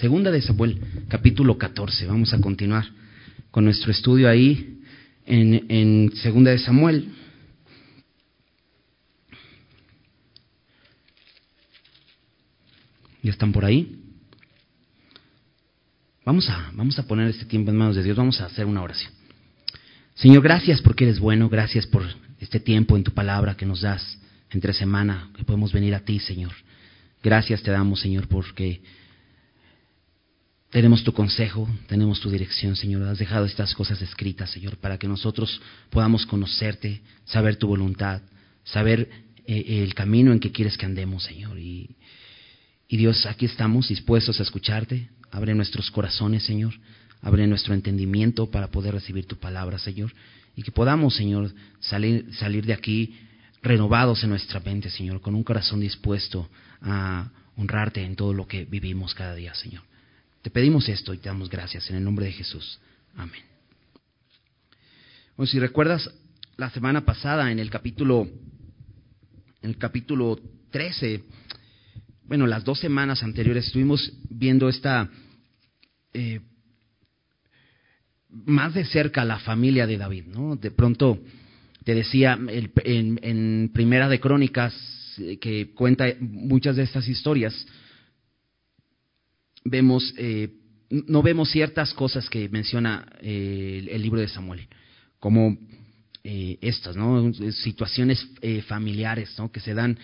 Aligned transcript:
Segunda 0.00 0.30
de 0.30 0.42
Samuel, 0.42 0.78
capítulo 1.08 1.56
14. 1.56 2.06
Vamos 2.06 2.34
a 2.34 2.40
continuar 2.40 2.84
con 3.50 3.64
nuestro 3.64 3.90
estudio 3.90 4.28
ahí 4.28 4.82
en, 5.24 6.12
Segunda 6.16 6.50
de 6.50 6.58
Samuel. 6.58 7.08
¿Ya 13.22 13.30
están 13.30 13.52
por 13.52 13.64
ahí? 13.64 13.98
Vamos 16.26 16.50
a, 16.50 16.70
vamos 16.74 16.98
a 16.98 17.06
poner 17.06 17.28
este 17.28 17.46
tiempo 17.46 17.70
en 17.70 17.78
manos 17.78 17.96
de 17.96 18.02
Dios, 18.02 18.18
vamos 18.18 18.38
a 18.42 18.46
hacer 18.46 18.66
una 18.66 18.82
oración. 18.82 19.10
Señor, 20.14 20.42
gracias 20.42 20.82
porque 20.82 21.04
eres 21.04 21.18
bueno, 21.20 21.48
gracias 21.48 21.86
por 21.86 22.02
este 22.38 22.60
tiempo 22.60 22.98
en 22.98 23.02
tu 23.02 23.12
palabra 23.12 23.56
que 23.56 23.64
nos 23.64 23.80
das 23.80 24.18
entre 24.50 24.74
semana, 24.74 25.30
que 25.34 25.44
podemos 25.44 25.72
venir 25.72 25.94
a 25.94 26.00
ti, 26.00 26.18
Señor. 26.18 26.52
Gracias 27.22 27.62
te 27.62 27.70
damos, 27.70 28.00
Señor, 28.00 28.28
porque 28.28 28.82
tenemos 30.70 31.04
tu 31.04 31.12
consejo, 31.12 31.68
tenemos 31.86 32.20
tu 32.20 32.30
dirección, 32.30 32.76
Señor. 32.76 33.04
Has 33.04 33.18
dejado 33.18 33.46
estas 33.46 33.74
cosas 33.74 34.02
escritas, 34.02 34.50
Señor, 34.50 34.76
para 34.78 34.98
que 34.98 35.08
nosotros 35.08 35.60
podamos 35.90 36.26
conocerte, 36.26 37.02
saber 37.24 37.56
tu 37.56 37.68
voluntad, 37.68 38.20
saber 38.64 39.08
eh, 39.46 39.82
el 39.82 39.94
camino 39.94 40.32
en 40.32 40.40
que 40.40 40.50
quieres 40.52 40.76
que 40.76 40.86
andemos, 40.86 41.22
Señor. 41.22 41.58
Y, 41.58 41.96
y 42.88 42.96
Dios, 42.96 43.26
aquí 43.26 43.46
estamos 43.46 43.88
dispuestos 43.88 44.40
a 44.40 44.42
escucharte. 44.42 45.08
Abre 45.30 45.54
nuestros 45.54 45.90
corazones, 45.90 46.42
Señor. 46.42 46.74
Abre 47.22 47.46
nuestro 47.46 47.72
entendimiento 47.72 48.50
para 48.50 48.68
poder 48.68 48.94
recibir 48.94 49.26
tu 49.26 49.36
palabra, 49.36 49.78
Señor. 49.78 50.12
Y 50.56 50.62
que 50.62 50.72
podamos, 50.72 51.14
Señor, 51.14 51.52
salir, 51.80 52.28
salir 52.34 52.66
de 52.66 52.72
aquí 52.72 53.14
renovados 53.62 54.22
en 54.24 54.30
nuestra 54.30 54.60
mente, 54.60 54.90
Señor, 54.90 55.20
con 55.20 55.34
un 55.34 55.42
corazón 55.44 55.80
dispuesto 55.80 56.48
a 56.80 57.30
honrarte 57.56 58.02
en 58.04 58.16
todo 58.16 58.32
lo 58.32 58.46
que 58.46 58.64
vivimos 58.64 59.14
cada 59.14 59.34
día, 59.34 59.54
Señor. 59.54 59.82
Te 60.46 60.50
pedimos 60.50 60.88
esto 60.88 61.12
y 61.12 61.18
te 61.18 61.28
damos 61.28 61.50
gracias 61.50 61.90
en 61.90 61.96
el 61.96 62.04
nombre 62.04 62.26
de 62.26 62.30
Jesús. 62.30 62.78
Amén. 63.16 63.42
Bueno, 65.36 65.50
si 65.50 65.58
recuerdas 65.58 66.08
la 66.56 66.70
semana 66.70 67.04
pasada 67.04 67.50
en 67.50 67.58
el 67.58 67.68
capítulo 67.68 68.28
en 69.60 69.70
el 69.70 69.76
capítulo 69.76 70.38
13 70.70 71.24
bueno, 72.28 72.46
las 72.46 72.62
dos 72.62 72.78
semanas 72.78 73.24
anteriores 73.24 73.66
estuvimos 73.66 74.12
viendo 74.30 74.68
esta, 74.68 75.10
eh, 76.14 76.40
más 78.28 78.72
de 78.72 78.84
cerca 78.84 79.24
la 79.24 79.40
familia 79.40 79.84
de 79.84 79.96
David, 79.96 80.26
¿no? 80.26 80.54
De 80.54 80.70
pronto 80.70 81.18
te 81.82 81.92
decía 81.92 82.38
en, 82.38 83.72
Primera 83.74 84.08
de 84.08 84.20
Crónicas, 84.20 84.72
eh, 85.18 85.38
que 85.38 85.74
cuenta 85.74 86.06
muchas 86.20 86.76
de 86.76 86.84
estas 86.84 87.08
historias, 87.08 87.66
vemos, 89.70 90.14
eh, 90.16 90.50
no 90.90 91.22
vemos 91.22 91.50
ciertas 91.50 91.92
cosas 91.94 92.28
que 92.30 92.48
menciona 92.48 93.06
el, 93.20 94.00
libro 94.02 94.20
de 94.20 94.28
Samuel, 94.28 94.68
como 95.18 95.56
estas, 96.22 96.96
¿no? 96.96 97.32
Situaciones 97.34 98.26
familiares, 98.66 99.32
¿no? 99.38 99.50
Que 99.52 99.60
se 99.60 99.74
dan 99.74 99.96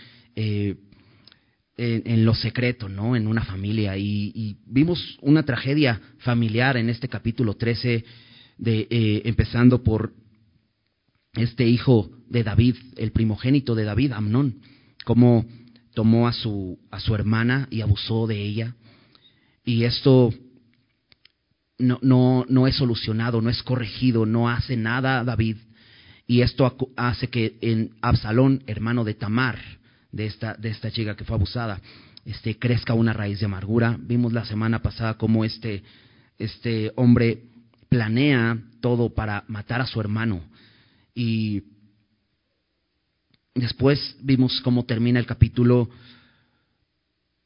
en, 1.77 2.25
lo 2.25 2.35
secreto, 2.35 2.89
¿no? 2.89 3.17
En 3.17 3.27
una 3.27 3.45
familia. 3.45 3.97
Y, 3.97 4.57
vimos 4.67 5.19
una 5.21 5.43
tragedia 5.43 6.01
familiar 6.19 6.77
en 6.77 6.89
este 6.91 7.09
capítulo 7.09 7.55
13, 7.55 8.05
de, 8.59 8.87
eh, 8.91 9.23
empezando 9.25 9.83
por 9.83 10.13
este 11.35 11.67
hijo 11.67 12.11
de 12.29 12.45
David, 12.45 12.77
el 12.97 13.13
primogénito 13.13 13.75
de 13.75 13.85
David, 13.85 14.13
Amnón, 14.13 14.61
cómo 15.05 15.47
tomó 15.95 16.29
a 16.29 16.33
su, 16.33 16.79
a 16.91 17.01
su 17.01 17.15
hermana 17.15 17.69
y 17.71 17.81
abusó 17.81 18.27
de 18.27 18.41
ella. 18.41 18.77
Y 19.65 19.85
esto 19.85 20.33
no, 21.79 21.99
no, 22.03 22.45
no 22.49 22.67
es 22.67 22.77
solucionado, 22.77 23.41
no 23.41 23.51
es 23.51 23.63
corregido, 23.63 24.27
no 24.27 24.49
hace 24.49 24.77
nada 24.77 25.25
David. 25.25 25.57
Y 26.27 26.41
esto 26.41 26.77
hace 26.97 27.29
que 27.29 27.57
en 27.61 27.91
Absalón, 28.01 28.63
hermano 28.67 29.05
de 29.05 29.15
Tamar, 29.15 29.59
de 30.11 30.27
esta, 30.27 30.55
de 30.55 30.69
esta 30.71 30.91
chica 30.91 31.17
que 31.17 31.25
fue 31.25 31.37
abusada, 31.37 31.81
este, 32.25 32.59
crezca 32.59 32.95
una 32.95 33.13
raíz 33.13 33.41
de 33.41 33.47
amargura. 33.47 33.97
Vimos 34.01 34.33
la 34.33 34.45
semana 34.45 34.81
pasada 34.81 35.15
cómo 35.15 35.45
este, 35.45 35.83
este 36.39 36.93
hombre 36.97 37.43
planea 37.89 38.59
todo 38.81 39.11
para 39.11 39.45
matar 39.49 39.81
a 39.81 39.87
su 39.87 40.01
hermano. 40.01 40.43
Y 41.15 41.65
después 43.55 44.17
vimos 44.23 44.61
cómo 44.63 44.85
termina 44.85 45.19
el 45.19 45.27
capítulo, 45.27 45.91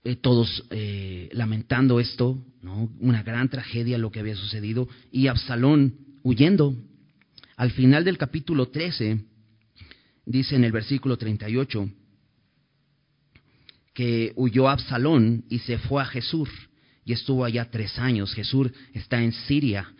eh, 0.07 0.15
todos 0.15 0.65
eh, 0.71 1.29
lamentando 1.33 1.99
esto, 1.99 2.41
¿no? 2.63 2.89
una 3.01 3.25
gran 3.25 3.49
tragedia 3.49 3.99
lo 3.99 4.13
que 4.13 4.21
había 4.21 4.37
sucedido, 4.37 4.89
y 5.11 5.27
Absalón 5.27 5.97
huyendo. 6.23 6.77
Al 7.57 7.73
final 7.73 8.05
del 8.05 8.17
capítulo 8.17 8.69
13, 8.69 9.19
dice 10.25 10.55
en 10.55 10.63
el 10.63 10.71
versículo 10.71 11.17
38, 11.17 11.91
que 13.95 14.33
huyó 14.37 14.69
Absalón 14.69 15.45
y 15.49 15.59
se 15.59 15.79
fue 15.79 16.03
a 16.03 16.07
Jesús 16.07 16.51
y 17.05 17.13
estuvo 17.13 17.45
allá 17.45 17.69
tres 17.69 17.99
años. 17.99 18.33
Jesús 18.33 18.71
está 18.95 19.21
en 19.21 19.33
Siria. 19.33 19.93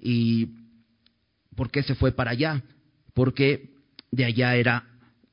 ¿Y 0.00 0.48
por 1.54 1.70
qué 1.70 1.84
se 1.84 1.94
fue 1.94 2.10
para 2.10 2.32
allá? 2.32 2.60
Porque 3.12 3.70
de 4.10 4.24
allá 4.24 4.56
era 4.56 4.84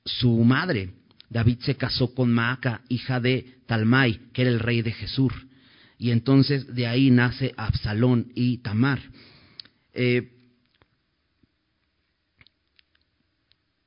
su 0.05 0.43
madre. 0.43 0.93
David 1.31 1.59
se 1.61 1.75
casó 1.75 2.13
con 2.13 2.31
Maaca, 2.31 2.81
hija 2.89 3.21
de 3.21 3.55
Talmai, 3.65 4.19
que 4.33 4.41
era 4.41 4.51
el 4.51 4.59
rey 4.59 4.81
de 4.81 4.91
Jesús. 4.91 5.31
Y 5.97 6.11
entonces 6.11 6.75
de 6.75 6.87
ahí 6.87 7.09
nace 7.09 7.53
Absalón 7.55 8.33
y 8.35 8.57
Tamar. 8.57 8.99
Eh, 9.93 10.29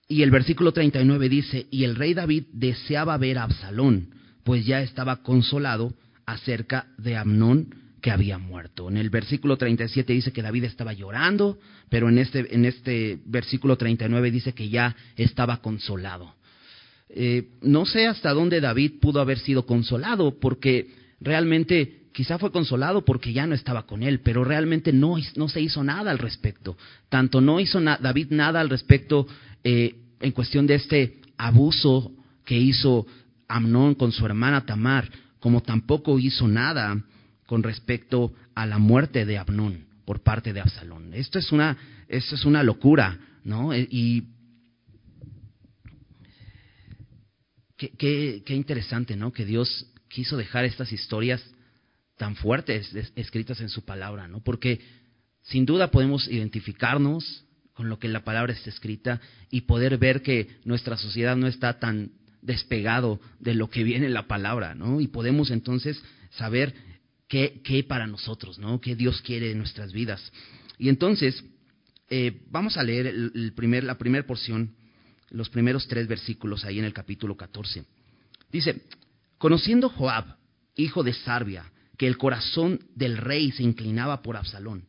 y 0.09 0.23
el 0.23 0.31
versículo 0.31 0.73
39 0.73 1.29
dice, 1.29 1.67
y 1.71 1.85
el 1.85 1.97
rey 1.97 2.15
David 2.15 2.45
deseaba 2.53 3.19
ver 3.19 3.37
a 3.37 3.43
Absalón, 3.43 4.15
pues 4.43 4.65
ya 4.65 4.81
estaba 4.81 5.23
consolado 5.23 5.95
acerca 6.25 6.87
de 6.97 7.17
Amnón 7.17 7.75
que 8.01 8.11
había 8.11 8.39
muerto. 8.39 8.89
En 8.89 8.97
el 8.97 9.11
versículo 9.11 9.59
37 9.59 10.15
dice 10.15 10.33
que 10.33 10.43
David 10.43 10.65
estaba 10.65 10.95
llorando, 10.95 11.59
pero 11.91 12.09
en 12.09 12.19
este, 12.19 12.55
en 12.55 12.65
este 12.65 13.19
versículo 13.27 13.77
39 13.77 14.31
dice 14.31 14.55
que 14.55 14.71
ya 14.71 14.97
estaba 15.17 15.59
consolado. 15.59 16.35
Eh, 17.17 17.51
no 17.63 17.87
sé 17.87 18.09
hasta 18.09 18.33
dónde 18.33 18.61
David 18.61 18.95
pudo 19.01 19.21
haber 19.21 19.39
sido 19.39 19.65
consolado, 19.65 20.39
porque 20.41 20.91
realmente 21.21 22.09
quizá 22.13 22.39
fue 22.39 22.51
consolado 22.51 23.05
porque 23.05 23.33
ya 23.33 23.47
no 23.47 23.55
estaba 23.55 23.87
con 23.87 24.03
él, 24.03 24.21
pero 24.21 24.43
realmente 24.43 24.93
no, 24.93 25.17
no 25.37 25.49
se 25.49 25.61
hizo 25.61 25.85
nada 25.85 26.11
al 26.11 26.19
respecto. 26.19 26.77
Tanto 27.09 27.41
no 27.41 27.61
hizo 27.61 27.81
David 27.81 28.29
nada 28.31 28.61
al 28.61 28.69
respecto 28.69 29.29
eh, 29.63 29.95
en 30.21 30.33
cuestión 30.33 30.67
de 30.67 30.75
este 30.75 31.21
abuso 31.37 32.13
que 32.45 32.59
hizo 32.59 33.07
Amnón 33.47 33.95
con 33.95 34.11
su 34.11 34.27
hermana 34.27 34.67
Tamar, 34.67 35.09
como 35.39 35.63
tampoco 35.63 36.19
hizo 36.19 36.49
nada 36.49 37.01
con 37.47 37.63
respecto 37.63 38.33
a 38.57 38.67
la 38.67 38.79
muerte 38.79 39.25
de 39.25 39.39
Amnón 39.39 39.85
por 40.05 40.21
parte 40.21 40.53
de 40.53 40.61
Absalón. 40.61 41.15
Esto 41.15 41.39
es 41.39 41.53
una, 41.53 41.77
esto 42.09 42.35
es 42.35 42.45
una 42.45 42.63
locura, 42.63 43.19
¿no? 43.45 43.73
E, 43.73 43.87
y 43.91 44.25
qué, 47.77 48.43
interesante, 48.49 49.17
¿no? 49.17 49.33
Que 49.33 49.45
Dios 49.45 49.87
quiso 50.09 50.37
dejar 50.37 50.65
estas 50.65 50.93
historias 50.93 51.43
tan 52.17 52.37
fuertes 52.37 52.95
escritas 53.17 53.61
en 53.61 53.69
su 53.69 53.85
palabra, 53.85 54.29
¿no? 54.29 54.43
Porque 54.43 54.81
sin 55.43 55.67
duda 55.67 55.91
podemos 55.91 56.29
identificarnos 56.29 57.45
con 57.73 57.89
lo 57.89 57.99
que 57.99 58.09
la 58.09 58.25
palabra 58.25 58.53
está 58.53 58.71
escrita 58.71 59.21
y 59.51 59.63
poder 59.63 59.99
ver 59.99 60.23
que 60.23 60.49
nuestra 60.65 60.97
sociedad 60.97 61.37
no 61.37 61.49
está 61.49 61.81
tan 61.81 62.13
despegado 62.41 63.21
de 63.41 63.55
lo 63.55 63.69
que 63.69 63.83
viene 63.83 64.07
en 64.07 64.15
la 64.15 64.29
palabra, 64.29 64.75
¿no? 64.75 65.01
Y 65.01 65.09
podemos 65.09 65.51
entonces 65.51 66.01
saber 66.31 66.75
qué, 67.27 67.61
qué 67.65 67.83
para 67.83 68.07
nosotros, 68.07 68.59
¿no? 68.59 68.81
¿Qué 68.81 68.95
Dios 68.95 69.23
quiere 69.23 69.51
en 69.51 69.59
nuestras 69.59 69.93
vidas? 69.93 70.33
Y 70.79 70.89
entonces, 70.89 71.43
eh, 72.11 72.43
vamos 72.51 72.77
a 72.77 72.83
leer 72.83 73.07
el, 73.07 73.53
primer, 73.55 73.85
la 73.85 73.99
primera 73.99 74.27
porción, 74.27 74.75
los 75.35 75.51
primeros 75.51 75.89
tres 75.89 76.07
versículos 76.07 76.65
ahí 76.65 76.79
en 76.79 76.85
el 76.85 76.95
capítulo 76.95 77.37
14. 77.37 77.85
Dice, 78.53 78.83
conociendo 79.37 79.89
Joab, 79.89 80.37
hijo 80.77 81.03
de 81.03 81.13
Sarbia, 81.13 81.71
que 81.99 82.07
el 82.07 82.17
corazón 82.17 82.81
del 82.95 83.17
rey 83.17 83.51
se 83.51 83.65
inclinaba 83.65 84.23
por 84.23 84.37
Absalón, 84.37 84.87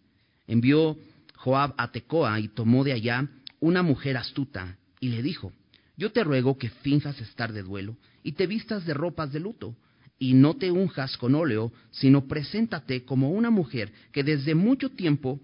envió 0.47 0.97
Joab 1.35 1.73
a 1.77 1.91
Tecoa 1.91 2.39
y 2.39 2.47
tomó 2.47 2.83
de 2.83 2.93
allá 2.93 3.27
una 3.59 3.81
mujer 3.81 4.17
astuta 4.17 4.77
y 4.99 5.09
le 5.09 5.23
dijo, 5.23 5.51
yo 5.97 6.11
te 6.11 6.23
ruego 6.23 6.57
que 6.57 6.69
finjas 6.69 7.19
estar 7.21 7.51
de 7.51 7.63
duelo 7.63 7.97
y 8.21 8.33
te 8.33 8.45
vistas 8.45 8.85
de 8.85 8.93
ropas 8.93 9.31
de 9.33 9.39
luto, 9.39 9.75
y 10.17 10.33
no 10.33 10.55
te 10.55 10.71
unjas 10.71 11.17
con 11.17 11.35
óleo, 11.35 11.73
sino 11.91 12.25
preséntate 12.25 13.03
como 13.03 13.31
una 13.31 13.49
mujer 13.49 13.91
que 14.13 14.23
desde 14.23 14.55
mucho 14.55 14.89
tiempo 14.91 15.41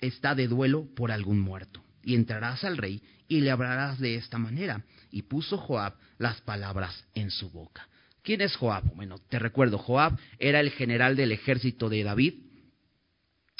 está 0.00 0.34
de 0.34 0.48
duelo 0.48 0.86
por 0.96 1.12
algún 1.12 1.40
muerto. 1.40 1.83
Y 2.04 2.14
entrarás 2.14 2.64
al 2.64 2.76
rey 2.76 3.02
y 3.28 3.40
le 3.40 3.50
hablarás 3.50 3.98
de 3.98 4.16
esta 4.16 4.38
manera. 4.38 4.84
Y 5.10 5.22
puso 5.22 5.56
Joab 5.58 5.94
las 6.18 6.40
palabras 6.42 7.04
en 7.14 7.30
su 7.30 7.50
boca. 7.50 7.88
¿Quién 8.22 8.40
es 8.40 8.56
Joab? 8.56 8.94
Bueno, 8.94 9.18
te 9.28 9.38
recuerdo, 9.38 9.78
Joab 9.78 10.18
era 10.38 10.60
el 10.60 10.70
general 10.70 11.14
del 11.14 11.32
ejército 11.32 11.88
de 11.88 12.02
David, 12.04 12.34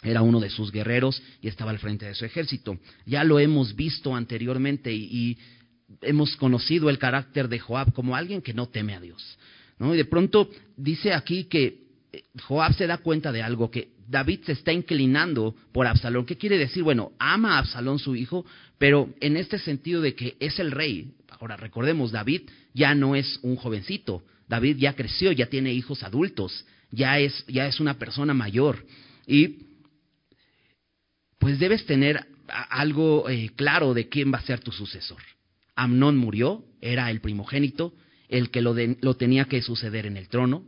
era 0.02 0.23
uno 0.23 0.41
de 0.41 0.50
sus 0.50 0.73
guerreros 0.73 1.23
y 1.41 1.49
estaba 1.49 1.70
al 1.70 1.79
frente 1.79 2.06
de 2.06 2.14
su 2.14 2.25
ejército. 2.25 2.79
Ya 3.06 3.25
lo 3.25 3.38
hemos 3.38 3.75
visto 3.75 4.14
anteriormente 4.14 4.93
y, 4.93 5.38
hemos 6.00 6.37
conocido 6.37 6.90
el 6.90 6.99
carácter 6.99 7.49
de 7.49 7.58
Joab 7.58 7.93
como 7.93 8.17
alguien 8.17 8.43
que 8.43 8.55
no 8.55 8.69
teme 8.69 8.94
a 8.94 9.00
Dios. 9.00 9.38
¿no? 9.79 9.94
Y 9.94 9.99
de 9.99 10.05
pronto 10.05 10.50
dice 10.76 11.12
aquí 11.12 11.44
que 11.44 11.85
Joab 12.43 12.75
se 12.75 12.87
da 12.87 12.99
cuenta 12.99 13.32
de 13.32 13.43
algo, 13.43 13.70
que 13.70 13.94
David 14.08 14.40
se 14.44 14.52
está 14.52 14.72
inclinando 14.72 15.54
por 15.72 15.86
Absalón. 15.86 16.26
¿Qué 16.26 16.36
quiere 16.36 16.58
decir? 16.58 16.82
Bueno, 16.82 17.12
ama 17.18 17.54
a 17.54 17.58
Absalón 17.58 17.98
su 17.98 18.16
hijo, 18.16 18.44
pero 18.78 19.12
en 19.20 19.36
este 19.36 19.58
sentido 19.58 20.00
de 20.00 20.14
que 20.14 20.36
es 20.40 20.58
el 20.58 20.70
rey. 20.70 21.12
Ahora, 21.28 21.56
recordemos, 21.56 22.12
David 22.12 22.42
ya 22.72 22.94
no 22.94 23.16
es 23.16 23.38
un 23.42 23.56
jovencito. 23.56 24.24
David 24.48 24.76
ya 24.76 24.94
creció, 24.94 25.32
ya 25.32 25.46
tiene 25.46 25.72
hijos 25.72 26.02
adultos, 26.02 26.66
ya 26.90 27.18
es, 27.18 27.44
ya 27.46 27.66
es 27.66 27.80
una 27.80 27.98
persona 27.98 28.34
mayor. 28.34 28.84
Y 29.26 29.66
pues 31.38 31.58
debes 31.58 31.86
tener 31.86 32.26
algo 32.48 33.28
eh, 33.28 33.50
claro 33.56 33.94
de 33.94 34.08
quién 34.08 34.32
va 34.32 34.38
a 34.38 34.42
ser 34.42 34.60
tu 34.60 34.72
sucesor. 34.72 35.20
Amnón 35.74 36.16
murió, 36.16 36.64
era 36.80 37.10
el 37.10 37.20
primogénito, 37.20 37.94
el 38.28 38.50
que 38.50 38.62
lo, 38.62 38.74
lo 39.00 39.14
tenía 39.16 39.46
que 39.46 39.62
suceder 39.62 40.06
en 40.06 40.16
el 40.16 40.28
trono. 40.28 40.64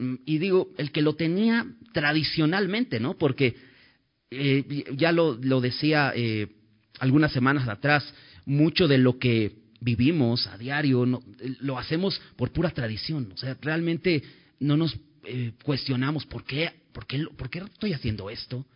Mm, 0.00 0.14
y 0.24 0.38
digo, 0.38 0.70
el 0.78 0.90
que 0.90 1.02
lo 1.02 1.14
tenía 1.14 1.66
tradicionalmente, 1.92 2.98
¿no? 2.98 3.18
Porque 3.18 3.54
eh, 4.30 4.84
ya 4.96 5.12
lo, 5.12 5.34
lo 5.34 5.60
decía 5.60 6.12
eh, 6.16 6.48
algunas 7.00 7.32
semanas 7.32 7.68
atrás, 7.68 8.12
mucho 8.46 8.88
de 8.88 8.96
lo 8.96 9.18
que 9.18 9.58
vivimos 9.80 10.46
a 10.46 10.56
diario 10.56 11.04
no, 11.04 11.22
lo 11.60 11.78
hacemos 11.78 12.20
por 12.36 12.50
pura 12.50 12.70
tradición. 12.70 13.30
O 13.34 13.36
sea, 13.36 13.56
realmente 13.60 14.22
no 14.58 14.76
nos 14.78 14.96
eh, 15.24 15.52
cuestionamos 15.62 16.24
por 16.24 16.44
qué, 16.44 16.72
por, 16.92 17.06
qué, 17.06 17.26
por 17.36 17.50
qué 17.50 17.58
estoy 17.58 17.92
haciendo 17.92 18.30
esto, 18.30 18.66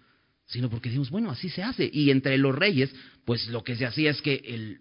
sino 0.45 0.69
porque 0.69 0.91
decimos, 0.91 1.09
bueno, 1.09 1.31
así 1.31 1.49
se 1.49 1.63
hace. 1.63 1.89
Y 1.91 2.11
entre 2.11 2.37
los 2.37 2.55
reyes, 2.55 2.95
pues 3.25 3.49
lo 3.49 3.65
que 3.65 3.77
se 3.77 3.87
hacía 3.87 4.11
es 4.11 4.21
que 4.21 4.43
el, 4.45 4.81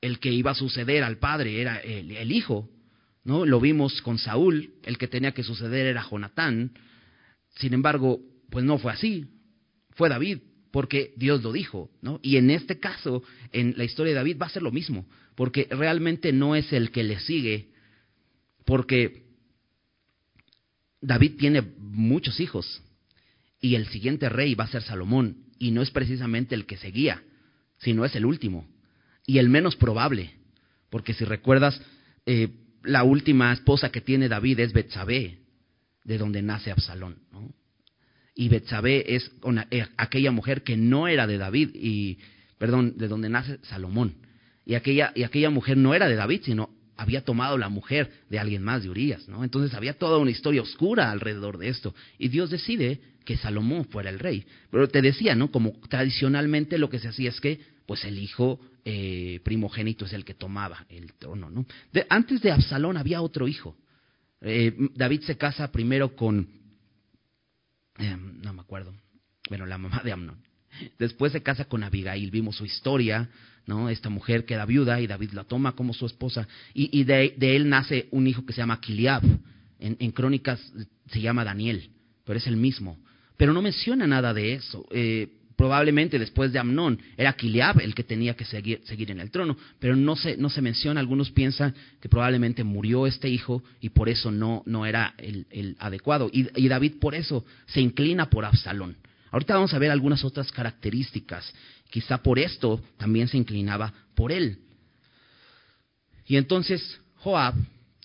el 0.00 0.20
que 0.20 0.30
iba 0.30 0.52
a 0.52 0.54
suceder 0.54 1.02
al 1.02 1.18
padre 1.18 1.60
era 1.60 1.78
el 1.78 2.30
hijo, 2.30 2.68
¿no? 3.24 3.44
Lo 3.44 3.60
vimos 3.60 4.00
con 4.02 4.18
Saúl, 4.18 4.74
el 4.84 4.98
que 4.98 5.08
tenía 5.08 5.32
que 5.32 5.42
suceder 5.42 5.86
era 5.86 6.06
Jonatán. 6.08 6.72
Sin 7.56 7.74
embargo, 7.74 8.20
pues 8.50 8.64
no 8.64 8.78
fue 8.78 8.92
así. 8.92 9.26
Fue 9.90 10.08
David, 10.08 10.38
porque 10.70 11.12
Dios 11.16 11.42
lo 11.42 11.52
dijo, 11.52 11.90
¿no? 12.00 12.20
Y 12.22 12.36
en 12.36 12.50
este 12.50 12.78
caso, 12.78 13.22
en 13.52 13.74
la 13.76 13.84
historia 13.84 14.12
de 14.12 14.18
David 14.18 14.38
va 14.40 14.46
a 14.46 14.50
ser 14.50 14.62
lo 14.62 14.72
mismo, 14.72 15.06
porque 15.34 15.66
realmente 15.70 16.32
no 16.32 16.54
es 16.54 16.72
el 16.72 16.90
que 16.90 17.02
le 17.02 17.18
sigue, 17.20 17.70
porque 18.64 19.24
David 21.00 21.32
tiene 21.38 21.62
muchos 21.78 22.40
hijos 22.40 22.82
y 23.60 23.74
el 23.74 23.86
siguiente 23.88 24.28
rey 24.28 24.54
va 24.54 24.64
a 24.64 24.68
ser 24.68 24.82
Salomón 24.82 25.44
y 25.58 25.70
no 25.70 25.82
es 25.82 25.90
precisamente 25.90 26.54
el 26.54 26.66
que 26.66 26.76
seguía, 26.76 27.22
sino 27.78 28.04
es 28.04 28.14
el 28.14 28.24
último 28.24 28.68
y 29.26 29.38
el 29.38 29.48
menos 29.48 29.76
probable, 29.76 30.32
porque 30.88 31.14
si 31.14 31.24
recuerdas, 31.24 31.80
eh, 32.26 32.48
la 32.82 33.04
última 33.04 33.52
esposa 33.52 33.90
que 33.90 34.00
tiene 34.00 34.28
David 34.28 34.60
es 34.60 34.72
Betsabé, 34.72 35.38
de 36.04 36.18
donde 36.18 36.42
nace 36.42 36.70
Absalón. 36.70 37.18
¿no? 37.32 37.54
Y 38.34 38.48
Betsabé 38.48 39.16
es 39.16 39.30
eh, 39.70 39.86
aquella 39.96 40.30
mujer 40.30 40.62
que 40.62 40.76
no 40.76 41.08
era 41.08 41.26
de 41.26 41.38
David, 41.38 41.70
y, 41.74 42.18
perdón, 42.58 42.94
de 42.96 43.08
donde 43.08 43.28
nace 43.28 43.58
Salomón. 43.62 44.14
Y 44.64 44.74
aquella, 44.74 45.12
y 45.14 45.24
aquella 45.24 45.50
mujer 45.50 45.76
no 45.76 45.94
era 45.94 46.08
de 46.08 46.16
David, 46.16 46.42
sino 46.44 46.70
había 46.96 47.24
tomado 47.24 47.56
la 47.56 47.68
mujer 47.68 48.10
de 48.28 48.38
alguien 48.38 48.62
más, 48.62 48.82
de 48.82 48.90
Urias, 48.90 49.26
¿no? 49.26 49.42
Entonces 49.42 49.74
había 49.74 49.94
toda 49.94 50.18
una 50.18 50.30
historia 50.30 50.62
oscura 50.62 51.10
alrededor 51.10 51.56
de 51.58 51.68
esto. 51.68 51.94
Y 52.18 52.28
Dios 52.28 52.50
decide 52.50 53.00
que 53.24 53.36
Salomón 53.36 53.86
fuera 53.86 54.10
el 54.10 54.18
rey. 54.18 54.44
Pero 54.70 54.88
te 54.88 55.00
decía, 55.00 55.34
¿no? 55.34 55.50
Como 55.50 55.72
tradicionalmente 55.88 56.78
lo 56.78 56.90
que 56.90 56.98
se 56.98 57.08
hacía 57.08 57.30
es 57.30 57.40
que, 57.40 57.60
pues 57.86 58.04
el 58.04 58.18
hijo 58.18 58.60
eh, 58.84 59.40
primogénito 59.44 60.04
es 60.04 60.12
el 60.12 60.24
que 60.24 60.34
tomaba 60.34 60.86
el 60.88 61.14
trono. 61.14 61.50
¿no? 61.50 61.66
antes 62.08 62.40
de 62.42 62.50
Absalón 62.50 62.96
había 62.96 63.22
otro 63.22 63.48
hijo. 63.48 63.76
Eh, 64.40 64.74
David 64.94 65.22
se 65.22 65.36
casa 65.36 65.70
primero 65.70 66.16
con, 66.16 66.48
eh, 67.98 68.16
no 68.16 68.52
me 68.54 68.62
acuerdo, 68.62 68.94
bueno, 69.48 69.66
la 69.66 69.78
mamá 69.78 70.00
de 70.02 70.12
Amnón. 70.12 70.38
Después 70.98 71.32
se 71.32 71.42
casa 71.42 71.66
con 71.66 71.82
Abigail, 71.82 72.30
vimos 72.30 72.56
su 72.56 72.64
historia, 72.64 73.28
¿no? 73.66 73.88
Esta 73.88 74.08
mujer 74.08 74.44
queda 74.44 74.64
viuda 74.64 75.00
y 75.00 75.06
David 75.06 75.32
la 75.32 75.44
toma 75.44 75.72
como 75.72 75.92
su 75.92 76.06
esposa. 76.06 76.48
Y, 76.72 77.04
de, 77.04 77.34
él 77.38 77.68
nace 77.68 78.08
un 78.12 78.26
hijo 78.26 78.46
que 78.46 78.52
se 78.52 78.58
llama 78.58 78.80
Kiliab. 78.80 79.22
En, 79.78 79.96
en, 79.98 80.10
Crónicas 80.12 80.60
se 81.10 81.20
llama 81.20 81.44
Daniel, 81.44 81.90
pero 82.24 82.38
es 82.38 82.46
el 82.46 82.56
mismo. 82.56 82.98
Pero 83.36 83.52
no 83.52 83.62
menciona 83.62 84.06
nada 84.06 84.34
de 84.34 84.54
eso. 84.54 84.86
Eh, 84.90 85.39
probablemente 85.60 86.18
después 86.18 86.54
de 86.54 86.58
Amnón 86.58 86.98
era 87.18 87.34
Kiliab 87.34 87.82
el 87.82 87.94
que 87.94 88.02
tenía 88.02 88.32
que 88.32 88.46
seguir, 88.46 88.80
seguir, 88.84 89.10
en 89.10 89.20
el 89.20 89.30
trono, 89.30 89.58
pero 89.78 89.94
no 89.94 90.16
se, 90.16 90.38
no 90.38 90.48
se 90.48 90.62
menciona, 90.62 91.00
algunos 91.00 91.30
piensan 91.32 91.74
que 92.00 92.08
probablemente 92.08 92.64
murió 92.64 93.06
este 93.06 93.28
hijo 93.28 93.62
y 93.78 93.90
por 93.90 94.08
eso 94.08 94.30
no, 94.30 94.62
no 94.64 94.86
era 94.86 95.12
el, 95.18 95.76
adecuado. 95.78 96.30
Y, 96.32 96.48
y, 96.58 96.66
David 96.66 96.94
por 96.98 97.14
eso 97.14 97.44
se 97.66 97.82
inclina 97.82 98.30
por 98.30 98.46
Absalón. 98.46 98.96
Ahorita 99.32 99.52
vamos 99.52 99.74
a 99.74 99.78
ver 99.78 99.90
algunas 99.90 100.24
otras 100.24 100.50
características. 100.50 101.52
Quizá 101.90 102.22
por 102.22 102.38
esto 102.38 102.82
también 102.96 103.28
se 103.28 103.36
inclinaba 103.36 103.92
por 104.14 104.32
él. 104.32 104.60
Y 106.24 106.38
entonces 106.38 107.02
Joab, 107.16 107.54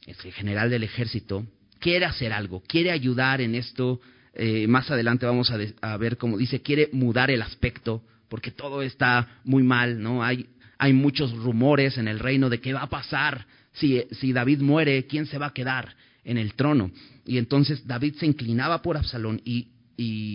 el 0.06 0.34
general 0.34 0.70
del 0.70 0.84
ejército, 0.84 1.48
quiere 1.80 2.04
hacer 2.04 2.34
algo, 2.34 2.62
quiere 2.68 2.92
ayudar 2.92 3.40
en 3.40 3.56
esto 3.56 4.02
eh, 4.36 4.68
más 4.68 4.92
adelante 4.92 5.26
vamos 5.26 5.52
a, 5.52 5.98
ver 5.98 6.18
cómo 6.18 6.38
dice, 6.38 6.62
quiere 6.62 6.90
mudar 6.92 7.32
el 7.32 7.42
aspecto, 7.42 8.04
porque 8.28 8.52
todo 8.52 8.82
está 8.82 9.40
muy 9.44 9.64
mal, 9.64 10.02
¿no? 10.02 10.24
Hay, 10.24 10.48
hay 10.78 10.94
muchos 10.94 11.32
rumores 11.32 11.98
en 11.98 12.08
el 12.08 12.20
reino 12.20 12.50
de 12.50 12.60
qué 12.60 12.74
va 12.74 12.82
a 12.82 12.90
pasar 12.90 13.46
si, 13.74 14.04
si 14.12 14.34
David 14.34 14.60
muere, 14.60 15.06
quién 15.08 15.26
se 15.26 15.38
va 15.38 15.48
a 15.48 15.54
quedar 15.54 15.96
en 16.26 16.38
el 16.38 16.54
trono. 16.56 16.92
Y 17.26 17.38
entonces 17.38 17.88
David 17.88 18.16
se 18.16 18.26
inclinaba 18.26 18.82
por 18.82 18.98
Absalón 18.98 19.42
y, 19.46 19.70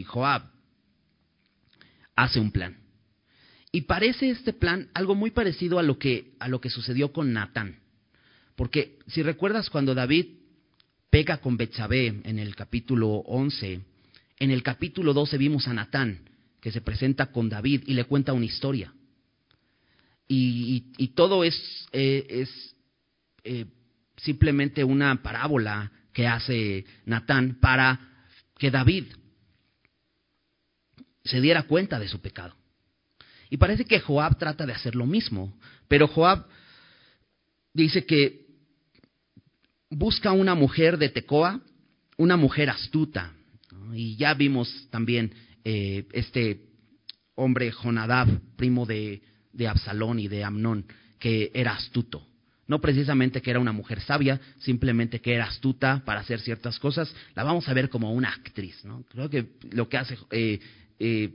Joab 0.06 0.44
hace 2.17 2.41
un 2.41 2.50
plan. 2.50 2.79
Y 3.73 3.82
parece 3.82 4.31
este 4.31 4.55
plan 4.55 4.88
algo 4.94 5.14
muy 5.14 5.31
parecido 5.31 5.79
a 5.79 5.82
lo 5.82 5.99
que, 5.99 6.32
a 6.38 6.49
lo 6.49 6.61
que 6.61 6.70
sucedió 6.70 7.12
con 7.12 7.32
Natán. 7.32 7.81
Porque 8.56 8.99
si 9.06 9.23
recuerdas 9.23 9.69
cuando 9.69 9.94
David 9.94 10.26
peca 11.11 11.38
con 11.38 11.56
Betsabé 11.56 12.06
en 12.25 12.38
el 12.38 12.56
capítulo 12.56 13.08
11, 13.26 13.81
en 14.41 14.51
el 14.51 14.63
capítulo 14.63 15.13
12 15.13 15.39
vimos 15.39 15.69
a 15.69 15.75
Natán, 15.75 16.29
que 16.61 16.73
se 16.73 16.81
presenta 16.81 17.31
con 17.31 17.49
David 17.49 17.82
y 17.87 17.94
le 17.94 18.05
cuenta 18.05 18.32
una 18.32 18.47
historia. 18.47 18.93
Y, 20.27 21.09
todo 21.15 21.44
es, 21.44 21.56
eh, 21.93 22.47
eh, 23.44 23.67
simplemente 24.17 24.82
una 24.85 25.23
parábola 25.23 25.91
que 26.13 26.27
hace 26.27 26.85
Natán 27.05 27.59
para 27.61 28.01
que 28.59 28.70
David 28.70 29.06
se 31.25 31.41
diera 31.41 31.65
cuenta 31.65 31.99
de 31.99 32.09
su 32.09 32.20
pecado. 32.20 32.55
Y 33.51 33.56
parece 33.56 33.85
que 33.85 34.01
Joab 34.01 34.39
trata 34.39 34.65
de 34.65 34.73
hacer 34.73 34.94
lo 34.94 35.05
mismo, 35.05 35.53
pero 35.89 36.06
Joab 36.06 36.47
dice 37.75 38.06
que 38.06 38.47
busca 39.91 40.32
una 40.32 40.55
mujer 40.55 40.97
de 40.97 41.09
Tecoa, 41.09 41.61
una 42.17 42.37
mujer 42.37 42.70
astuta, 42.70 43.35
y 43.94 44.17
ya 44.17 44.35
vimos 44.35 44.89
también 44.91 45.32
eh, 45.65 46.06
este 46.13 46.61
hombre 47.35 47.70
Jonadab, 47.70 48.29
primo 48.56 48.87
de, 48.87 49.23
de 49.53 49.69
Absalón 49.69 50.19
y 50.19 50.29
de 50.29 50.44
Amnón, 50.44 50.87
que 51.19 51.51
era 51.55 51.73
astuto. 51.73 52.27
No 52.67 52.81
precisamente 52.81 53.43
que 53.43 53.51
era 53.51 53.59
una 53.59 53.73
mujer 53.73 54.01
sabia, 54.01 54.41
simplemente 54.61 55.20
que 55.20 55.35
era 55.35 55.47
astuta 55.47 56.03
para 56.05 56.20
hacer 56.20 56.41
ciertas 56.41 56.79
cosas. 56.79 57.13
La 57.35 57.43
vamos 57.43 57.69
a 57.69 57.75
ver 57.75 57.89
como 57.89 58.13
una 58.13 58.29
actriz. 58.29 58.85
¿no? 58.85 59.05
Creo 59.11 59.29
que 59.29 59.55
lo 59.73 59.89
que 59.89 59.99
hace 59.99 60.17
eh, 60.31 60.61
eh, 61.01 61.35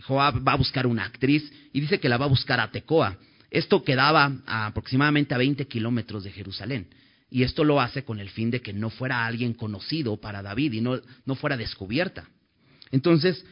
Joab 0.00 0.46
va 0.46 0.52
a 0.52 0.56
buscar 0.56 0.86
una 0.86 1.04
actriz 1.04 1.52
y 1.72 1.80
dice 1.80 2.00
que 2.00 2.08
la 2.08 2.16
va 2.16 2.24
a 2.24 2.28
buscar 2.28 2.58
a 2.58 2.70
Tecoa. 2.70 3.18
Esto 3.50 3.84
quedaba 3.84 4.32
aproximadamente 4.46 5.34
a 5.34 5.38
20 5.38 5.66
kilómetros 5.66 6.24
de 6.24 6.32
Jerusalén. 6.32 6.88
Y 7.32 7.44
esto 7.44 7.64
lo 7.64 7.80
hace 7.80 8.04
con 8.04 8.20
el 8.20 8.28
fin 8.28 8.50
de 8.50 8.60
que 8.60 8.74
no 8.74 8.90
fuera 8.90 9.24
alguien 9.24 9.54
conocido 9.54 10.20
para 10.20 10.42
David 10.42 10.74
y 10.74 10.80
no, 10.82 11.00
no 11.24 11.34
fuera 11.34 11.56
descubierta. 11.56 12.28
Entonces, 12.90 13.42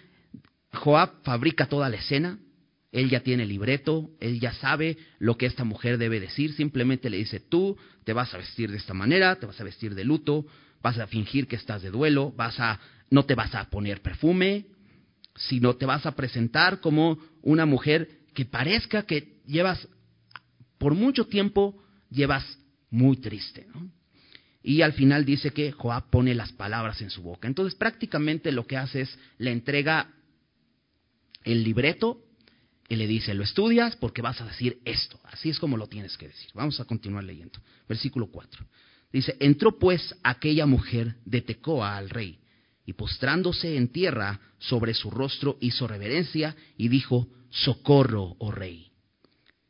Joab 0.74 1.22
fabrica 1.22 1.64
toda 1.64 1.88
la 1.88 1.96
escena, 1.96 2.38
él 2.92 3.08
ya 3.08 3.20
tiene 3.20 3.46
libreto, 3.46 4.10
él 4.20 4.38
ya 4.38 4.52
sabe 4.52 4.98
lo 5.18 5.38
que 5.38 5.46
esta 5.46 5.64
mujer 5.64 5.96
debe 5.96 6.20
decir, 6.20 6.52
simplemente 6.52 7.08
le 7.08 7.16
dice, 7.16 7.40
tú 7.40 7.78
te 8.04 8.12
vas 8.12 8.34
a 8.34 8.36
vestir 8.36 8.70
de 8.70 8.76
esta 8.76 8.92
manera, 8.92 9.36
te 9.36 9.46
vas 9.46 9.58
a 9.58 9.64
vestir 9.64 9.94
de 9.94 10.04
luto, 10.04 10.44
vas 10.82 10.98
a 10.98 11.06
fingir 11.06 11.46
que 11.46 11.56
estás 11.56 11.80
de 11.80 11.90
duelo, 11.90 12.34
vas 12.36 12.60
a, 12.60 12.78
no 13.08 13.24
te 13.24 13.34
vas 13.34 13.54
a 13.54 13.70
poner 13.70 14.02
perfume, 14.02 14.66
sino 15.36 15.76
te 15.76 15.86
vas 15.86 16.04
a 16.04 16.14
presentar 16.14 16.80
como 16.80 17.18
una 17.40 17.64
mujer 17.64 18.10
que 18.34 18.44
parezca 18.44 19.04
que 19.06 19.40
llevas, 19.46 19.88
por 20.76 20.94
mucho 20.94 21.24
tiempo, 21.28 21.82
llevas 22.10 22.59
muy 22.90 23.16
triste. 23.16 23.66
¿no? 23.74 23.90
y 24.62 24.82
al 24.82 24.92
final 24.92 25.24
dice 25.24 25.52
que 25.52 25.72
Joab 25.72 26.10
pone 26.10 26.34
las 26.34 26.52
palabras 26.52 27.00
en 27.00 27.10
su 27.10 27.22
boca. 27.22 27.48
Entonces 27.48 27.74
prácticamente 27.74 28.52
lo 28.52 28.66
que 28.66 28.76
hace 28.76 29.02
es 29.02 29.18
le 29.38 29.52
entrega 29.52 30.12
el 31.44 31.64
libreto 31.64 32.22
y 32.88 32.96
le 32.96 33.06
dice, 33.06 33.34
lo 33.34 33.44
estudias 33.44 33.96
porque 33.96 34.20
vas 34.20 34.40
a 34.40 34.46
decir 34.46 34.80
esto. 34.84 35.18
Así 35.24 35.48
es 35.48 35.58
como 35.58 35.76
lo 35.76 35.86
tienes 35.86 36.16
que 36.18 36.28
decir. 36.28 36.50
Vamos 36.54 36.80
a 36.80 36.84
continuar 36.84 37.24
leyendo. 37.24 37.60
Versículo 37.88 38.26
4. 38.26 38.66
Dice, 39.12 39.36
entró 39.40 39.78
pues 39.78 40.14
aquella 40.22 40.66
mujer 40.66 41.16
de 41.24 41.40
Tecoa 41.40 41.96
al 41.96 42.10
rey 42.10 42.38
y 42.84 42.92
postrándose 42.92 43.76
en 43.76 43.88
tierra 43.88 44.40
sobre 44.58 44.94
su 44.94 45.10
rostro 45.10 45.56
hizo 45.60 45.86
reverencia 45.86 46.54
y 46.76 46.88
dijo, 46.88 47.28
socorro, 47.50 48.36
oh 48.38 48.50
rey. 48.50 48.90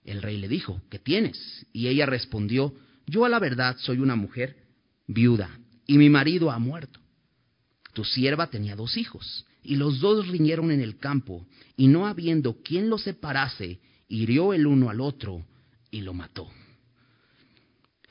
El 0.03 0.23
rey 0.23 0.39
le 0.39 0.49
dijo, 0.49 0.83
¿qué 0.91 0.99
tienes? 0.99 1.67
Y 1.73 1.89
ella 1.89 2.07
respondió, 2.07 2.75
yo 3.11 3.25
a 3.25 3.29
la 3.29 3.39
verdad 3.39 3.77
soy 3.79 3.99
una 3.99 4.17
mujer 4.17 4.57
viuda, 5.07 5.51
y 5.87 5.99
mi 5.99 6.09
marido 6.09 6.51
ha 6.51 6.59
muerto. 6.59 7.01
Tu 7.93 8.05
sierva 8.05 8.49
tenía 8.49 8.77
dos 8.77 8.97
hijos, 8.97 9.45
y 9.63 9.77
los 9.77 10.01
dos 10.01 10.29
riñeron 10.29 10.71
en 10.71 10.81
el 10.81 10.99
campo, 10.99 11.47
y 11.77 11.89
no 11.89 12.07
habiendo 12.07 12.63
quien 12.63 12.89
los 12.89 13.03
separase, 13.03 13.81
hirió 14.09 14.53
el 14.53 14.67
uno 14.67 14.89
al 14.91 15.01
otro 15.01 15.45
y 15.91 16.03
lo 16.03 16.15
mató. 16.15 16.49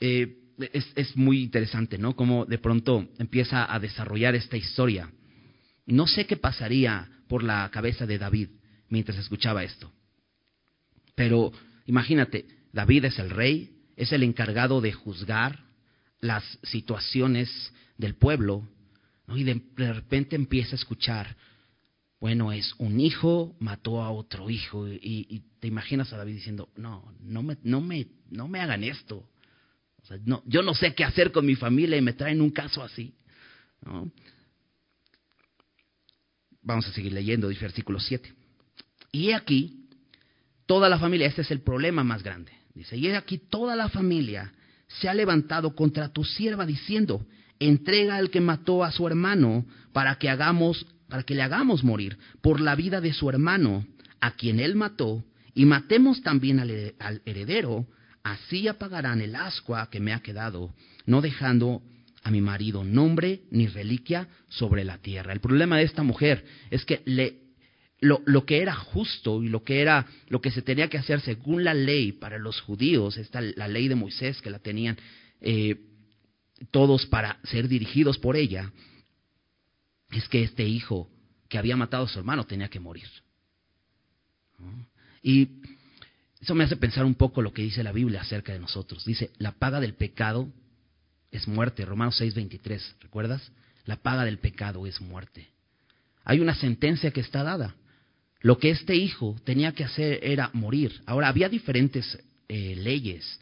Eh, 0.00 0.36
es, 0.72 0.86
es, 0.94 1.16
muy 1.16 1.42
interesante, 1.42 1.96
¿no? 1.96 2.14
Como 2.14 2.44
de 2.44 2.58
pronto 2.58 3.08
empieza 3.18 3.72
a 3.72 3.78
desarrollar 3.78 4.34
esta 4.34 4.56
historia. 4.56 5.10
No 5.86 6.06
sé 6.06 6.26
qué 6.26 6.36
pasaría 6.36 7.08
por 7.28 7.42
la 7.42 7.70
cabeza 7.70 8.06
de 8.06 8.18
David 8.18 8.48
mientras 8.88 9.16
escuchaba 9.16 9.64
esto. 9.64 9.90
Pero 11.14 11.52
imagínate, 11.86 12.46
David 12.72 13.06
es 13.06 13.18
el 13.18 13.30
rey, 13.30 13.70
es 14.00 14.12
el 14.12 14.22
encargado 14.22 14.80
de 14.80 14.92
juzgar, 14.92 15.62
las 16.20 16.42
situaciones 16.62 17.50
del 17.98 18.14
pueblo, 18.14 18.66
y 19.28 19.44
de, 19.44 19.62
repente 19.76 20.36
empieza 20.36 20.72
a 20.72 20.78
escuchar, 20.78 21.36
bueno, 22.18 22.50
es 22.50 22.74
un 22.78 22.98
hijo 22.98 23.54
mató 23.60 24.02
a 24.02 24.10
otro 24.10 24.48
hijo, 24.48 24.88
y, 24.88 25.42
te 25.60 25.68
imaginas 25.68 26.10
a 26.14 26.16
David 26.16 26.36
diciendo, 26.36 26.70
no, 26.76 27.12
no 27.20 27.42
me, 27.42 27.58
no 27.62 27.82
me, 27.82 28.06
no 28.30 28.48
me 28.48 28.60
hagan 28.60 28.84
esto. 28.84 29.28
no, 30.24 30.42
yo 30.46 30.62
no 30.62 30.72
sé 30.72 30.94
qué 30.94 31.04
hacer 31.04 31.30
con 31.30 31.44
mi 31.44 31.54
familia 31.54 31.98
y 31.98 32.00
me 32.00 32.14
traen 32.14 32.40
un 32.40 32.50
caso 32.50 32.82
así. 32.82 33.14
Vamos 36.62 36.86
a 36.88 36.92
seguir 36.92 37.12
leyendo, 37.12 37.48
dice 37.48 37.60
versículo 37.66 38.00
7. 38.00 38.32
Y 39.12 39.32
aquí, 39.32 39.86
toda 40.64 40.88
la 40.88 40.98
familia, 40.98 41.26
este 41.26 41.42
es 41.42 41.50
el 41.50 41.60
problema 41.60 42.02
más 42.02 42.22
grande. 42.22 42.59
Dice, 42.74 42.96
y 42.96 43.08
aquí 43.10 43.38
toda 43.38 43.76
la 43.76 43.88
familia 43.88 44.52
se 44.86 45.08
ha 45.08 45.14
levantado 45.14 45.74
contra 45.74 46.12
tu 46.12 46.24
sierva 46.24 46.66
diciendo, 46.66 47.26
entrega 47.58 48.16
al 48.16 48.30
que 48.30 48.40
mató 48.40 48.84
a 48.84 48.92
su 48.92 49.06
hermano 49.06 49.66
para 49.92 50.16
que 50.16 50.28
hagamos, 50.28 50.86
para 51.08 51.22
que 51.22 51.34
le 51.34 51.42
hagamos 51.42 51.84
morir 51.84 52.18
por 52.40 52.60
la 52.60 52.74
vida 52.74 53.00
de 53.00 53.12
su 53.12 53.28
hermano, 53.28 53.86
a 54.20 54.32
quien 54.32 54.60
él 54.60 54.76
mató, 54.76 55.24
y 55.54 55.64
matemos 55.64 56.22
también 56.22 56.60
al, 56.60 56.94
al 56.98 57.22
heredero, 57.24 57.86
así 58.22 58.68
apagarán 58.68 59.20
el 59.20 59.34
ascua 59.34 59.88
que 59.90 60.00
me 60.00 60.12
ha 60.12 60.20
quedado, 60.20 60.72
no 61.06 61.20
dejando 61.20 61.82
a 62.22 62.30
mi 62.30 62.40
marido 62.40 62.84
nombre 62.84 63.42
ni 63.50 63.66
reliquia 63.66 64.28
sobre 64.48 64.84
la 64.84 64.98
tierra. 64.98 65.32
El 65.32 65.40
problema 65.40 65.78
de 65.78 65.84
esta 65.84 66.02
mujer 66.02 66.44
es 66.70 66.84
que 66.84 67.02
le 67.04 67.49
lo, 68.00 68.22
lo, 68.24 68.46
que 68.46 68.62
era 68.62 68.74
justo 68.74 69.42
y 69.42 69.48
lo 69.48 69.62
que 69.62 69.80
era 69.80 70.06
lo 70.28 70.40
que 70.40 70.50
se 70.50 70.62
tenía 70.62 70.88
que 70.88 70.98
hacer 70.98 71.20
según 71.20 71.64
la 71.64 71.74
ley 71.74 72.12
para 72.12 72.38
los 72.38 72.60
judíos, 72.60 73.16
esta, 73.16 73.40
la 73.40 73.68
ley 73.68 73.88
de 73.88 73.94
Moisés 73.94 74.40
que 74.40 74.50
la 74.50 74.58
tenían 74.58 74.96
eh, 75.40 75.76
todos 76.70 77.06
para 77.06 77.38
ser 77.44 77.68
dirigidos 77.68 78.18
por 78.18 78.36
ella, 78.36 78.72
es 80.10 80.28
que 80.28 80.42
este 80.42 80.64
hijo 80.66 81.10
que 81.48 81.58
había 81.58 81.76
matado 81.76 82.04
a 82.04 82.08
su 82.08 82.18
hermano 82.18 82.44
tenía 82.44 82.68
que 82.68 82.80
morir. 82.80 83.08
Y 85.22 85.48
eso 86.40 86.54
me 86.54 86.64
hace 86.64 86.76
pensar 86.76 87.04
un 87.04 87.14
poco 87.14 87.42
lo 87.42 87.52
que 87.52 87.62
dice 87.62 87.82
la 87.82 87.92
Biblia 87.92 88.20
acerca 88.22 88.52
de 88.52 88.58
nosotros. 88.60 89.04
Dice, 89.04 89.30
la 89.38 89.52
paga 89.52 89.80
del 89.80 89.94
pecado 89.94 90.48
es 91.30 91.48
muerte. 91.48 91.84
Romanos 91.84 92.20
6:23, 92.20 92.94
¿recuerdas? 93.00 93.52
La 93.84 93.96
paga 93.96 94.24
del 94.24 94.38
pecado 94.38 94.86
es 94.86 95.00
muerte. 95.00 95.48
Hay 96.24 96.40
una 96.40 96.54
sentencia 96.54 97.10
que 97.10 97.20
está 97.20 97.42
dada. 97.42 97.74
Lo 98.40 98.58
que 98.58 98.70
este 98.70 98.96
hijo 98.96 99.36
tenía 99.44 99.72
que 99.72 99.84
hacer 99.84 100.20
era 100.22 100.50
morir. 100.52 101.00
Ahora, 101.06 101.28
había 101.28 101.48
diferentes 101.48 102.18
eh, 102.48 102.74
leyes 102.76 103.38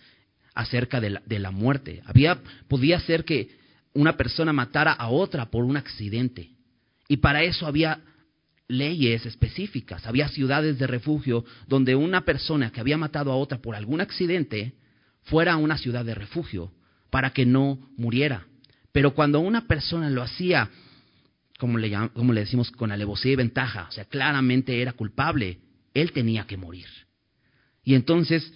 acerca 0.55 1.00
de 1.00 1.11
la, 1.11 1.23
de 1.25 1.38
la, 1.38 1.50
muerte. 1.50 2.02
Había, 2.05 2.40
podía 2.67 2.99
ser 3.00 3.25
que 3.25 3.49
una 3.95 4.17
persona 4.17 4.52
matara 4.52 4.93
a 4.93 5.09
otra 5.09 5.50
por 5.50 5.64
un 5.64 5.76
accidente. 5.76 6.50
Y 7.07 7.19
para 7.19 7.43
eso 7.43 7.67
había 7.67 8.00
leyes 8.67 9.25
específicas. 9.25 10.07
Había 10.07 10.28
ciudades 10.28 10.78
de 10.78 10.87
refugio 10.87 11.45
donde 11.67 11.95
una 11.95 12.25
persona 12.25 12.71
que 12.71 12.81
había 12.81 12.99
matado 12.99 13.33
a 13.33 13.37
otra 13.37 13.59
por 13.59 13.75
algún 13.75 14.00
accidente 14.00 14.75
fuera 15.23 15.55
a 15.55 15.57
una 15.59 15.78
ciudad 15.78 16.05
de 16.05 16.14
refugio 16.14 16.73
para 17.11 17.31
que 17.31 17.47
no 17.47 17.78
muriera. 17.97 18.47
Pero 18.93 19.14
cuando 19.14 19.40
una 19.40 19.67
persona 19.67 20.11
lo 20.11 20.23
hacía 20.23 20.71
como 21.59 21.77
le, 21.77 21.93
como 22.15 22.33
le 22.33 22.41
decimos, 22.41 22.71
con 22.71 22.93
alevosía 22.93 23.33
y 23.33 23.37
ventaja, 23.37 23.87
o 23.88 23.93
sea, 23.93 24.05
claramente 24.05 24.81
era 24.81 24.93
culpable, 24.93 25.59
él 25.93 26.12
tenía 26.12 26.47
que 26.47 26.57
morir. 26.57 26.87
Y 27.85 27.95
entonces 27.95 28.53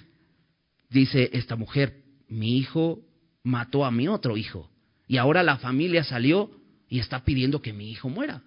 dice 0.89 1.31
esta 1.33 1.57
mujer, 1.57 2.03
mi 2.29 2.59
hijo 2.59 3.01
mató 3.43 3.85
a 3.85 3.91
mi 3.91 4.09
otro 4.09 4.37
hijo, 4.37 4.71
y 5.07 5.19
ahora 5.19 5.43
la 5.43 5.59
familia 5.59 6.05
salió 6.05 6.51
y 6.89 7.01
está 7.01 7.25
pidiendo 7.25 7.61
que 7.61 7.73
mi 7.73 7.91
hijo 7.91 8.09
muera. 8.09 8.43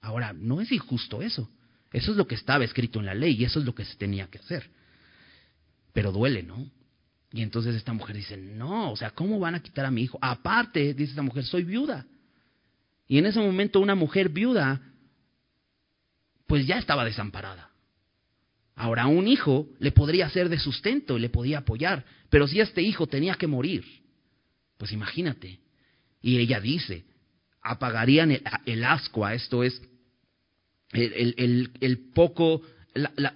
Ahora, 0.00 0.32
no 0.32 0.60
es 0.60 0.72
injusto 0.72 1.22
eso. 1.22 1.48
Eso 1.92 2.10
es 2.10 2.16
lo 2.16 2.26
que 2.26 2.34
estaba 2.34 2.64
escrito 2.64 2.98
en 2.98 3.06
la 3.06 3.14
ley 3.14 3.36
y 3.38 3.44
eso 3.44 3.60
es 3.60 3.64
lo 3.64 3.74
que 3.74 3.84
se 3.84 3.94
tenía 3.94 4.26
que 4.26 4.38
hacer. 4.38 4.68
Pero 5.92 6.10
duele, 6.10 6.42
¿no? 6.42 6.68
Y 7.32 7.42
entonces 7.42 7.74
esta 7.76 7.92
mujer 7.92 8.16
dice, 8.16 8.36
no, 8.36 8.92
o 8.92 8.96
sea, 8.96 9.10
¿cómo 9.10 9.38
van 9.38 9.54
a 9.54 9.62
quitar 9.62 9.86
a 9.86 9.90
mi 9.90 10.02
hijo? 10.02 10.18
Aparte, 10.20 10.94
dice 10.94 11.10
esta 11.10 11.22
mujer, 11.22 11.44
soy 11.44 11.62
viuda. 11.64 12.06
Y 13.06 13.18
en 13.18 13.26
ese 13.26 13.40
momento 13.40 13.80
una 13.80 13.94
mujer 13.94 14.28
viuda, 14.28 14.80
pues 16.46 16.66
ya 16.66 16.78
estaba 16.78 17.04
desamparada. 17.04 17.70
Ahora 18.76 19.06
un 19.06 19.28
hijo 19.28 19.68
le 19.78 19.92
podría 19.92 20.28
ser 20.30 20.48
de 20.48 20.58
sustento 20.58 21.16
y 21.16 21.20
le 21.20 21.28
podía 21.28 21.58
apoyar, 21.58 22.04
pero 22.28 22.48
si 22.48 22.60
este 22.60 22.82
hijo 22.82 23.06
tenía 23.06 23.34
que 23.34 23.46
morir, 23.46 23.84
pues 24.78 24.92
imagínate. 24.92 25.60
Y 26.20 26.38
ella 26.38 26.60
dice, 26.60 27.04
apagarían 27.62 28.32
el, 28.66 28.84
ascua, 28.84 29.34
esto 29.34 29.62
es 29.62 29.80
el, 30.92 32.10
poco, 32.14 32.62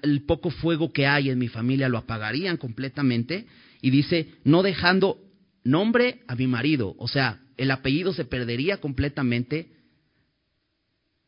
el 0.02 0.22
poco 0.22 0.50
fuego 0.50 0.92
que 0.92 1.06
hay 1.06 1.30
en 1.30 1.38
mi 1.38 1.48
familia, 1.48 1.88
lo 1.88 1.98
apagarían 1.98 2.56
completamente. 2.56 3.46
Y 3.80 3.90
dice, 3.90 4.34
no 4.42 4.62
dejando 4.62 5.18
nombre 5.62 6.22
a 6.26 6.34
mi 6.34 6.46
marido, 6.46 6.96
o 6.98 7.06
sea, 7.06 7.40
el 7.58 7.72
apellido 7.72 8.14
se 8.14 8.24
perdería 8.24 8.78
completamente, 8.78 9.68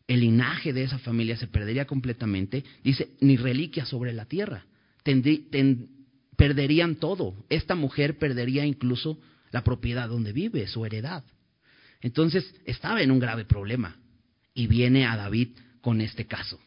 el 0.07 0.21
linaje 0.21 0.73
de 0.73 0.85
esa 0.85 0.99
familia 0.99 1.37
se 1.37 1.49
perdería 1.49 1.87
completamente, 1.87 2.65
dice, 2.83 3.11
ni 3.21 3.37
reliquia 3.37 3.85
sobre 3.85 4.13
la 4.13 4.25
tierra. 4.25 4.65
perderían 6.37 6.97
todo. 6.97 7.35
Esta 7.49 7.75
mujer 7.75 8.19
perdería 8.19 8.65
incluso 8.65 9.19
la 9.51 9.63
propiedad 9.63 10.09
donde 10.09 10.33
vive, 10.33 10.67
su 10.69 10.87
heredad. 10.87 11.25
Entonces 12.01 12.55
estaba 12.65 13.03
en 13.03 13.11
un 13.11 13.19
grave 13.19 13.45
problema 13.45 13.97
y 14.55 14.69
viene 14.69 15.07
a 15.07 15.17
David 15.17 15.49
con 15.81 16.01
este 16.01 16.27
caso. 16.27 16.59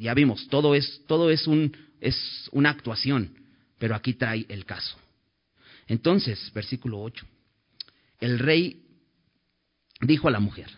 Ya 0.00 0.14
vimos, 0.14 0.48
todo 0.48 0.74
es, 0.74 1.02
todo 1.06 1.30
es, 1.30 1.46
un, 1.46 1.76
es 2.00 2.48
una 2.50 2.70
actuación, 2.70 3.34
pero 3.78 3.94
aquí 3.94 4.14
trae 4.14 4.46
el 4.48 4.64
caso. 4.64 4.98
Entonces, 5.86 6.50
versículo 6.54 7.00
8, 7.00 7.24
el 8.20 8.38
rey 8.38 8.85
dijo 10.00 10.28
a 10.28 10.30
la 10.30 10.40
mujer, 10.40 10.70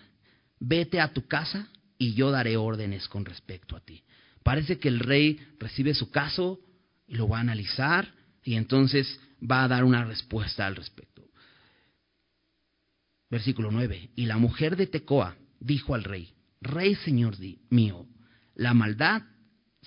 vete 0.60 1.00
a 1.00 1.12
tu 1.12 1.26
casa 1.26 1.68
y 1.98 2.14
yo 2.14 2.30
daré 2.30 2.56
órdenes 2.56 3.08
con 3.08 3.25
respecto 3.25 3.76
a 3.76 3.80
ti. 3.80 4.02
Parece 4.42 4.78
que 4.78 4.88
el 4.88 5.00
rey 5.00 5.38
recibe 5.58 5.94
su 5.94 6.10
caso 6.10 6.60
y 7.06 7.16
lo 7.16 7.28
va 7.28 7.38
a 7.38 7.42
analizar 7.42 8.14
y 8.44 8.54
entonces 8.54 9.20
va 9.42 9.64
a 9.64 9.68
dar 9.68 9.84
una 9.84 10.04
respuesta 10.04 10.66
al 10.66 10.76
respecto. 10.76 11.22
Versículo 13.30 13.70
9. 13.70 14.10
Y 14.16 14.26
la 14.26 14.38
mujer 14.38 14.76
de 14.76 14.87
Tecoa 14.87 15.37
dijo 15.60 15.94
al 15.94 16.04
rey, 16.04 16.32
Rey 16.60 16.94
Señor 16.96 17.37
mío, 17.70 18.06
la 18.54 18.75
maldad 18.75 19.22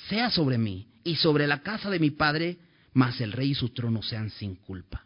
sea 0.10 0.30
sobre 0.30 0.58
mí 0.58 0.88
y 1.04 1.16
sobre 1.16 1.48
la 1.48 1.62
casa 1.62 1.90
de 1.90 2.00
mi 2.00 2.12
padre, 2.12 2.60
mas 2.94 3.20
el 3.20 3.32
rey 3.32 3.52
y 3.52 3.56
su 3.56 3.70
trono 3.70 4.02
sean 4.04 4.30
sin 4.30 4.56
culpa. 4.56 5.06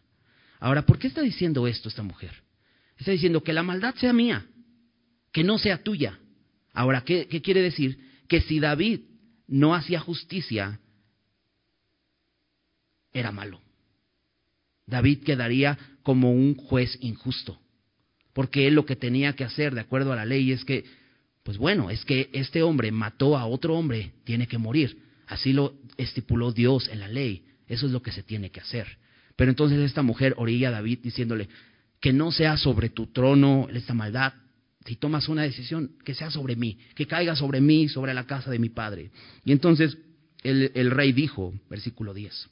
Ahora, 0.60 0.82
¿por 0.82 0.98
qué 0.98 1.08
está 1.08 1.22
diciendo 1.22 1.66
esto 1.66 1.88
esta 1.88 2.02
mujer? 2.02 2.45
Está 2.96 3.12
diciendo 3.12 3.42
que 3.42 3.52
la 3.52 3.62
maldad 3.62 3.94
sea 3.96 4.12
mía, 4.12 4.46
que 5.32 5.44
no 5.44 5.58
sea 5.58 5.82
tuya. 5.82 6.18
Ahora, 6.72 7.02
¿qué, 7.02 7.26
quiere 7.42 7.62
decir? 7.62 7.98
Que 8.28 8.40
si 8.40 8.58
David 8.60 9.00
no 9.46 9.74
hacía 9.74 10.00
justicia, 10.00 10.80
era 13.12 13.32
malo. 13.32 13.60
David 14.86 15.24
quedaría 15.24 15.78
como 16.02 16.32
un 16.32 16.54
juez 16.54 16.96
injusto. 17.00 17.58
porque 18.32 18.66
él 18.66 18.74
lo 18.74 18.84
que 18.84 18.96
tenía 18.96 19.32
que 19.32 19.44
hacer 19.44 19.74
de 19.74 19.80
acuerdo 19.80 20.12
a 20.12 20.16
la 20.16 20.26
ley 20.26 20.52
es 20.52 20.62
que, 20.66 20.84
pues 21.42 21.56
bueno, 21.56 21.88
es 21.88 22.04
que 22.04 22.28
este 22.34 22.62
hombre 22.62 22.92
mató 22.92 23.38
a 23.38 23.46
otro 23.46 23.74
hombre, 23.74 24.12
tiene 24.24 24.46
que 24.46 24.58
morir. 24.58 24.98
Así 25.26 25.54
lo 25.54 25.74
estipuló 25.96 26.52
Dios 26.52 26.88
en 26.88 27.00
la 27.00 27.08
ley. 27.08 27.46
Eso 27.66 27.86
es 27.86 27.92
lo 27.92 28.02
que 28.02 28.12
se 28.12 28.22
tiene 28.22 28.50
que 28.50 28.60
hacer. 28.60 28.98
Pero 29.36 29.50
entonces 29.50 29.78
esta 29.78 30.02
mujer 30.02 30.34
orilla 30.36 30.68
a 30.68 30.72
David 30.72 30.98
diciéndole, 31.02 31.48
que 32.00 32.12
no 32.12 32.30
sea 32.30 32.56
sobre 32.56 32.90
tu 32.90 33.08
trono 33.08 33.68
esta 33.72 33.94
maldad. 33.94 34.34
Si 34.84 34.96
tomas 34.96 35.28
una 35.28 35.42
decisión, 35.42 35.96
que 36.04 36.14
sea 36.14 36.30
sobre 36.30 36.54
mí, 36.54 36.78
que 36.94 37.06
caiga 37.06 37.34
sobre 37.34 37.60
mí, 37.60 37.88
sobre 37.88 38.14
la 38.14 38.26
casa 38.26 38.50
de 38.50 38.58
mi 38.58 38.68
padre. 38.68 39.10
Y 39.44 39.52
entonces 39.52 39.98
el, 40.42 40.90
rey 40.90 41.12
dijo, 41.12 41.52
versículo 41.68 42.14
10, 42.14 42.50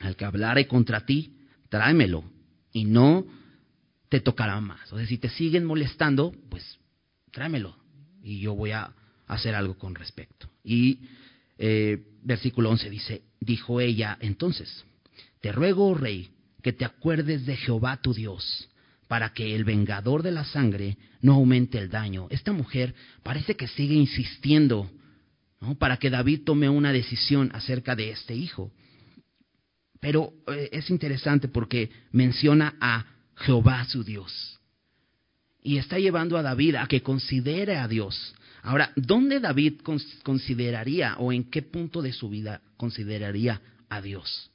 al 0.00 0.16
que 0.16 0.24
hablare 0.24 0.66
contra 0.68 1.04
ti, 1.04 1.36
tráemelo, 1.68 2.24
y 2.72 2.84
no 2.84 3.26
te 4.08 4.20
tocará 4.20 4.60
más. 4.60 4.92
O 4.92 4.96
sea, 4.96 5.06
si 5.06 5.18
te 5.18 5.28
siguen 5.30 5.64
molestando, 5.64 6.32
pues 6.48 6.78
tráemelo, 7.32 7.76
y 8.22 8.40
yo 8.40 8.54
voy 8.54 8.70
a 8.70 8.92
hacer 9.26 9.54
algo 9.54 9.76
con 9.78 9.94
respecto. 9.94 10.48
Y 10.62 11.00
eh, 11.58 11.98
versículo 12.22 12.70
11 12.70 12.90
dice, 12.90 13.22
dijo 13.40 13.80
ella 13.80 14.16
entonces, 14.20 14.84
te 15.40 15.52
ruego, 15.52 15.94
rey, 15.94 16.30
que 16.60 16.72
te 16.72 16.84
acuerdes 16.84 17.46
de 17.46 17.56
Jehová 17.56 18.00
tu 18.02 18.14
Dios, 18.14 18.68
para 19.08 19.32
que 19.32 19.54
el 19.54 19.64
vengador 19.64 20.22
de 20.22 20.30
la 20.30 20.44
sangre 20.44 20.96
no 21.20 21.34
aumente 21.34 21.78
el 21.78 21.90
daño. 21.90 22.26
Esta 22.30 22.52
mujer 22.52 22.94
parece 23.22 23.56
que 23.56 23.66
sigue 23.68 23.94
insistiendo 23.94 24.90
¿no? 25.60 25.74
para 25.74 25.96
que 25.96 26.10
David 26.10 26.42
tome 26.44 26.68
una 26.68 26.92
decisión 26.92 27.50
acerca 27.52 27.96
de 27.96 28.10
este 28.10 28.34
hijo. 28.34 28.72
Pero 30.00 30.32
eh, 30.46 30.70
es 30.72 30.90
interesante 30.90 31.48
porque 31.48 31.90
menciona 32.12 32.76
a 32.80 33.04
Jehová 33.36 33.84
su 33.84 34.04
Dios. 34.04 34.58
Y 35.62 35.76
está 35.76 35.98
llevando 35.98 36.38
a 36.38 36.42
David 36.42 36.76
a 36.76 36.86
que 36.86 37.02
considere 37.02 37.76
a 37.76 37.86
Dios. 37.86 38.34
Ahora, 38.62 38.92
¿dónde 38.96 39.40
David 39.40 39.80
consideraría 40.22 41.16
o 41.18 41.32
en 41.32 41.44
qué 41.50 41.62
punto 41.62 42.00
de 42.02 42.12
su 42.12 42.28
vida 42.28 42.62
consideraría 42.76 43.60
a 43.88 44.00
Dios? 44.00 44.50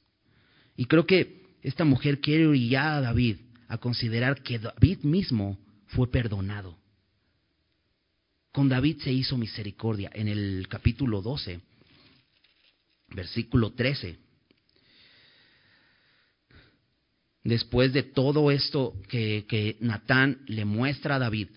Y 0.76 0.86
creo 0.86 1.06
que 1.06 1.45
esta 1.62 1.84
mujer 1.84 2.20
quiere 2.20 2.46
orillar 2.46 2.94
a 2.94 3.00
David 3.00 3.38
a 3.68 3.78
considerar 3.78 4.42
que 4.42 4.58
David 4.58 5.00
mismo 5.02 5.58
fue 5.86 6.10
perdonado. 6.10 6.76
Con 8.52 8.68
David 8.68 8.98
se 9.02 9.12
hizo 9.12 9.36
misericordia 9.36 10.10
en 10.14 10.28
el 10.28 10.66
capítulo 10.68 11.20
12, 11.20 11.60
versículo 13.08 13.72
13. 13.72 14.18
Después 17.44 17.92
de 17.92 18.02
todo 18.02 18.50
esto 18.50 18.94
que, 19.08 19.44
que 19.48 19.76
Natán 19.80 20.42
le 20.46 20.64
muestra 20.64 21.16
a 21.16 21.18
David, 21.18 21.48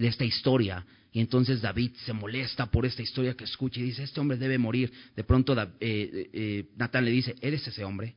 de 0.00 0.08
esta 0.08 0.24
historia, 0.24 0.86
y 1.12 1.20
entonces 1.20 1.60
David 1.60 1.92
se 2.04 2.12
molesta 2.12 2.66
por 2.66 2.86
esta 2.86 3.02
historia 3.02 3.34
que 3.34 3.44
escucha 3.44 3.80
y 3.80 3.84
dice, 3.84 4.04
este 4.04 4.20
hombre 4.20 4.36
debe 4.36 4.58
morir. 4.58 4.92
De 5.16 5.24
pronto 5.24 5.60
eh, 5.60 6.30
eh, 6.32 6.70
Natán 6.76 7.04
le 7.04 7.10
dice, 7.10 7.34
¿eres 7.40 7.66
ese 7.66 7.84
hombre? 7.84 8.14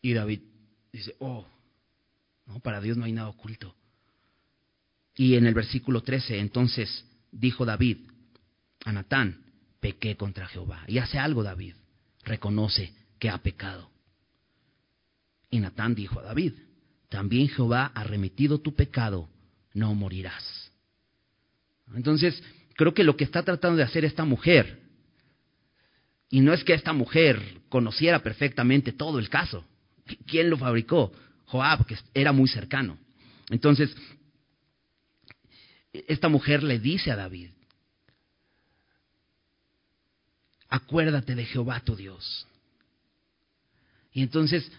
Y 0.00 0.12
David 0.12 0.40
dice, 0.92 1.16
oh, 1.18 1.46
no, 2.46 2.60
para 2.60 2.80
Dios 2.80 2.96
no 2.96 3.04
hay 3.04 3.12
nada 3.12 3.28
oculto. 3.28 3.74
Y 5.16 5.34
en 5.34 5.46
el 5.46 5.54
versículo 5.54 6.02
13, 6.02 6.38
entonces 6.38 7.04
dijo 7.32 7.66
David 7.66 7.98
a 8.84 8.92
Natán, 8.92 9.44
pequé 9.80 10.16
contra 10.16 10.46
Jehová. 10.46 10.84
Y 10.86 10.98
hace 10.98 11.18
algo 11.18 11.42
David, 11.42 11.74
reconoce 12.22 12.94
que 13.18 13.30
ha 13.30 13.38
pecado. 13.38 13.90
Y 15.50 15.58
Natán 15.58 15.96
dijo 15.96 16.20
a 16.20 16.22
David, 16.22 16.52
también 17.08 17.48
Jehová 17.48 17.90
ha 17.94 18.04
remitido 18.04 18.60
tu 18.60 18.76
pecado, 18.76 19.28
no 19.74 19.92
morirás. 19.96 20.67
Entonces, 21.94 22.42
creo 22.76 22.94
que 22.94 23.04
lo 23.04 23.16
que 23.16 23.24
está 23.24 23.42
tratando 23.42 23.76
de 23.76 23.84
hacer 23.84 24.04
esta 24.04 24.24
mujer, 24.24 24.80
y 26.30 26.40
no 26.40 26.52
es 26.52 26.64
que 26.64 26.74
esta 26.74 26.92
mujer 26.92 27.40
conociera 27.68 28.22
perfectamente 28.22 28.92
todo 28.92 29.18
el 29.18 29.28
caso, 29.28 29.64
¿quién 30.26 30.50
lo 30.50 30.58
fabricó? 30.58 31.12
Joab, 31.46 31.86
que 31.86 31.96
era 32.14 32.32
muy 32.32 32.48
cercano. 32.48 32.98
Entonces, 33.50 33.94
esta 35.92 36.28
mujer 36.28 36.62
le 36.62 36.78
dice 36.78 37.10
a 37.10 37.16
David, 37.16 37.50
acuérdate 40.68 41.34
de 41.34 41.46
Jehová 41.46 41.80
tu 41.80 41.96
Dios. 41.96 42.46
Y 44.12 44.22
entonces, 44.22 44.70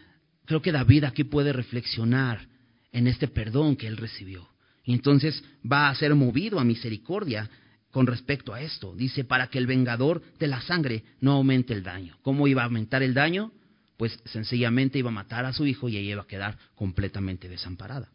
creo 0.46 0.62
que 0.62 0.72
David 0.72 1.06
aquí 1.06 1.24
puede 1.24 1.54
reflexionar 1.54 2.48
en 2.92 3.08
este 3.08 3.28
perdón 3.28 3.76
que 3.76 3.88
él 3.88 3.98
recibió. 3.98 4.49
Y 4.90 4.94
entonces 4.94 5.44
va 5.72 5.88
a 5.88 5.94
ser 5.94 6.16
movido 6.16 6.60
a 6.60 6.64
misericordia 6.64 7.48
con 7.92 8.08
respecto 8.08 8.56
a 8.56 8.62
esto. 8.64 8.96
Dice, 8.96 9.24
para 9.24 9.46
que 9.46 9.60
el 9.60 9.68
vengador 9.68 10.24
de 10.40 10.48
la 10.48 10.62
sangre 10.62 11.04
no 11.22 11.34
aumente 11.34 11.76
el 11.76 11.84
daño. 11.84 12.18
¿Cómo 12.24 12.48
iba 12.48 12.64
a 12.64 12.66
aumentar 12.66 13.04
el 13.04 13.14
daño? 13.14 13.52
Pues 13.98 14.20
sencillamente 14.26 14.98
iba 14.98 15.10
a 15.10 15.14
matar 15.14 15.46
a 15.46 15.54
su 15.54 15.68
hijo 15.68 15.90
y 15.90 15.98
ella 15.98 16.14
iba 16.14 16.22
a 16.24 16.28
quedar 16.28 16.58
completamente 16.74 17.48
desamparada. 17.48 18.10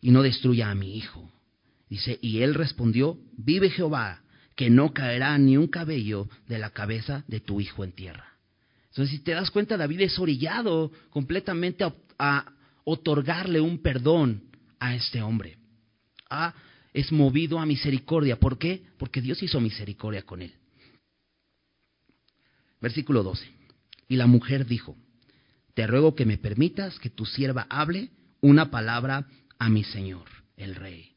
Y 0.00 0.10
no 0.10 0.22
destruya 0.22 0.70
a 0.70 0.74
mi 0.74 0.96
hijo. 0.96 1.30
Dice, 1.90 2.18
y 2.22 2.40
él 2.40 2.54
respondió, 2.54 3.18
vive 3.36 3.68
Jehová, 3.68 4.22
que 4.56 4.70
no 4.70 4.94
caerá 4.94 5.36
ni 5.36 5.58
un 5.58 5.66
cabello 5.66 6.30
de 6.48 6.58
la 6.58 6.70
cabeza 6.70 7.24
de 7.28 7.40
tu 7.40 7.60
hijo 7.60 7.84
en 7.84 7.92
tierra. 7.92 8.38
Entonces, 8.88 9.18
si 9.18 9.22
te 9.22 9.32
das 9.32 9.50
cuenta, 9.50 9.76
David 9.76 10.00
es 10.00 10.18
orillado 10.18 10.90
completamente 11.10 11.84
a, 11.84 11.92
a 12.18 12.54
otorgarle 12.84 13.60
un 13.60 13.82
perdón 13.82 14.48
a 14.80 14.94
este 14.94 15.22
hombre. 15.22 15.58
Ah, 16.28 16.54
es 16.92 17.12
movido 17.12 17.60
a 17.60 17.66
misericordia. 17.66 18.40
¿Por 18.40 18.58
qué? 18.58 18.82
Porque 18.98 19.20
Dios 19.20 19.42
hizo 19.42 19.60
misericordia 19.60 20.22
con 20.22 20.42
él. 20.42 20.52
Versículo 22.80 23.22
12. 23.22 23.48
Y 24.08 24.16
la 24.16 24.26
mujer 24.26 24.66
dijo, 24.66 24.96
te 25.74 25.86
ruego 25.86 26.14
que 26.14 26.26
me 26.26 26.38
permitas 26.38 26.98
que 26.98 27.10
tu 27.10 27.26
sierva 27.26 27.66
hable 27.68 28.10
una 28.40 28.70
palabra 28.70 29.26
a 29.58 29.68
mi 29.68 29.84
señor, 29.84 30.26
el 30.56 30.74
rey. 30.74 31.14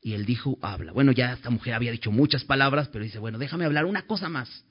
Y 0.00 0.14
él 0.14 0.24
dijo, 0.24 0.58
habla. 0.62 0.92
Bueno, 0.92 1.12
ya 1.12 1.32
esta 1.34 1.50
mujer 1.50 1.74
había 1.74 1.92
dicho 1.92 2.10
muchas 2.10 2.44
palabras, 2.44 2.88
pero 2.88 3.04
dice, 3.04 3.18
bueno, 3.18 3.38
déjame 3.38 3.64
hablar 3.64 3.84
una 3.84 4.06
cosa 4.06 4.28
más. 4.28 4.64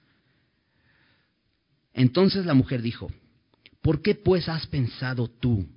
Entonces 1.93 2.45
la 2.45 2.53
mujer 2.53 2.81
dijo, 2.81 3.11
¿por 3.81 4.01
qué 4.01 4.15
pues 4.15 4.49
has 4.49 4.67
pensado 4.67 5.29
tú 5.29 5.67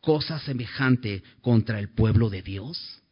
cosa 0.00 0.38
semejante 0.40 1.22
contra 1.40 1.78
el 1.78 1.88
pueblo 1.90 2.30
de 2.30 2.42
Dios? 2.42 3.02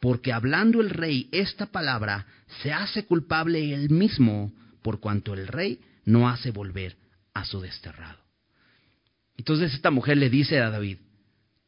Porque 0.00 0.32
hablando 0.32 0.80
el 0.80 0.90
rey 0.90 1.28
esta 1.32 1.66
palabra, 1.66 2.26
se 2.62 2.72
hace 2.72 3.06
culpable 3.06 3.74
él 3.74 3.90
mismo, 3.90 4.52
por 4.82 5.00
cuanto 5.00 5.34
el 5.34 5.48
rey 5.48 5.80
no 6.04 6.28
hace 6.28 6.50
volver 6.50 6.96
a 7.34 7.44
su 7.44 7.60
desterrado. 7.60 8.18
Entonces 9.36 9.74
esta 9.74 9.90
mujer 9.90 10.16
le 10.16 10.30
dice 10.30 10.60
a 10.60 10.70
David, 10.70 10.98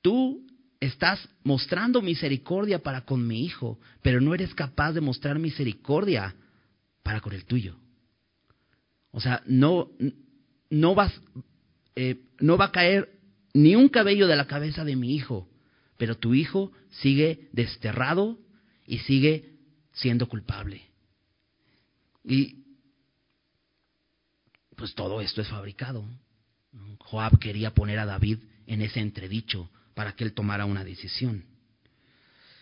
tú 0.03 0.47
estás 0.81 1.29
mostrando 1.43 2.03
misericordia 2.03 2.79
para 2.83 3.05
con 3.05 3.27
mi 3.27 3.45
hijo, 3.45 3.81
pero 4.03 4.21
no 4.21 4.35
eres 4.35 4.55
capaz 4.55 4.93
de 4.93 5.01
mostrar 5.01 5.39
misericordia 5.39 6.35
para 7.03 7.21
con 7.21 7.33
el 7.33 7.45
tuyo. 7.45 7.77
O 9.11 9.21
sea, 9.21 9.43
no, 9.47 9.91
no 10.71 10.95
vas, 10.95 11.13
eh, 11.97 12.21
no 12.39 12.57
va 12.57 12.67
a 12.67 12.73
caer 12.73 13.18
ni 13.59 13.75
un 13.75 13.89
cabello 13.89 14.29
de 14.29 14.37
la 14.37 14.47
cabeza 14.47 14.85
de 14.85 14.95
mi 14.95 15.17
hijo, 15.17 15.49
pero 15.97 16.17
tu 16.17 16.33
hijo 16.33 16.71
sigue 16.91 17.49
desterrado 17.53 18.39
y 18.87 18.99
sigue 19.01 19.57
siendo 19.93 20.29
culpable. 20.29 20.83
Y 22.25 22.63
pues 24.77 24.95
todo 24.95 25.21
esto 25.21 25.43
es 25.43 25.49
fabricado. 25.49 26.05
Joab 27.01 27.41
quería 27.41 27.75
poner 27.75 27.99
a 27.99 28.07
David 28.07 28.39
en 28.69 28.81
ese 28.81 29.01
entredicho 29.01 29.69
para 29.95 30.13
que 30.15 30.23
él 30.23 30.35
tomara 30.35 30.65
una 30.65 30.85
decisión. 30.85 31.45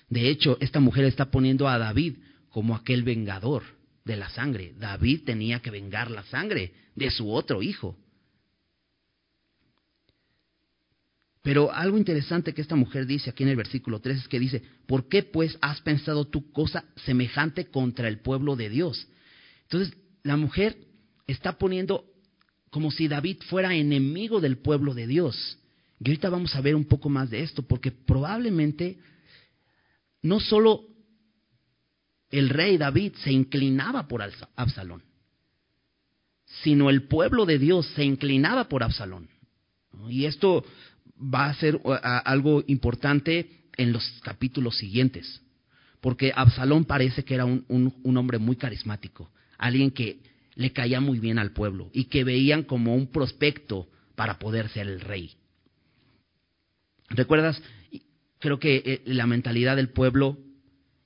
De 0.09 0.31
hecho, 0.31 0.57
esta 0.61 0.81
mujer 0.81 1.05
está 1.05 1.31
poniendo 1.31 1.69
a 1.69 1.77
David 1.77 2.17
como 2.49 2.75
aquel 2.75 3.03
vengador 3.03 3.65
de 4.07 4.17
la 4.17 4.31
sangre. 4.31 4.73
David 4.79 5.25
tenía 5.27 5.61
que 5.61 5.71
vengar 5.71 6.11
la 6.11 6.23
sangre 6.23 6.73
de 6.95 7.11
su 7.11 7.31
otro 7.31 7.63
hijo. 7.63 7.99
Pero 11.47 11.73
algo 11.73 11.97
interesante 11.97 12.53
que 12.53 12.61
esta 12.61 12.75
mujer 12.75 13.07
dice 13.07 13.31
aquí 13.31 13.45
en 13.45 13.51
el 13.51 13.55
versículo 13.55 14.01
3 14.01 14.19
es 14.19 14.27
que 14.27 14.41
dice, 14.41 14.65
¿por 14.85 15.09
qué 15.09 15.23
pues 15.23 15.57
has 15.61 15.81
pensado 15.81 16.25
tu 16.25 16.51
cosa 16.51 16.85
semejante 17.05 17.67
contra 17.67 18.09
el 18.09 18.19
pueblo 18.19 18.57
de 18.57 18.69
Dios? 18.69 19.07
Entonces, 19.63 19.97
la 20.25 20.37
mujer 20.37 20.77
está 21.29 21.57
poniendo 21.57 22.05
como 22.71 22.91
si 22.91 23.07
David 23.07 23.43
fuera 23.49 23.77
enemigo 23.77 24.41
del 24.41 24.59
pueblo 24.59 24.93
de 24.93 25.07
Dios. 25.07 25.57
Y 26.01 26.09
ahorita 26.09 26.31
vamos 26.31 26.57
a 26.57 26.61
ver 26.63 26.75
un 26.75 26.87
poco 26.87 27.11
más 27.11 27.31
de 27.31 27.45
esto, 27.45 27.63
porque 27.63 27.93
probablemente 27.93 28.99
no 30.23 30.41
solo 30.41 30.83
el 32.29 32.49
rey 32.49 32.77
David 32.77 33.13
se 33.23 33.31
inclinaba 33.31 34.09
por 34.09 34.21
Absalón, 34.57 35.05
sino 36.65 36.91
el 36.91 37.05
pueblo 37.05 37.47
de 37.47 37.61
Dios 37.61 37.87
se 37.95 38.03
inclinaba 38.03 38.69
por 38.69 38.83
Absalón. 38.83 39.29
Y 40.09 40.25
esto 40.25 40.65
va 41.19 41.47
a 41.47 41.55
ser 41.55 41.81
algo 42.25 42.63
importante 42.67 43.51
en 43.77 43.93
los 43.93 44.05
capítulos 44.23 44.77
siguientes, 44.77 45.41
porque 46.01 46.33
Absalón 46.35 46.85
parece 46.85 47.25
que 47.25 47.35
era 47.35 47.45
un, 47.45 47.65
un 47.69 48.17
hombre 48.17 48.39
muy 48.39 48.57
carismático, 48.57 49.31
alguien 49.59 49.91
que 49.91 50.21
le 50.55 50.73
caía 50.73 51.01
muy 51.01 51.19
bien 51.19 51.39
al 51.39 51.53
pueblo 51.53 51.91
y 51.93 52.05
que 52.05 52.25
veían 52.25 52.63
como 52.63 52.95
un 52.95 53.09
prospecto 53.09 53.89
para 54.15 54.39
poder 54.39 54.69
ser 54.71 54.89
el 54.89 55.01
rey. 55.01 55.35
¿Recuerdas? 57.11 57.63
Creo 58.39 58.59
que 58.59 58.83
eh, 58.85 59.03
la 59.05 59.27
mentalidad 59.27 59.77
del 59.77 59.91
pueblo 59.91 60.39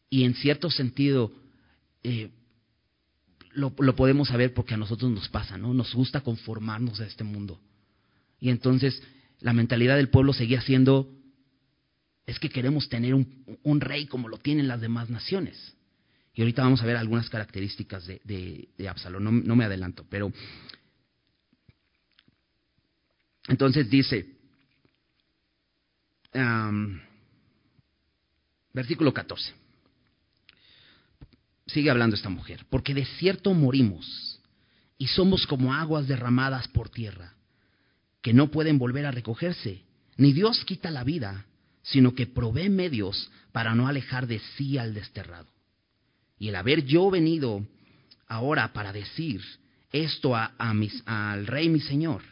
y 0.08 0.24
en 0.24 0.34
cierto 0.34 0.70
sentido 0.70 1.32
eh, 2.02 2.30
lo, 3.52 3.74
podemos 3.74 4.28
saber 4.28 4.54
porque 4.54 4.74
a 4.74 4.78
nosotros 4.78 5.10
nos 5.10 5.28
pasa, 5.28 5.58
¿no? 5.58 5.74
Nos 5.74 5.94
gusta 5.94 6.20
conformarnos 6.20 7.00
a 7.00 7.06
este 7.06 7.24
mundo. 7.24 7.60
Y 8.38 8.50
entonces 8.50 9.02
la 9.40 9.52
mentalidad 9.52 9.96
del 9.96 10.10
pueblo 10.10 10.32
seguía 10.32 10.60
siendo, 10.60 11.10
es 12.26 12.38
que 12.38 12.50
queremos 12.50 12.88
tener 12.88 13.14
un, 13.14 13.80
rey 13.80 14.06
como 14.06 14.28
lo 14.28 14.38
tienen 14.38 14.68
las 14.68 14.80
demás 14.80 15.10
naciones. 15.10 15.74
Y 16.34 16.42
ahorita 16.42 16.62
vamos 16.62 16.82
a 16.82 16.86
ver 16.86 16.96
algunas 16.96 17.28
características 17.28 18.06
de, 18.06 18.68
de, 18.76 18.88
Absalón, 18.88 19.24
no, 19.24 19.32
no 19.32 19.56
me 19.56 19.64
adelanto, 19.64 20.06
pero 20.08 20.32
entonces 23.48 23.90
dice, 23.90 24.38
versículo 28.72 29.12
14, 29.12 29.52
sigue 31.66 31.90
hablando 31.90 32.14
esta 32.14 32.28
mujer, 32.28 32.64
porque 32.70 32.94
de 32.94 33.04
cierto 33.04 33.52
morimos 33.54 34.40
y 34.98 35.08
somos 35.08 35.46
como 35.46 35.74
aguas 35.74 36.06
derramadas 36.06 36.68
por 36.68 36.90
tierra, 36.90 37.34
que 38.22 38.32
no 38.32 38.50
pueden 38.50 38.78
volver 38.78 39.06
a 39.06 39.10
recogerse, 39.10 39.82
ni 40.16 40.32
Dios 40.32 40.64
quita 40.64 40.90
la 40.90 41.04
vida, 41.04 41.46
sino 41.82 42.14
que 42.14 42.26
provee 42.26 42.68
medios 42.68 43.30
para 43.52 43.74
no 43.74 43.88
alejar 43.88 44.26
de 44.26 44.38
sí 44.56 44.78
al 44.78 44.94
desterrado. 44.94 45.48
Y 46.38 46.48
el 46.48 46.56
haber 46.56 46.84
yo 46.84 47.10
venido 47.10 47.66
ahora 48.26 48.72
para 48.72 48.92
decir 48.92 49.42
esto 49.92 50.36
a, 50.36 50.52
al 51.06 51.46
rey 51.46 51.68
mi 51.68 51.80
señor, 51.80 52.22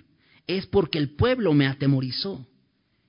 es 0.46 0.66
porque 0.66 0.98
el 0.98 1.10
pueblo 1.10 1.52
me 1.52 1.66
atemorizó. 1.66 2.46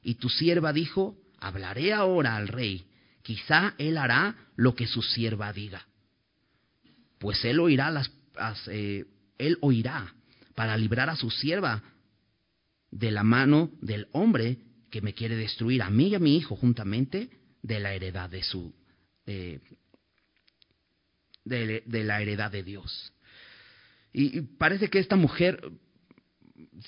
Y 0.01 0.15
tu 0.15 0.29
sierva 0.29 0.73
dijo, 0.73 1.17
hablaré 1.39 1.93
ahora 1.93 2.35
al 2.35 2.47
rey, 2.47 2.85
quizá 3.21 3.75
él 3.77 3.97
hará 3.97 4.35
lo 4.55 4.75
que 4.75 4.87
su 4.87 5.01
sierva 5.01 5.53
diga. 5.53 5.85
Pues 7.19 7.43
él 7.45 7.59
oirá, 7.59 7.91
las, 7.91 8.11
eh, 8.67 9.05
él 9.37 9.57
oirá 9.61 10.13
para 10.55 10.77
librar 10.77 11.09
a 11.09 11.15
su 11.15 11.29
sierva 11.29 11.83
de 12.91 13.11
la 13.11 13.23
mano 13.23 13.71
del 13.81 14.07
hombre 14.11 14.57
que 14.89 15.01
me 15.01 15.13
quiere 15.13 15.35
destruir 15.35 15.81
a 15.81 15.89
mí 15.89 16.07
y 16.07 16.15
a 16.15 16.19
mi 16.19 16.35
hijo 16.37 16.55
juntamente 16.55 17.29
de 17.61 17.79
la 17.79 17.93
heredad 17.93 18.29
de 18.29 18.43
su 18.43 18.73
eh, 19.25 19.59
de, 21.45 21.83
la 22.03 22.21
heredad 22.21 22.51
de 22.51 22.63
Dios. 22.63 23.13
y 24.13 24.41
parece 24.41 24.89
que 24.89 24.99
esta 24.99 25.15
mujer 25.15 25.71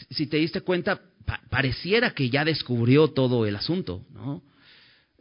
si 0.10 0.28
te 0.28 0.38
diste 0.38 0.62
cuenta, 0.62 1.02
pareciera 1.50 2.12
que 2.12 2.30
ya 2.30 2.46
descubrió 2.46 3.10
todo 3.10 3.46
el 3.46 3.56
asunto, 3.56 4.06
¿no? 4.12 4.44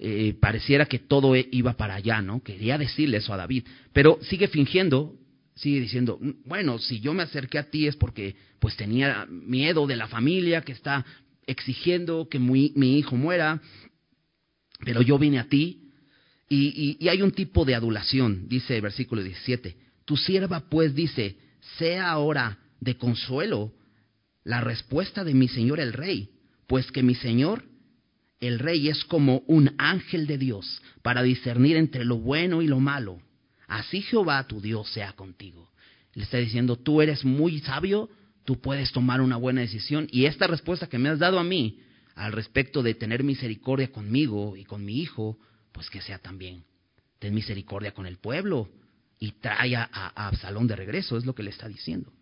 Eh, 0.02 0.34
pareciera 0.40 0.86
que 0.86 0.98
todo 0.98 1.34
e, 1.34 1.46
iba 1.52 1.74
para 1.74 1.96
allá, 1.96 2.22
¿no? 2.22 2.42
Quería 2.42 2.78
decirle 2.78 3.18
eso 3.18 3.34
a 3.34 3.36
David, 3.36 3.66
pero 3.92 4.18
sigue 4.22 4.48
fingiendo, 4.48 5.14
sigue 5.54 5.80
diciendo, 5.80 6.18
mm, 6.20 6.48
bueno, 6.48 6.78
si 6.78 7.00
yo 7.00 7.14
me 7.14 7.22
acerqué 7.22 7.58
a 7.58 7.70
ti 7.70 7.86
es 7.86 7.96
porque 7.96 8.36
pues 8.58 8.76
tenía 8.76 9.26
miedo 9.26 9.86
de 9.86 9.96
la 9.96 10.08
familia 10.08 10.62
que 10.62 10.72
está 10.72 11.04
exigiendo 11.46 12.28
que 12.28 12.38
mi, 12.38 12.98
hijo 12.98 13.16
muera, 13.16 13.60
pero 14.84 15.02
yo 15.02 15.18
vine 15.18 15.38
a 15.38 15.48
ti. 15.48 15.88
Y, 16.48 16.96
y 16.98 17.08
hay 17.08 17.22
un 17.22 17.30
tipo 17.30 17.64
de 17.64 17.76
adulación, 17.76 18.48
dice 18.48 18.74
el 18.74 18.82
versículo 18.82 19.22
17, 19.22 19.76
tu 20.04 20.16
sierva 20.16 20.68
pues 20.68 20.96
dice, 20.96 21.36
sea 21.78 22.10
ahora 22.10 22.58
de 22.80 22.96
consuelo 22.96 23.72
la 24.42 24.60
respuesta 24.60 25.22
de 25.22 25.32
mi 25.32 25.46
señor 25.46 25.78
el 25.78 25.92
rey, 25.92 26.30
pues 26.66 26.90
que 26.90 27.04
mi 27.04 27.14
señor 27.14 27.64
el 28.40 28.58
rey 28.58 28.88
es 28.88 29.04
como 29.04 29.42
un 29.46 29.74
ángel 29.78 30.26
de 30.26 30.38
Dios 30.38 30.82
para 31.02 31.22
discernir 31.22 31.76
entre 31.76 32.04
lo 32.04 32.16
bueno 32.16 32.62
y 32.62 32.66
lo 32.66 32.80
malo. 32.80 33.20
Así 33.70 34.02
Jehová 34.02 34.48
tu 34.48 34.60
Dios 34.60 34.90
sea 34.90 35.12
contigo. 35.12 35.70
Le 36.14 36.24
está 36.24 36.38
diciendo, 36.38 36.74
tú 36.74 37.00
eres 37.00 37.24
muy 37.24 37.60
sabio, 37.60 38.10
tú 38.44 38.60
puedes 38.60 38.90
tomar 38.90 39.20
una 39.20 39.36
buena 39.36 39.60
decisión 39.60 40.08
y 40.10 40.24
esta 40.24 40.48
respuesta 40.48 40.88
que 40.88 40.98
me 40.98 41.08
has 41.08 41.20
dado 41.20 41.38
a 41.38 41.44
mí 41.44 41.78
al 42.16 42.32
respecto 42.32 42.82
de 42.82 42.94
tener 42.94 43.22
misericordia 43.22 43.92
conmigo 43.92 44.56
y 44.56 44.64
con 44.64 44.84
mi 44.84 44.98
hijo, 45.00 45.38
pues 45.70 45.88
que 45.88 46.00
sea 46.00 46.18
también. 46.18 46.64
Ten 47.20 47.32
misericordia 47.32 47.92
con 47.92 48.06
el 48.06 48.16
pueblo 48.16 48.68
y 49.20 49.30
trae 49.40 49.76
a, 49.76 49.88
a 49.92 50.26
Absalón 50.26 50.66
de 50.66 50.74
regreso, 50.74 51.16
es 51.16 51.24
lo 51.24 51.36
que 51.36 51.44
le 51.44 51.50
está 51.50 51.68
diciendo. 51.68 52.12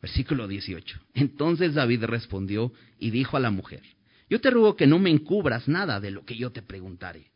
Versículo 0.00 0.48
18. 0.48 0.98
Entonces 1.14 1.74
David 1.74 2.06
respondió 2.06 2.72
y 2.98 3.10
dijo 3.10 3.36
a 3.36 3.40
la 3.40 3.52
mujer, 3.52 3.82
yo 4.28 4.40
te 4.40 4.50
ruego 4.50 4.74
que 4.74 4.88
no 4.88 4.98
me 4.98 5.10
encubras 5.10 5.68
nada 5.68 6.00
de 6.00 6.10
lo 6.10 6.24
que 6.24 6.36
yo 6.36 6.50
te 6.50 6.60
preguntare. 6.60 7.30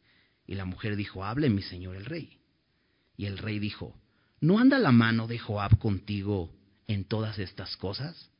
Y 0.49 0.57
la 0.57 0.65
mujer 0.65 0.97
dijo, 0.97 1.25
hable 1.25 1.49
mi 1.49 1.63
señor 1.63 1.95
el 1.95 2.07
rey. 2.07 2.41
Y 3.16 3.26
el 3.26 3.38
rey 3.38 3.59
dijo, 3.59 3.98
¿no 4.40 4.59
anda 4.59 4.79
la 4.79 4.92
mano 4.92 5.26
de 5.26 5.38
Joab 5.38 5.79
contigo 5.79 6.52
en 6.87 7.05
todas 7.05 7.38
estas 7.38 7.76
cosas? 7.76 8.31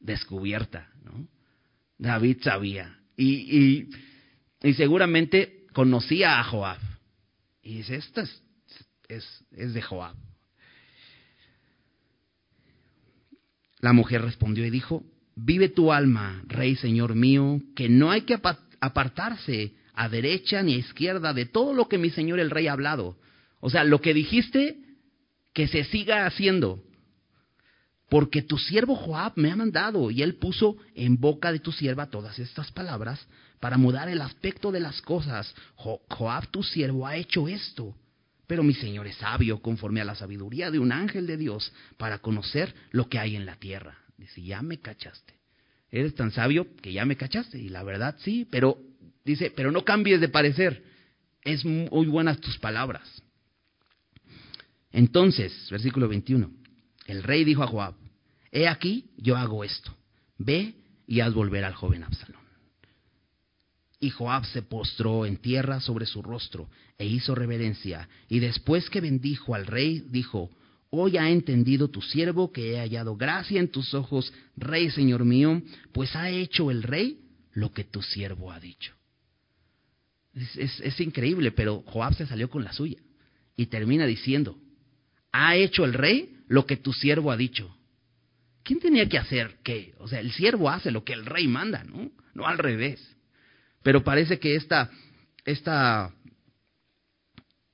Descubierta, 0.00 0.90
¿no? 1.02 1.28
David 1.98 2.38
sabía. 2.42 2.98
Y, 3.16 3.88
y, 4.62 4.74
seguramente 4.74 5.66
conocía 5.72 6.38
a 6.38 6.44
Joab. 6.44 6.78
Y 7.62 7.78
dice, 7.78 7.96
esta 7.96 8.22
es, 9.08 9.44
es 9.50 9.74
de 9.74 9.82
Joab. 9.82 10.14
La 13.80 13.92
mujer 13.92 14.22
respondió 14.22 14.66
y 14.66 14.70
dijo, 14.70 15.04
vive 15.36 15.68
tu 15.68 15.92
alma, 15.92 16.42
rey 16.46 16.76
señor 16.76 17.14
mío, 17.14 17.60
que 17.76 17.88
no 17.88 18.10
hay 18.10 18.22
que 18.22 18.38
apartarse 18.80 19.74
a 19.94 20.08
derecha 20.08 20.62
ni 20.62 20.74
a 20.74 20.78
izquierda 20.78 21.32
de 21.32 21.46
todo 21.46 21.74
lo 21.74 21.88
que 21.88 21.98
mi 21.98 22.10
señor 22.10 22.40
el 22.40 22.50
rey 22.50 22.66
ha 22.66 22.72
hablado. 22.72 23.16
O 23.60 23.70
sea, 23.70 23.84
lo 23.84 24.00
que 24.00 24.14
dijiste, 24.14 24.78
que 25.52 25.68
se 25.68 25.84
siga 25.84 26.26
haciendo. 26.26 26.82
Porque 28.08 28.42
tu 28.42 28.56
siervo 28.56 28.94
Joab 28.94 29.32
me 29.36 29.50
ha 29.50 29.56
mandado 29.56 30.10
y 30.10 30.22
él 30.22 30.36
puso 30.36 30.76
en 30.94 31.18
boca 31.18 31.52
de 31.52 31.58
tu 31.58 31.72
sierva 31.72 32.08
todas 32.08 32.38
estas 32.38 32.72
palabras 32.72 33.26
para 33.60 33.76
mudar 33.76 34.08
el 34.08 34.22
aspecto 34.22 34.72
de 34.72 34.80
las 34.80 35.02
cosas. 35.02 35.54
Joab 35.76 36.48
tu 36.48 36.62
siervo 36.62 37.06
ha 37.06 37.16
hecho 37.16 37.48
esto. 37.48 37.94
Pero 38.46 38.62
mi 38.62 38.72
Señor 38.72 39.06
es 39.06 39.16
sabio 39.16 39.60
conforme 39.60 40.00
a 40.00 40.06
la 40.06 40.14
sabiduría 40.14 40.70
de 40.70 40.78
un 40.78 40.90
ángel 40.90 41.26
de 41.26 41.36
Dios 41.36 41.70
para 41.98 42.18
conocer 42.18 42.74
lo 42.92 43.08
que 43.08 43.18
hay 43.18 43.36
en 43.36 43.44
la 43.44 43.56
tierra. 43.56 43.98
Dice, 44.16 44.42
ya 44.42 44.62
me 44.62 44.78
cachaste. 44.78 45.34
Eres 45.90 46.14
tan 46.14 46.30
sabio 46.30 46.66
que 46.80 46.92
ya 46.92 47.04
me 47.04 47.16
cachaste. 47.16 47.58
Y 47.58 47.68
la 47.68 47.82
verdad 47.82 48.16
sí, 48.20 48.46
pero 48.50 48.78
dice, 49.24 49.52
pero 49.54 49.70
no 49.70 49.84
cambies 49.84 50.20
de 50.20 50.28
parecer. 50.28 50.82
Es 51.42 51.64
muy 51.64 52.06
buenas 52.06 52.40
tus 52.40 52.58
palabras. 52.58 53.22
Entonces, 54.92 55.68
versículo 55.70 56.08
21, 56.08 56.50
el 57.06 57.22
rey 57.22 57.44
dijo 57.44 57.62
a 57.62 57.66
Joab, 57.66 57.94
he 58.50 58.68
aquí, 58.68 59.10
yo 59.16 59.36
hago 59.36 59.64
esto. 59.64 59.94
Ve 60.38 60.74
y 61.06 61.20
haz 61.20 61.34
volver 61.34 61.64
al 61.64 61.74
joven 61.74 62.04
Absalón. 62.04 62.42
Y 64.00 64.10
Joab 64.10 64.46
se 64.46 64.62
postró 64.62 65.26
en 65.26 65.38
tierra 65.38 65.80
sobre 65.80 66.06
su 66.06 66.22
rostro 66.22 66.68
e 66.96 67.06
hizo 67.06 67.34
reverencia. 67.34 68.08
Y 68.28 68.38
después 68.38 68.88
que 68.90 69.00
bendijo 69.00 69.54
al 69.54 69.66
rey, 69.66 70.04
dijo, 70.08 70.50
Hoy 70.90 71.16
ha 71.16 71.28
entendido 71.28 71.88
tu 71.88 72.00
siervo 72.00 72.52
que 72.52 72.72
he 72.72 72.78
hallado 72.78 73.16
gracia 73.16 73.60
en 73.60 73.68
tus 73.68 73.92
ojos, 73.94 74.32
rey 74.56 74.90
señor 74.90 75.24
mío, 75.24 75.60
pues 75.92 76.14
ha 76.16 76.30
hecho 76.30 76.70
el 76.70 76.82
rey 76.82 77.20
lo 77.52 77.72
que 77.72 77.84
tu 77.84 78.00
siervo 78.00 78.52
ha 78.52 78.60
dicho. 78.60 78.94
Es, 80.34 80.80
es 80.80 81.00
increíble, 81.00 81.50
pero 81.50 81.82
Joab 81.86 82.14
se 82.14 82.26
salió 82.26 82.48
con 82.48 82.64
la 82.64 82.72
suya 82.72 82.98
y 83.56 83.66
termina 83.66 84.06
diciendo, 84.06 84.56
ha 85.32 85.56
hecho 85.56 85.84
el 85.84 85.94
rey 85.94 86.36
lo 86.48 86.66
que 86.66 86.76
tu 86.76 86.92
siervo 86.92 87.30
ha 87.30 87.36
dicho. 87.36 87.74
¿Quién 88.62 88.80
tenía 88.80 89.08
que 89.08 89.18
hacer 89.18 89.58
qué? 89.62 89.94
O 89.98 90.08
sea, 90.08 90.20
el 90.20 90.32
siervo 90.32 90.68
hace 90.70 90.90
lo 90.90 91.04
que 91.04 91.12
el 91.12 91.24
rey 91.24 91.48
manda, 91.48 91.84
¿no? 91.84 92.10
No 92.34 92.46
al 92.46 92.58
revés. 92.58 93.16
Pero 93.82 94.04
parece 94.04 94.38
que 94.38 94.56
esta, 94.56 94.90
esta, 95.44 96.12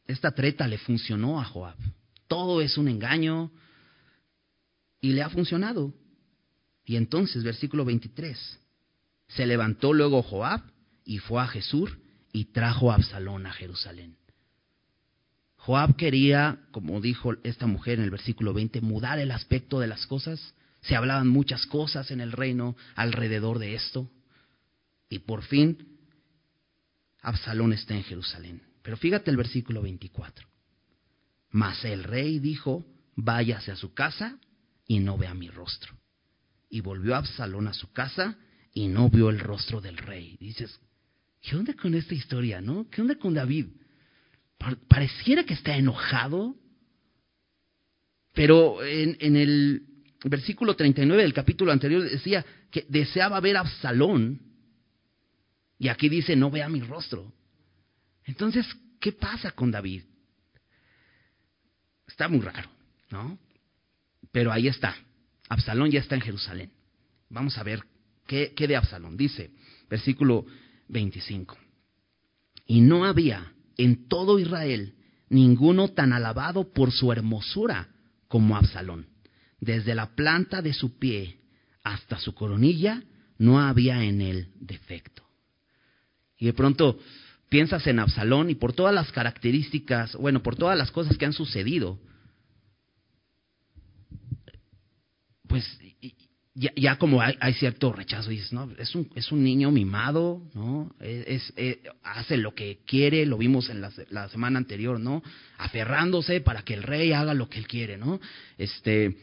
esta 0.06 0.30
treta 0.32 0.68
le 0.68 0.78
funcionó 0.78 1.40
a 1.40 1.44
Joab. 1.44 1.76
Todo 2.28 2.60
es 2.60 2.78
un 2.78 2.88
engaño 2.88 3.50
y 5.00 5.12
le 5.12 5.22
ha 5.22 5.30
funcionado. 5.30 5.92
Y 6.84 6.96
entonces, 6.96 7.42
versículo 7.42 7.84
23, 7.84 8.60
se 9.28 9.46
levantó 9.46 9.92
luego 9.92 10.22
Joab 10.22 10.62
y 11.04 11.18
fue 11.18 11.42
a 11.42 11.46
Jesús 11.46 11.90
y 12.32 12.46
trajo 12.46 12.90
a 12.90 12.96
Absalón 12.96 13.46
a 13.46 13.52
Jerusalén. 13.52 14.16
Joab 15.64 15.96
quería, 15.96 16.58
como 16.72 17.00
dijo 17.00 17.32
esta 17.42 17.66
mujer 17.66 17.98
en 17.98 18.04
el 18.04 18.10
versículo 18.10 18.52
20, 18.52 18.82
mudar 18.82 19.18
el 19.18 19.30
aspecto 19.30 19.80
de 19.80 19.86
las 19.86 20.06
cosas. 20.06 20.52
Se 20.82 20.94
hablaban 20.94 21.26
muchas 21.26 21.64
cosas 21.64 22.10
en 22.10 22.20
el 22.20 22.32
reino 22.32 22.76
alrededor 22.94 23.58
de 23.58 23.74
esto 23.74 24.10
Y 25.08 25.20
por 25.20 25.42
fin, 25.42 25.96
Absalón 27.22 27.72
está 27.72 27.94
en 27.94 28.02
Jerusalén. 28.02 28.60
Pero 28.82 28.98
fíjate 28.98 29.30
el 29.30 29.38
versículo 29.38 29.80
24. 29.80 30.46
Mas 31.52 31.82
el 31.86 32.04
rey 32.04 32.40
dijo, 32.40 32.84
váyase 33.16 33.72
a 33.72 33.76
su 33.76 33.94
casa 33.94 34.38
y 34.86 34.98
no 34.98 35.16
vea 35.16 35.32
mi 35.32 35.48
rostro. 35.48 35.96
Y 36.68 36.82
volvió 36.82 37.16
Absalón 37.16 37.68
a 37.68 37.72
su 37.72 37.90
casa 37.90 38.36
y 38.74 38.88
no 38.88 39.08
vio 39.08 39.30
el 39.30 39.38
rostro 39.38 39.80
del 39.80 39.96
rey. 39.96 40.36
Dices, 40.38 40.78
¿qué 41.40 41.56
onda 41.56 41.72
con 41.72 41.94
esta 41.94 42.12
historia, 42.12 42.60
no? 42.60 42.86
¿Qué 42.90 43.00
onda 43.00 43.14
con 43.14 43.32
David? 43.32 43.68
Pareciera 44.88 45.44
que 45.44 45.54
está 45.54 45.76
enojado, 45.76 46.56
pero 48.32 48.82
en, 48.84 49.36
el 49.36 49.82
versículo 50.24 50.74
39 50.74 51.22
del 51.22 51.34
capítulo 51.34 51.70
anterior 51.70 52.02
decía 52.02 52.44
que 52.70 52.86
deseaba 52.88 53.40
ver 53.40 53.56
a 53.56 53.60
Absalón, 53.60 54.40
y 55.78 55.88
aquí 55.88 56.08
dice, 56.08 56.34
no 56.34 56.50
vea 56.50 56.68
mi 56.68 56.80
rostro. 56.80 57.32
Entonces, 58.24 58.66
¿qué 59.00 59.12
pasa 59.12 59.50
con 59.50 59.70
David? 59.70 60.02
Está 62.06 62.28
muy 62.28 62.40
raro, 62.40 62.70
¿no? 63.10 63.38
Pero 64.32 64.50
ahí 64.50 64.68
está. 64.68 64.96
Absalón 65.48 65.90
ya 65.90 66.00
está 66.00 66.14
en 66.14 66.22
Jerusalén. 66.22 66.70
Vamos 67.28 67.58
a 67.58 67.62
ver 67.62 67.82
qué, 68.26 68.54
qué 68.56 68.66
de 68.66 68.76
Absalón. 68.76 69.16
Dice, 69.16 69.50
versículo 69.90 70.46
25. 70.88 71.58
Y 72.66 72.80
no 72.80 73.04
había 73.04 73.53
en 73.76 74.08
todo 74.08 74.38
Israel 74.38 74.94
ninguno 75.28 75.88
tan 75.88 76.12
alabado 76.12 76.72
por 76.72 76.92
su 76.92 77.12
hermosura 77.12 77.88
como 78.28 78.56
Absalón. 78.56 79.06
Desde 79.60 79.94
la 79.94 80.14
planta 80.14 80.62
de 80.62 80.72
su 80.72 80.98
pie 80.98 81.40
hasta 81.82 82.18
su 82.18 82.34
coronilla 82.34 83.02
no 83.38 83.60
había 83.60 84.04
en 84.04 84.20
él 84.20 84.52
defecto. 84.56 85.22
Y 86.38 86.46
de 86.46 86.52
pronto 86.52 86.98
piensas 87.48 87.86
en 87.86 87.98
Absalón 87.98 88.50
y 88.50 88.54
por 88.54 88.72
todas 88.72 88.94
las 88.94 89.12
características, 89.12 90.16
bueno, 90.16 90.42
por 90.42 90.56
todas 90.56 90.76
las 90.76 90.90
cosas 90.90 91.16
que 91.16 91.24
han 91.24 91.32
sucedido, 91.32 91.98
pues 95.46 95.64
ya, 96.54 96.96
como 96.98 97.20
hay, 97.20 97.54
cierto 97.54 97.92
rechazo, 97.92 98.30
dices, 98.30 98.52
no, 98.52 98.70
es 98.78 98.94
un, 98.94 99.10
es 99.16 99.32
un 99.32 99.42
niño 99.42 99.72
mimado, 99.72 100.40
¿no? 100.54 100.94
Es, 101.00 101.52
eh, 101.56 101.82
hace 102.04 102.36
lo 102.36 102.54
que 102.54 102.78
quiere, 102.86 103.26
lo 103.26 103.38
vimos 103.38 103.70
en 103.70 103.80
la, 103.80 103.90
la, 104.10 104.28
semana 104.28 104.58
anterior, 104.58 105.00
¿no? 105.00 105.22
Aferrándose 105.58 106.40
para 106.40 106.62
que 106.62 106.74
el 106.74 106.84
rey 106.84 107.12
haga 107.12 107.34
lo 107.34 107.48
que 107.48 107.58
él 107.58 107.66
quiere, 107.66 107.96
¿no? 107.96 108.20
Este, 108.56 109.16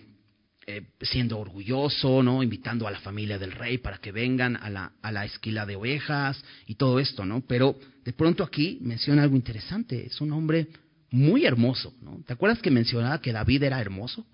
eh, 0.68 0.84
siendo 1.02 1.40
orgulloso, 1.40 2.22
¿no? 2.22 2.44
Invitando 2.44 2.86
a 2.86 2.92
la 2.92 3.00
familia 3.00 3.40
del 3.40 3.54
rey 3.54 3.78
para 3.78 3.98
que 4.00 4.12
vengan 4.12 4.58
a 4.58 4.70
la, 4.70 4.92
a 5.02 5.12
la 5.14 5.24
esquila 5.24 5.66
de 5.66 5.78
ovejas 5.78 6.44
y 6.68 6.76
todo 6.76 7.00
esto, 7.00 7.26
¿no? 7.26 7.42
Pero 7.48 7.80
de 8.04 8.12
pronto 8.12 8.44
aquí 8.44 8.78
menciona 8.82 9.24
algo 9.24 9.38
interesante, 9.38 10.06
es 10.06 10.20
un 10.20 10.34
hombre 10.34 10.68
muy 11.12 11.46
hermoso, 11.46 11.94
¿no? 12.02 12.22
¿Te 12.28 12.34
acuerdas 12.34 12.60
que 12.60 12.72
mencionaba 12.72 13.22
que 13.22 13.32
David 13.32 13.64
era 13.64 13.80
hermoso? 13.80 14.26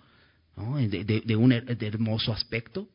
De, 0.57 1.35
un 1.35 1.51
hermoso 1.51 2.33
aspecto. 2.33 2.89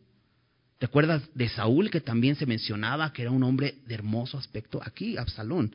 ¿Te 0.79 0.87
acuerdas 0.87 1.23
de 1.35 1.49
Saúl 1.49 1.91
que 1.91 2.01
también 2.01 2.35
se 2.35 2.47
mencionaba 2.47 3.13
que 3.13 3.23
era 3.23 3.31
un 3.31 3.45
hombre 3.45 3.79
de 3.87 3.95
hermoso 3.95 4.37
aspecto? 4.37 4.81
Aquí 4.85 5.17
Absalón 5.17 5.75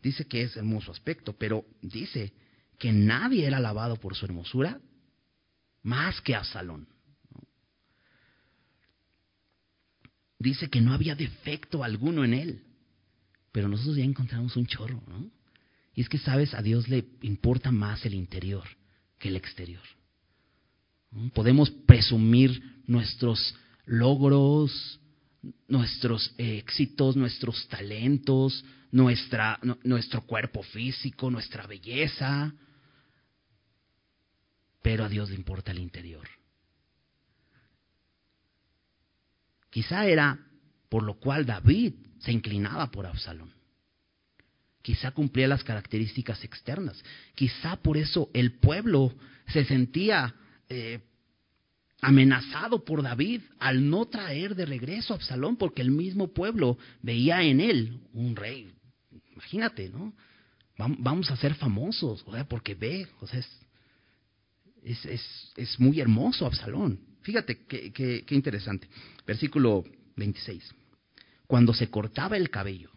dice 0.00 0.26
que 0.26 0.42
es 0.42 0.56
hermoso 0.56 0.92
aspecto, 0.92 1.32
pero 1.36 1.64
dice 1.82 2.32
que 2.78 2.92
nadie 2.92 3.46
era 3.46 3.56
alabado 3.56 3.96
por 3.96 4.14
su 4.14 4.26
hermosura 4.26 4.80
más 5.82 6.20
que 6.20 6.36
Absalón. 6.36 6.86
Dice 10.38 10.68
que 10.68 10.80
no 10.80 10.92
había 10.92 11.14
defecto 11.16 11.82
alguno 11.82 12.24
en 12.24 12.34
él, 12.34 12.62
pero 13.50 13.68
nosotros 13.68 13.96
ya 13.96 14.04
encontramos 14.04 14.56
un 14.56 14.66
chorro, 14.66 15.02
¿no? 15.06 15.30
Y 15.94 16.00
es 16.00 16.08
que, 16.08 16.18
sabes, 16.18 16.54
a 16.54 16.62
Dios 16.62 16.88
le 16.88 17.06
importa 17.22 17.70
más 17.70 18.04
el 18.04 18.14
interior 18.14 18.64
que 19.18 19.28
el 19.28 19.36
exterior. 19.36 19.82
Podemos 21.32 21.70
presumir 21.70 22.82
nuestros 22.86 23.54
logros, 23.86 25.00
nuestros 25.68 26.34
éxitos, 26.38 27.16
nuestros 27.16 27.68
talentos, 27.68 28.64
nuestra, 28.90 29.58
nuestro 29.82 30.22
cuerpo 30.22 30.62
físico, 30.62 31.30
nuestra 31.30 31.66
belleza, 31.66 32.54
pero 34.82 35.04
a 35.04 35.08
Dios 35.08 35.30
le 35.30 35.36
importa 35.36 35.72
el 35.72 35.78
interior. 35.78 36.28
Quizá 39.70 40.06
era 40.06 40.38
por 40.88 41.02
lo 41.02 41.14
cual 41.14 41.44
David 41.44 41.94
se 42.20 42.30
inclinaba 42.30 42.90
por 42.90 43.06
Absalón. 43.06 43.52
Quizá 44.82 45.10
cumplía 45.10 45.48
las 45.48 45.64
características 45.64 46.44
externas. 46.44 47.02
Quizá 47.34 47.76
por 47.76 47.96
eso 47.96 48.30
el 48.34 48.52
pueblo 48.52 49.12
se 49.48 49.64
sentía 49.64 50.34
eh, 50.68 51.00
amenazado 52.00 52.84
por 52.84 53.02
David 53.02 53.42
al 53.58 53.88
no 53.88 54.06
traer 54.06 54.54
de 54.54 54.66
regreso 54.66 55.12
a 55.12 55.16
Absalón, 55.16 55.56
porque 55.56 55.82
el 55.82 55.90
mismo 55.90 56.28
pueblo 56.28 56.78
veía 57.02 57.42
en 57.42 57.60
él 57.60 57.98
un 58.12 58.36
rey. 58.36 58.72
Imagínate, 59.32 59.88
¿no? 59.88 60.12
Vamos 60.76 61.30
a 61.30 61.36
ser 61.36 61.54
famosos, 61.54 62.24
porque 62.48 62.74
ve, 62.74 63.06
o 63.20 63.26
sea, 63.26 63.40
es, 64.82 65.04
es, 65.06 65.52
es, 65.56 65.80
muy 65.80 66.00
hermoso 66.00 66.46
Absalón. 66.46 66.98
Fíjate 67.22 67.64
qué, 67.66 67.92
qué, 67.92 68.24
qué 68.26 68.34
interesante. 68.34 68.88
Versículo 69.26 69.84
26. 70.16 70.74
Cuando 71.46 71.72
se 71.72 71.88
cortaba 71.88 72.36
el 72.36 72.50
cabello, 72.50 72.90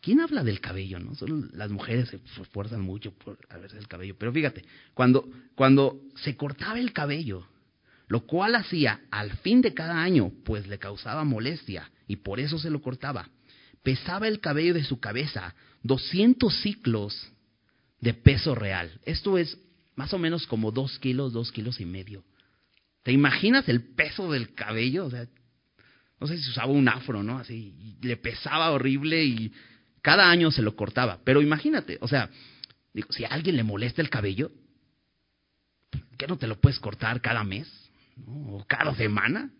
¿Quién 0.00 0.20
habla 0.20 0.44
del 0.44 0.60
cabello? 0.60 0.98
No? 0.98 1.14
Solo 1.14 1.48
las 1.52 1.70
mujeres 1.70 2.08
se 2.08 2.20
esfuerzan 2.40 2.80
mucho 2.80 3.12
por 3.12 3.38
verse 3.48 3.78
el 3.78 3.88
cabello. 3.88 4.16
Pero 4.18 4.32
fíjate, 4.32 4.64
cuando, 4.94 5.28
cuando 5.54 6.00
se 6.16 6.36
cortaba 6.36 6.78
el 6.78 6.92
cabello, 6.92 7.46
lo 8.06 8.20
cual 8.20 8.54
hacía 8.54 9.00
al 9.10 9.32
fin 9.38 9.60
de 9.60 9.74
cada 9.74 10.00
año, 10.00 10.32
pues 10.44 10.66
le 10.66 10.78
causaba 10.78 11.24
molestia 11.24 11.90
y 12.06 12.16
por 12.16 12.40
eso 12.40 12.58
se 12.58 12.70
lo 12.70 12.80
cortaba, 12.80 13.28
pesaba 13.82 14.28
el 14.28 14.40
cabello 14.40 14.74
de 14.74 14.84
su 14.84 15.00
cabeza 15.00 15.54
200 15.82 16.54
ciclos 16.62 17.32
de 18.00 18.14
peso 18.14 18.54
real. 18.54 19.00
Esto 19.04 19.36
es 19.36 19.58
más 19.96 20.12
o 20.14 20.18
menos 20.18 20.46
como 20.46 20.70
dos 20.70 20.98
kilos, 21.00 21.32
dos 21.32 21.50
kilos 21.50 21.80
y 21.80 21.84
medio. 21.84 22.24
¿Te 23.02 23.12
imaginas 23.12 23.68
el 23.68 23.94
peso 23.94 24.30
del 24.30 24.54
cabello? 24.54 25.06
O 25.06 25.10
sea, 25.10 25.26
no 26.20 26.26
sé 26.26 26.38
si 26.38 26.50
usaba 26.50 26.72
un 26.72 26.88
afro, 26.88 27.22
¿no? 27.22 27.38
Así, 27.38 27.96
le 28.00 28.16
pesaba 28.16 28.70
horrible 28.70 29.24
y 29.24 29.52
cada 30.08 30.30
año 30.30 30.50
se 30.50 30.62
lo 30.62 30.74
cortaba. 30.74 31.20
Pero 31.22 31.42
imagínate, 31.42 31.98
o 32.00 32.08
sea, 32.08 32.30
digo, 32.94 33.12
si 33.12 33.26
a 33.26 33.28
alguien 33.28 33.56
le 33.56 33.62
molesta 33.62 34.00
el 34.00 34.08
cabello, 34.08 34.50
¿qué 36.16 36.26
no 36.26 36.38
te 36.38 36.46
lo 36.46 36.58
puedes 36.58 36.80
cortar 36.80 37.20
cada 37.20 37.44
mes? 37.44 37.68
¿O 38.26 38.64
cada 38.66 38.94
semana? 38.94 39.50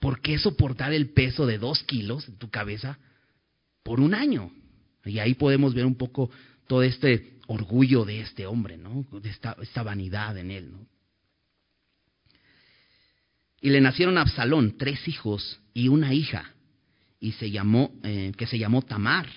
¿Por 0.00 0.22
qué 0.22 0.38
soportar 0.38 0.94
el 0.94 1.10
peso 1.10 1.44
de 1.44 1.58
dos 1.58 1.82
kilos 1.82 2.28
en 2.28 2.38
tu 2.38 2.48
cabeza 2.48 2.98
por 3.82 4.00
un 4.00 4.14
año? 4.14 4.50
Y 5.04 5.18
ahí 5.18 5.34
podemos 5.34 5.74
ver 5.74 5.84
un 5.84 5.96
poco 5.96 6.30
todo 6.66 6.82
este 6.82 7.38
orgullo 7.46 8.06
de 8.06 8.22
este 8.22 8.46
hombre, 8.46 8.78
¿no? 8.78 9.04
De 9.20 9.28
esta, 9.28 9.54
esta 9.60 9.82
vanidad 9.82 10.38
en 10.38 10.50
él, 10.50 10.72
¿no? 10.72 10.86
Y 13.60 13.68
le 13.68 13.82
nacieron 13.82 14.16
a 14.16 14.22
Absalón 14.22 14.78
tres 14.78 15.06
hijos 15.08 15.60
y 15.74 15.88
una 15.88 16.14
hija 16.14 16.54
y 17.22 17.30
se 17.32 17.52
llamó, 17.52 17.92
eh, 18.02 18.32
que 18.36 18.48
se 18.48 18.58
llamó 18.58 18.82
Tamar, 18.82 19.28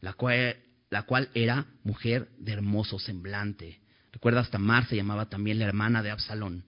la 0.00 0.12
cual, 0.12 0.58
la 0.90 1.02
cual 1.02 1.28
era 1.34 1.66
mujer 1.82 2.28
de 2.38 2.52
hermoso 2.52 3.00
semblante. 3.00 3.80
¿Recuerdas? 4.12 4.48
Tamar 4.48 4.86
se 4.86 4.94
llamaba 4.94 5.28
también 5.28 5.58
la 5.58 5.64
hermana 5.64 6.04
de 6.04 6.12
Absalón. 6.12 6.64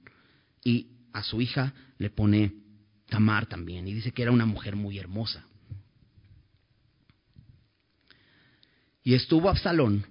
Y 0.64 0.88
a 1.12 1.22
su 1.22 1.40
hija 1.40 1.72
le 1.98 2.10
pone 2.10 2.54
Tamar 3.06 3.46
también. 3.46 3.86
Y 3.86 3.94
dice 3.94 4.10
que 4.10 4.22
era 4.22 4.32
una 4.32 4.46
mujer 4.46 4.74
muy 4.74 4.98
hermosa. 4.98 5.46
Y 9.04 9.14
estuvo 9.14 9.48
Absalón 9.48 10.04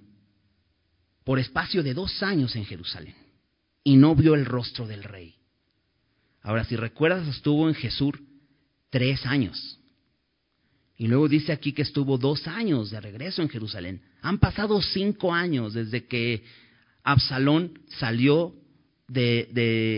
por 1.24 1.38
espacio 1.38 1.82
de 1.82 1.92
dos 1.92 2.22
años 2.22 2.56
en 2.56 2.64
Jerusalén. 2.64 3.14
Y 3.82 3.96
no 3.96 4.16
vio 4.16 4.34
el 4.34 4.46
rostro 4.46 4.86
del 4.86 5.04
rey. 5.04 5.34
Ahora, 6.40 6.64
si 6.64 6.74
recuerdas, 6.74 7.28
estuvo 7.28 7.68
en 7.68 7.74
Jesús 7.74 8.14
tres 8.88 9.26
años. 9.26 9.78
Y 10.96 11.08
luego 11.08 11.28
dice 11.28 11.52
aquí 11.52 11.72
que 11.72 11.82
estuvo 11.82 12.18
dos 12.18 12.46
años 12.46 12.90
de 12.90 13.00
regreso 13.00 13.42
en 13.42 13.48
Jerusalén. 13.48 14.00
Han 14.22 14.38
pasado 14.38 14.80
cinco 14.80 15.34
años 15.34 15.74
desde 15.74 16.06
que 16.06 16.44
Absalón 17.02 17.80
salió 17.98 18.54
de, 19.08 19.48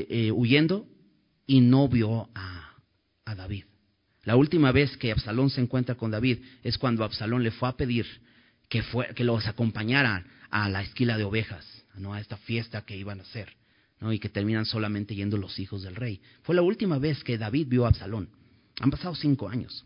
eh, 0.09 0.33
huyendo 0.33 0.87
y 1.47 1.61
no 1.61 1.89
vio 1.89 2.29
a, 2.35 2.55
David. 3.37 3.65
La 4.25 4.37
última 4.37 4.73
vez 4.73 4.97
que 4.97 5.13
Absalón 5.13 5.51
se 5.51 5.61
encuentra 5.61 5.95
con 5.97 6.11
David 6.11 6.39
es 6.63 6.79
cuando 6.79 7.05
Absalón 7.05 7.43
le 7.43 7.51
fue 7.51 7.69
a 7.69 7.77
pedir 7.77 8.07
que, 8.69 8.83
que 9.15 9.25
los 9.25 9.47
acompañaran 9.47 10.27
a 10.49 10.69
la 10.71 10.81
esquila 10.81 11.19
de 11.19 11.25
ovejas, 11.25 11.85
¿no? 11.97 12.15
a 12.15 12.21
esta 12.21 12.39
fiesta 12.39 12.87
que 12.87 12.97
iban 12.97 13.21
a 13.21 13.25
hacer, 13.25 13.53
¿no? 14.01 14.13
y 14.13 14.19
que 14.19 14.31
terminan 14.31 14.65
solamente 14.65 15.15
yendo 15.15 15.37
los 15.37 15.59
hijos 15.59 15.83
del 15.83 15.97
rey. 15.97 16.23
Fue 16.43 16.55
la 16.55 16.63
última 16.63 16.99
vez 16.99 17.23
que 17.23 17.37
David 17.37 17.67
vio 17.69 17.85
a 17.85 17.89
Absalón. 17.89 18.31
Han 18.81 18.91
pasado 18.91 19.15
cinco 19.15 19.49
años. 19.49 19.85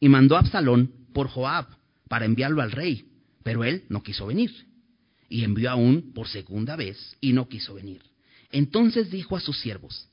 Y 0.00 0.08
mandó 0.08 0.36
a 0.36 0.40
Absalón 0.40 0.92
por 1.12 1.28
Joab 1.28 1.66
para 2.08 2.24
enviarlo 2.24 2.62
al 2.62 2.72
rey, 2.72 3.08
pero 3.42 3.64
él 3.64 3.84
no 3.88 4.02
quiso 4.02 4.26
venir. 4.26 4.50
Y 5.28 5.44
envió 5.44 5.70
aún 5.70 6.12
por 6.14 6.28
segunda 6.28 6.76
vez 6.76 7.16
y 7.20 7.32
no 7.32 7.48
quiso 7.48 7.74
venir. 7.74 8.02
Entonces 8.50 9.10
dijo 9.10 9.36
a 9.36 9.40
sus 9.40 9.60
siervos, 9.60 10.08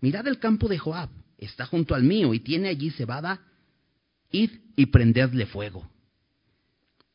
mirad 0.00 0.26
el 0.26 0.38
campo 0.38 0.68
de 0.68 0.78
Joab, 0.78 1.08
está 1.38 1.66
junto 1.66 1.94
al 1.94 2.02
mío 2.02 2.34
y 2.34 2.40
tiene 2.40 2.68
allí 2.68 2.90
cebada, 2.90 3.40
id 4.30 4.50
y 4.76 4.86
prendedle 4.86 5.46
fuego. 5.46 5.88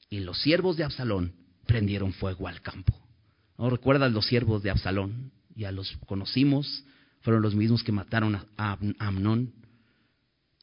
Y 0.10 0.20
los 0.20 0.42
siervos 0.42 0.78
de 0.78 0.84
Absalón 0.84 1.34
prendieron 1.66 2.14
fuego 2.14 2.48
al 2.48 2.62
campo. 2.62 2.94
¿No 3.58 3.70
recuerdas 3.70 4.12
los 4.12 4.26
siervos 4.26 4.64
de 4.64 4.72
Absalón? 4.72 5.32
Ya 5.56 5.72
los 5.72 5.96
conocimos, 6.08 6.84
fueron 7.22 7.42
los 7.42 7.56
mismos 7.56 7.84
que 7.84 7.92
mataron 7.92 8.36
a 8.58 8.78
Amnón. 9.00 9.54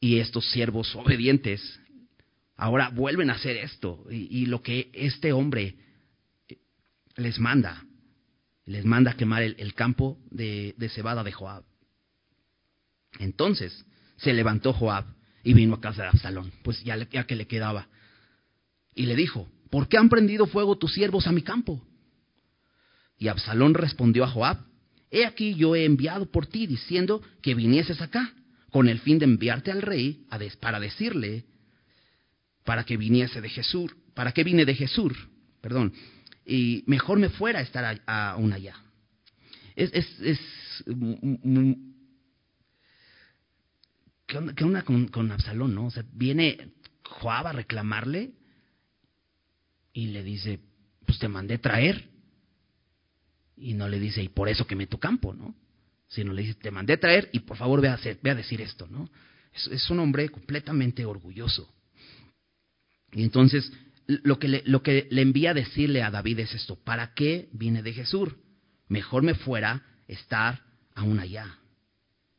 Y 0.01 0.17
estos 0.17 0.49
siervos 0.51 0.93
obedientes 0.95 1.79
ahora 2.57 2.89
vuelven 2.89 3.29
a 3.29 3.33
hacer 3.33 3.55
esto. 3.55 4.03
Y, 4.09 4.47
lo 4.47 4.61
que 4.61 4.89
este 4.93 5.31
hombre 5.31 5.75
les 7.15 7.39
manda, 7.39 7.85
les 8.65 8.83
manda 8.83 9.13
quemar 9.13 9.43
el, 9.43 9.73
campo 9.75 10.17
de, 10.31 10.75
cebada 10.93 11.23
de 11.23 11.31
Joab. 11.31 11.63
Entonces 13.19 13.85
se 14.17 14.33
levantó 14.33 14.73
Joab 14.73 15.05
y 15.43 15.53
vino 15.53 15.75
a 15.75 15.81
casa 15.81 16.03
de 16.03 16.09
Absalón, 16.09 16.51
pues 16.63 16.83
ya, 16.83 16.97
ya 17.09 17.25
que 17.25 17.35
le 17.35 17.45
quedaba. 17.45 17.87
Y 18.95 19.05
le 19.05 19.15
dijo, 19.15 19.47
¿por 19.69 19.87
qué 19.87 19.97
han 19.97 20.09
prendido 20.09 20.47
fuego 20.47 20.77
tus 20.77 20.93
siervos 20.93 21.27
a 21.27 21.31
mi 21.31 21.43
campo? 21.43 21.81
Y 23.19 23.27
Absalón 23.27 23.75
respondió 23.75 24.23
a 24.23 24.29
Joab, 24.29 24.65
He 25.11 25.25
aquí 25.25 25.55
yo 25.55 25.75
he 25.75 25.85
enviado 25.85 26.25
por 26.25 26.47
ti 26.47 26.65
diciendo 26.65 27.21
que 27.41 27.53
vinieses 27.53 28.01
acá, 28.01 28.33
con 28.71 28.87
el 28.87 28.99
fin 28.99 29.19
de 29.19 29.25
enviarte 29.25 29.71
al 29.71 29.81
rey 29.81 30.25
a 30.29 30.39
para 30.59 30.79
decirle 30.79 31.45
para 32.63 32.85
que 32.85 32.97
viniese 32.97 33.41
de 33.41 33.49
Jesús, 33.49 33.95
para 34.13 34.31
que 34.31 34.43
vine 34.43 34.65
de 34.65 34.75
Jesús, 34.75 35.13
perdón, 35.61 35.93
y 36.45 36.83
mejor 36.87 37.19
me 37.19 37.29
fuera 37.29 37.59
a 37.59 37.63
estar 37.63 38.01
aún 38.05 38.53
allá. 38.53 38.75
Es, 39.75 39.91
es, 39.93 40.19
es 40.21 40.39
¿qué 44.27 44.63
onda, 44.63 44.83
con, 44.83 45.07
con, 45.07 45.31
Absalón, 45.31 45.75
no? 45.75 45.85
O 45.85 45.91
sea, 45.91 46.05
viene 46.13 46.71
Joab 47.03 47.47
a 47.47 47.53
reclamarle 47.53 48.31
y 49.93 50.07
le 50.07 50.23
dice, 50.23 50.59
pues 51.05 51.19
te 51.19 51.27
mandé 51.27 51.57
traer. 51.57 52.09
Y 53.57 53.73
no 53.73 53.87
le 53.87 53.99
dice, 53.99 54.23
y 54.23 54.29
por 54.29 54.49
eso 54.49 54.65
quemé 54.65 54.87
tu 54.87 54.97
campo, 54.97 55.33
¿no? 55.33 55.55
Sino 56.11 56.31
le 56.33 56.43
dice, 56.43 56.53
te 56.55 56.71
mandé 56.71 56.97
traer 56.97 57.29
y 57.33 57.39
por 57.39 57.57
favor 57.57 57.81
ve 57.81 57.89
a, 57.89 58.35
decir 58.35 58.61
esto, 58.61 58.87
¿no? 58.87 59.09
Es, 59.53 59.67
es, 59.67 59.89
un 59.89 59.99
hombre 59.99 60.29
completamente 60.29 61.03
orgulloso. 61.05 61.73
Y 63.11 63.23
entonces 63.23 63.71
lo 64.07 64.39
que, 64.39 64.47
le, 64.47 64.63
lo 64.65 64.81
que 64.83 65.07
le 65.09 65.21
envía 65.21 65.51
a 65.51 65.55
decirle 65.55 66.03
a 66.03 66.11
David 66.11 66.39
es 66.39 66.53
esto, 66.53 66.75
¿para 66.75 67.13
qué 67.13 67.49
vine 67.53 67.81
de 67.81 67.93
Jesús? 67.93 68.29
Mejor 68.87 69.23
me 69.23 69.35
fuera 69.35 69.83
estar 70.07 70.61
aún 70.95 71.19
allá. 71.19 71.57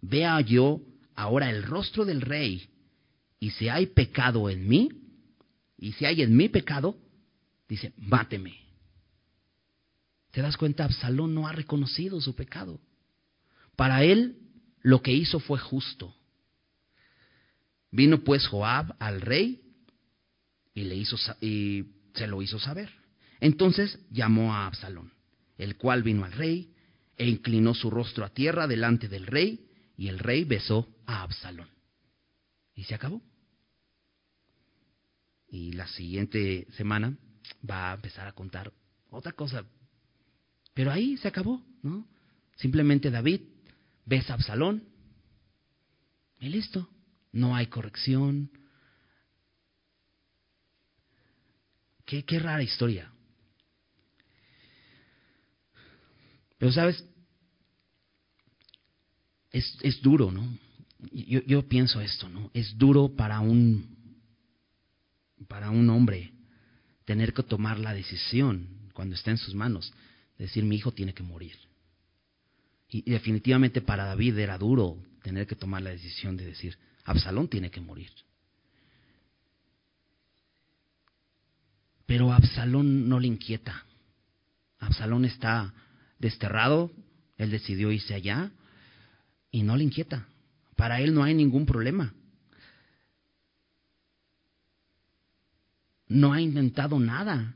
Vea 0.01 0.41
yo 0.41 0.81
ahora 1.15 1.51
el 1.51 1.63
rostro 1.63 2.05
del 2.05 2.21
rey, 2.21 2.69
y 3.41 3.51
si 3.51 3.69
hay 3.69 3.87
pecado 3.87 4.51
en 4.51 4.69
mí, 4.69 4.89
y 5.79 5.93
si 5.93 6.05
hay 6.05 6.23
en 6.23 6.37
mí 6.37 6.49
pecado, 6.49 6.97
dice, 7.69 7.93
máteme. 7.97 8.55
¿Te 10.31 10.43
das 10.43 10.57
cuenta? 10.57 10.85
Absalón 10.85 11.35
no 11.35 11.47
ha 11.47 11.53
reconocido 11.53 12.21
su 12.21 12.35
pecado. 12.35 12.81
Para 13.77 14.05
él 14.05 14.39
lo 14.83 15.03
que 15.03 15.13
hizo 15.13 15.41
fue 15.41 15.59
justo. 15.59 16.15
Vino 17.91 18.25
pues 18.25 18.47
Joab 18.47 18.97
al 18.99 19.21
rey 19.21 19.63
y, 20.75 20.85
le 20.85 20.97
hizo, 20.97 21.17
y 21.41 21.85
se 22.15 22.27
lo 22.27 22.43
hizo 22.43 22.59
saber. 22.59 22.91
Entonces 23.41 23.99
llamó 24.11 24.55
a 24.55 24.67
Absalón, 24.67 25.13
el 25.59 25.77
cual 25.77 26.03
vino 26.03 26.25
al 26.25 26.33
rey 26.33 26.75
e 27.17 27.27
inclinó 27.27 27.75
su 27.75 27.91
rostro 27.91 28.25
a 28.25 28.31
tierra 28.31 28.67
delante 28.67 29.09
del 29.09 29.27
rey 29.27 29.69
y 29.97 30.09
el 30.09 30.19
rey 30.19 30.45
besó 30.45 30.89
a 31.07 31.23
Absalón. 31.23 31.69
Y 32.75 32.85
se 32.85 32.95
acabó. 32.95 33.21
Y 35.49 35.73
la 35.73 35.87
siguiente 35.87 36.67
semana 36.77 37.15
va 37.69 37.91
a 37.91 37.95
empezar 37.95 38.27
a 38.27 38.33
contar 38.33 38.73
otra 39.11 39.33
cosa 39.33 39.67
pero 40.75 40.91
ahí 40.91 41.17
se 41.17 41.29
acabó, 41.29 41.63
¿no? 41.83 42.07
Simplemente 42.57 43.11
David 43.11 43.41
besa 44.05 44.33
a 44.33 44.37
Absalón 44.37 44.85
y 46.41 46.49
listo. 46.49 46.89
No 47.33 47.57
hay 47.57 47.67
corrección. 47.67 48.51
Qué, 52.05 52.25
qué 52.25 52.39
rara 52.39 52.63
historia. 52.63 53.11
Pero 56.59 56.73
sabes, 56.73 57.05
es, 59.51 59.79
es 59.83 60.01
duro, 60.03 60.31
¿no? 60.31 60.59
Yo, 61.11 61.41
yo 61.43 61.69
pienso 61.69 62.01
esto, 62.01 62.29
¿no? 62.29 62.51
Es 62.55 62.77
duro 62.79 63.17
para 63.17 63.41
un, 63.41 64.21
para 65.49 65.71
un 65.71 65.91
hombre 65.91 66.33
tener 67.05 67.33
que 67.33 67.43
tomar 67.43 67.79
la 67.79 67.93
decisión 67.93 68.91
cuando 68.95 69.15
está 69.15 69.31
en 69.31 69.39
sus 69.39 69.55
manos 69.55 69.93
decir 70.39 70.65
mi 70.65 70.77
hijo 70.77 70.93
tiene 70.93 71.15
que 71.15 71.23
morir. 71.23 71.57
Y, 72.93 73.11
definitivamente 73.11 73.81
para 73.81 74.05
David 74.05 74.39
era 74.39 74.59
duro 74.59 74.99
tener 75.23 75.47
que 75.47 75.57
tomar 75.57 75.81
la 75.81 75.91
decisión 75.91 76.37
de 76.37 76.45
decir 76.45 76.77
Absalón 77.05 77.49
tiene 77.49 77.71
que 77.71 77.81
morir. 77.81 78.11
Pero 82.05 82.33
Absalón 82.33 83.09
no 83.09 83.19
le 83.19 83.29
inquieta. 83.29 83.87
Absalón 84.79 85.25
está 85.25 85.73
desterrado, 86.19 86.93
él 87.39 87.51
decidió 87.51 87.91
irse 87.91 88.15
allá 88.15 88.51
y 89.51 89.63
no 89.63 89.77
le 89.77 89.85
inquieta. 89.85 90.29
Para 90.77 91.01
él 91.01 91.15
no 91.15 91.25
hay 91.25 91.35
ningún 91.35 91.65
problema. 91.65 92.13
No 96.09 96.35
ha 96.35 96.43
intentado 96.43 97.01
nada 97.01 97.55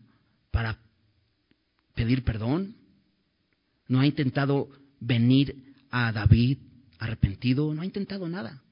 para 0.51 0.79
pedir 1.94 2.25
perdón, 2.25 2.75
no 3.87 4.01
ha 4.01 4.07
intentado 4.07 4.70
venir 5.01 5.75
a 5.91 6.13
David 6.13 6.59
arrepentido, 6.99 7.73
no 7.75 7.83
ha 7.83 7.87
intentado 7.87 8.29
nada. 8.29 8.63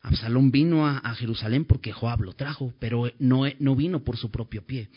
Absalón 0.00 0.50
vino 0.52 0.86
a, 0.86 1.14
Jerusalén 1.14 1.64
porque 1.64 1.92
Joab 1.92 2.20
lo 2.22 2.34
trajo, 2.34 2.72
pero 2.78 3.10
no, 3.18 3.42
no 3.58 3.74
vino 3.74 4.04
por 4.04 4.16
su 4.16 4.30
propio 4.30 4.64
pie. 4.64 4.88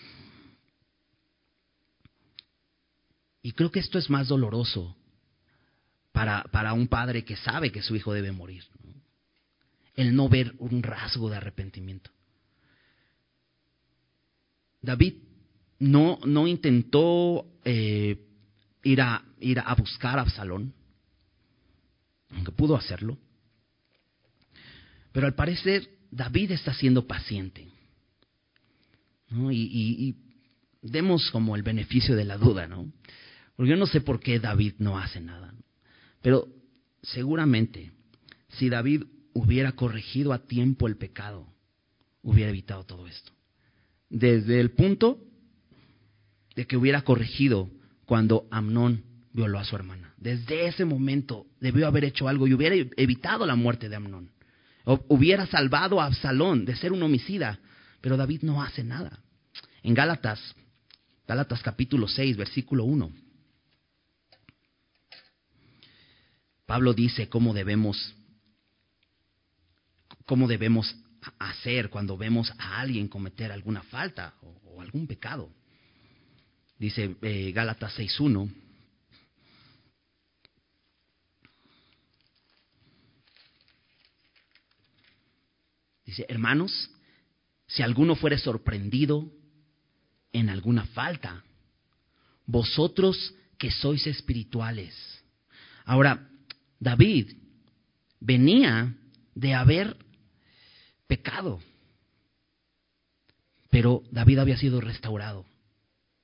Y 3.42 3.54
creo 3.54 3.72
que 3.72 3.80
esto 3.80 3.98
es 3.98 4.10
más 4.10 4.28
doloroso 4.28 4.96
para, 6.12 6.44
para 6.52 6.74
un 6.74 6.88
padre 6.88 7.26
que 7.26 7.36
sabe 7.38 7.72
que 7.72 7.82
su 7.82 7.96
hijo 7.96 8.14
debe 8.14 8.32
morir. 8.32 8.64
El 9.96 10.16
no 10.16 10.30
ver 10.30 10.54
un 10.60 10.84
rasgo 10.84 11.30
de 11.30 11.38
arrepentimiento. 11.38 12.12
David 14.82 15.16
no, 15.80 16.20
no 16.26 16.48
intentó 16.48 17.48
eh, 17.66 18.29
ir, 18.84 19.02
a, 19.02 19.24
ir 19.40 19.60
a 19.60 19.74
buscar 19.76 20.20
a 20.20 20.24
Absalón, 20.24 20.74
aunque 22.32 22.52
pudo 22.52 22.76
hacerlo. 22.76 23.18
Pero 25.12 25.28
al 25.28 25.36
parecer 25.36 25.90
David 26.12 26.52
está 26.52 26.74
siendo 26.74 27.08
paciente. 27.08 27.68
y, 29.52 30.16
demos 30.82 31.30
como 31.32 31.58
el 31.58 31.64
beneficio 31.64 32.16
de 32.16 32.24
la 32.24 32.38
duda, 32.38 32.68
¿no? 32.68 32.92
Porque 33.56 33.72
yo 33.72 33.76
no 33.76 33.86
sé 33.86 34.00
por 34.00 34.22
qué 34.22 34.40
David 34.40 34.76
no 34.78 34.98
hace 34.98 35.20
nada. 35.20 35.54
Pero 36.22 36.48
seguramente 37.02 37.92
si 38.50 38.70
David 38.70 39.04
hubiera 39.34 39.74
corregido 39.74 40.34
a 40.34 40.48
tiempo 40.48 40.88
el 40.88 40.98
pecado, 40.98 41.48
hubiera 42.22 42.50
evitado 42.50 42.86
todo 42.86 43.08
esto. 43.08 43.32
Desde 44.10 44.60
el 44.60 44.72
punto 44.72 45.20
de 46.56 46.66
que 46.66 46.78
hubiera 46.78 47.04
corregido 47.04 47.70
cuando 48.10 48.48
Amnón 48.50 49.04
violó 49.34 49.60
a 49.60 49.64
su 49.64 49.76
hermana. 49.76 50.16
Desde 50.18 50.66
ese 50.66 50.84
momento 50.84 51.46
debió 51.60 51.86
haber 51.86 52.06
hecho 52.06 52.28
algo 52.28 52.48
y 52.48 52.56
hubiera 52.56 52.74
evitado 52.98 53.46
la 53.46 53.56
muerte 53.56 53.88
de 53.88 53.98
Amnón. 53.98 54.32
hubiera 54.84 55.46
salvado 55.46 56.02
a 56.02 56.08
Absalón 56.08 56.66
de 56.66 56.76
ser 56.76 56.92
un 56.92 57.04
homicida, 57.04 57.60
pero 58.02 58.18
David 58.18 58.42
no 58.42 58.64
hace 58.64 58.84
nada. 58.84 59.20
En 59.84 59.94
Gálatas, 59.94 60.56
Gálatas 61.28 61.62
capítulo 61.62 62.08
6, 62.08 62.36
versículo 62.36 62.84
1. 62.86 63.14
Pablo 66.66 66.96
dice 66.96 67.30
cómo 67.30 67.54
debemos 67.54 68.16
cómo 70.26 70.48
debemos 70.48 70.96
hacer 71.38 71.92
cuando 71.92 72.18
vemos 72.18 72.52
a 72.58 72.80
alguien 72.80 73.08
cometer 73.08 73.52
alguna 73.52 73.84
falta 73.84 74.34
o 74.42 74.82
algún 74.82 75.06
pecado. 75.06 75.52
Dice 76.80 77.18
eh, 77.22 77.52
Gálatas 77.52 78.00
6.1. 78.00 78.50
Dice, 86.06 86.26
hermanos, 86.30 86.90
si 87.68 87.84
alguno 87.84 88.16
fuere 88.16 88.38
sorprendido 88.38 89.30
en 90.32 90.50
alguna 90.50 90.86
falta, 90.86 91.44
vosotros 92.46 93.36
que 93.58 93.70
sois 93.70 94.08
espirituales. 94.08 94.96
Ahora, 95.84 96.30
David 96.80 97.34
venía 98.22 98.96
de 99.36 99.54
haber 99.54 99.98
pecado, 101.08 101.60
pero 103.70 104.02
David 104.12 104.40
había 104.40 104.58
sido 104.58 104.80
restaurado. 104.80 105.46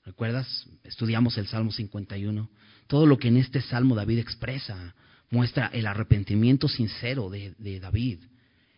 ¿Recuerdas? 0.06 0.68
Estudiamos 0.84 1.36
el 1.39 1.47
Salmo 1.47 1.72
51. 1.72 2.49
Todo 2.86 3.08
lo 3.08 3.18
que 3.18 3.30
en 3.30 3.38
este 3.38 3.60
Salmo 3.62 3.95
David 3.95 4.20
expresa 4.20 4.93
muestra 5.32 5.68
el 5.74 5.88
arrepentimiento 5.88 6.68
sincero 6.68 7.32
de, 7.32 7.80
David. 7.80 8.20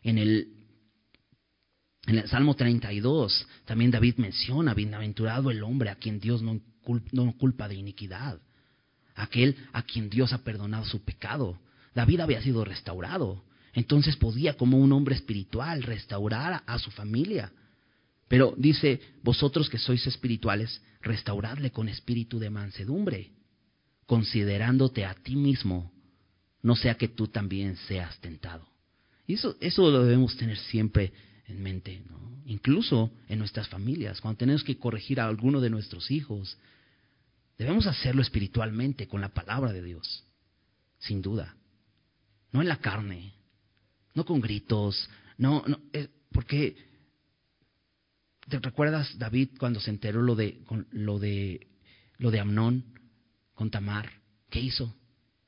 En 0.04 0.18
el, 0.18 0.48
Salmo 2.28 2.56
32 2.56 3.46
también 3.66 3.92
David 3.92 4.16
menciona, 4.18 4.74
bienaventurado 4.74 5.52
el 5.52 5.62
hombre 5.64 5.90
a 5.90 5.96
quien 5.96 6.22
Dios 6.22 6.42
no 6.42 6.62
culpa 7.38 7.68
de 7.68 7.76
iniquidad, 7.76 8.40
aquel 9.16 9.58
a 9.74 9.84
quien 9.84 10.10
Dios 10.10 10.32
ha 10.32 10.46
perdonado 10.46 10.86
su 10.86 11.04
pecado. 11.04 11.60
David 11.94 12.22
había 12.22 12.42
sido 12.42 12.64
restaurado, 12.64 13.44
entonces 13.74 14.16
podía 14.16 14.56
como 14.56 14.78
un 14.78 14.94
hombre 14.94 15.16
espiritual 15.16 15.84
restaurar 15.84 16.64
a 16.66 16.80
su 16.80 16.90
familia. 16.92 17.52
Pero 18.28 18.54
dice, 18.58 19.00
vosotros 19.24 19.70
que 19.70 19.78
sois 19.78 20.06
espirituales, 20.06 20.82
restauradle 21.02 21.72
con 21.72 21.88
espíritu 21.88 22.40
de 22.40 22.50
mansedumbre, 22.50 23.32
considerándote 24.06 25.06
a 25.06 25.14
ti 25.14 25.36
mismo, 25.36 25.92
no 26.62 26.76
sea 26.76 26.96
que 26.96 27.08
tú 27.08 27.28
también 27.28 27.78
seas 27.88 28.20
tentado. 28.20 28.68
Y 29.26 29.36
eso, 29.36 29.56
eso 29.60 29.90
lo 29.90 30.04
debemos 30.04 30.36
tener 30.36 30.58
siempre 30.58 31.14
en 31.48 31.62
mente, 31.62 32.02
incluso 32.46 33.12
en 33.30 33.40
nuestras 33.40 33.68
familias, 33.70 34.20
cuando 34.20 34.40
tenemos 34.40 34.64
que 34.64 34.78
corregir 34.78 35.20
a 35.20 35.28
alguno 35.28 35.62
de 35.62 35.70
nuestros 35.70 36.12
hijos, 36.12 36.58
debemos 37.58 37.88
hacerlo 37.88 38.22
espiritualmente 38.22 39.08
con 39.08 39.22
la 39.22 39.30
palabra 39.30 39.72
de 39.72 39.82
Dios, 39.82 40.26
sin 41.00 41.22
duda, 41.22 41.56
no 42.52 42.62
en 42.62 42.68
la 42.68 42.78
carne, 42.78 43.34
no 44.14 44.26
con 44.26 44.42
gritos, 44.42 45.10
no, 45.38 45.64
no 45.68 45.80
eh, 45.94 46.08
porque 46.32 46.87
¿Te 48.50 48.60
recuerdas 48.60 49.18
David 49.18 49.50
cuando 49.60 49.80
se 49.80 49.90
enteró 49.90 50.22
lo 50.22 50.36
de, 50.36 50.62
lo 50.92 51.20
de, 51.20 51.68
lo 52.18 52.32
de 52.32 52.40
Amnón 52.40 52.86
con 53.54 53.70
Tamar? 53.70 54.10
¿Qué 54.50 54.62
hizo? 54.62 54.96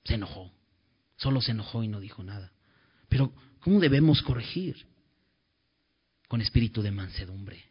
Se 0.04 0.16
enojó. 0.16 0.52
Solo 1.18 1.42
se 1.42 1.52
enojó 1.52 1.84
y 1.84 1.88
no 1.88 2.00
dijo 2.00 2.24
nada. 2.24 2.52
Pero, 3.08 3.34
¿cómo 3.62 3.80
debemos 3.80 4.22
corregir? 4.22 4.86
Con 6.28 6.42
espíritu 6.42 6.82
de 6.82 6.92
mansedumbre. 6.92 7.64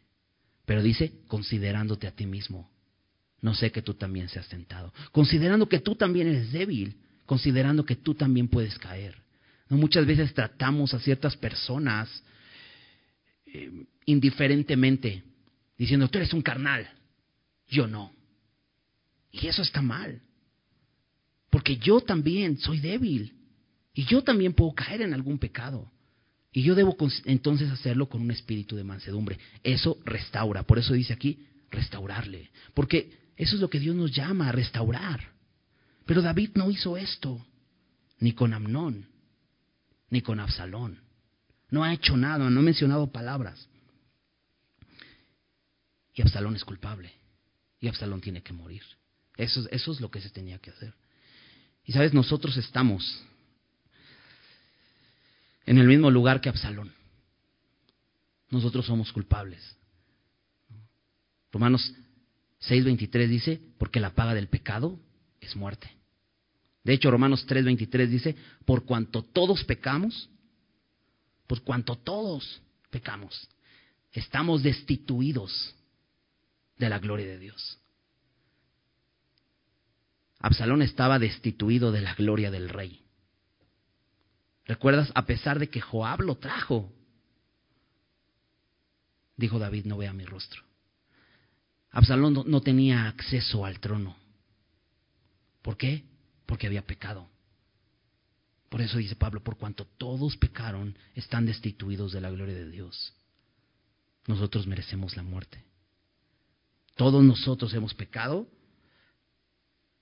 Pero 0.65 0.81
dice, 0.81 1.13
considerándote 1.27 2.07
a 2.07 2.11
ti 2.11 2.25
mismo. 2.25 2.69
No 3.41 3.53
sé 3.53 3.71
que 3.71 3.81
tú 3.81 3.93
también 3.93 4.29
seas 4.29 4.47
tentado. 4.49 4.93
Considerando 5.11 5.69
que 5.69 5.79
tú 5.79 5.95
también 5.95 6.27
eres 6.27 6.51
débil. 6.51 6.97
Considerando 7.25 7.85
que 7.85 7.95
tú 7.95 8.15
también 8.15 8.47
puedes 8.47 8.77
caer. 8.79 9.15
¿No? 9.69 9.77
Muchas 9.77 10.05
veces 10.05 10.33
tratamos 10.33 10.93
a 10.93 10.99
ciertas 10.99 11.37
personas 11.37 12.23
eh, 13.53 13.85
indiferentemente, 14.05 15.23
diciendo, 15.77 16.07
tú 16.07 16.17
eres 16.17 16.33
un 16.33 16.41
carnal, 16.41 16.89
yo 17.67 17.87
no. 17.87 18.11
Y 19.31 19.47
eso 19.47 19.61
está 19.61 19.81
mal, 19.81 20.21
porque 21.49 21.77
yo 21.77 22.01
también 22.01 22.57
soy 22.57 22.79
débil 22.79 23.33
y 23.93 24.05
yo 24.05 24.23
también 24.23 24.53
puedo 24.53 24.73
caer 24.73 25.01
en 25.01 25.13
algún 25.13 25.37
pecado. 25.37 25.91
Y 26.51 26.63
yo 26.63 26.73
debo 26.73 26.97
entonces 27.25 27.69
hacerlo 27.69 28.09
con 28.09 28.21
un 28.21 28.31
espíritu 28.31 28.75
de 28.75 28.83
mansedumbre. 28.83 29.37
Eso 29.63 29.99
restaura. 30.03 30.63
Por 30.63 30.79
eso 30.79 30.93
dice 30.93 31.13
aquí, 31.13 31.45
restaurarle. 31.69 32.49
Porque 32.73 33.11
eso 33.35 33.55
es 33.55 33.61
lo 33.61 33.69
que 33.69 33.79
Dios 33.79 33.95
nos 33.95 34.11
llama 34.11 34.49
a 34.49 34.51
restaurar. 34.51 35.31
Pero 36.05 36.21
David 36.23 36.51
no 36.55 36.71
hizo 36.71 36.97
esto, 36.97 37.45
ni 38.19 38.33
con 38.33 38.53
Amnón, 38.53 39.07
ni 40.09 40.21
con 40.21 40.39
Absalón. 40.39 40.99
No 41.69 41.83
ha 41.83 41.93
hecho 41.93 42.17
nada, 42.17 42.49
no 42.49 42.59
ha 42.59 42.63
mencionado 42.63 43.11
palabras. 43.11 43.67
Y 46.13 46.21
Absalón 46.21 46.55
es 46.55 46.65
culpable. 46.65 47.11
Y 47.79 47.87
Absalón 47.87 48.21
tiene 48.21 48.41
que 48.41 48.53
morir. 48.53 48.83
Eso, 49.37 49.67
eso 49.71 49.91
es 49.91 50.01
lo 50.01 50.11
que 50.11 50.21
se 50.21 50.29
tenía 50.29 50.59
que 50.59 50.71
hacer. 50.71 50.93
Y 51.85 51.93
sabes, 51.93 52.13
nosotros 52.13 52.57
estamos 52.57 53.23
en 55.65 55.77
el 55.77 55.87
mismo 55.87 56.11
lugar 56.11 56.41
que 56.41 56.49
Absalón. 56.49 56.91
Nosotros 58.49 58.85
somos 58.85 59.13
culpables. 59.13 59.77
Romanos 61.51 61.93
6:23 62.61 63.27
dice, 63.27 63.61
porque 63.77 63.99
la 63.99 64.13
paga 64.13 64.33
del 64.33 64.47
pecado 64.47 64.99
es 65.39 65.55
muerte. 65.55 65.89
De 66.83 66.93
hecho, 66.93 67.11
Romanos 67.11 67.45
3:23 67.47 68.07
dice, 68.07 68.35
por 68.65 68.85
cuanto 68.85 69.23
todos 69.23 69.63
pecamos, 69.63 70.29
por 71.49 71.63
cuanto 71.63 71.95
todos 71.95 72.61
pecamos, 72.91 73.49
estamos 74.11 74.61
destituidos 74.61 75.75
de 76.77 76.89
la 76.89 76.99
gloria 76.99 77.25
de 77.25 77.39
Dios. 77.39 77.79
Absalón 80.37 80.83
estaba 80.83 81.17
destituido 81.17 81.91
de 81.91 82.01
la 82.01 82.13
gloria 82.13 82.51
del 82.51 82.69
rey. 82.69 83.03
¿Recuerdas? 84.65 85.11
A 85.15 85.25
pesar 85.25 85.57
de 85.57 85.71
que 85.71 85.81
Joab 85.81 86.21
lo 86.21 86.37
trajo, 86.37 86.93
dijo 89.35 89.57
David, 89.57 89.85
no 89.85 89.97
vea 89.97 90.13
mi 90.13 90.25
rostro. 90.25 90.61
Absalón 91.89 92.43
no, 92.45 92.61
tenía 92.61 93.07
acceso 93.07 93.65
al 93.65 93.79
trono. 93.79 94.15
¿Por 95.63 95.77
qué? 95.77 96.03
Porque 96.45 96.67
había 96.67 96.85
pecado. 96.85 97.27
Por 98.69 98.81
eso 98.81 98.99
dice 98.99 99.15
Pablo, 99.15 99.43
por 99.43 99.57
cuanto 99.57 99.85
todos 99.85 100.37
pecaron, 100.37 100.95
están 101.15 101.45
destituidos 101.45 102.11
de 102.11 102.21
la 102.21 102.29
gloria 102.29 102.55
de 102.55 102.69
Dios. 102.69 103.13
Nosotros 104.27 104.67
merecemos 104.67 105.17
la 105.17 105.23
muerte. 105.23 105.63
Todos 106.95 107.23
nosotros 107.23 107.73
hemos 107.73 107.95
pecado, 107.95 108.47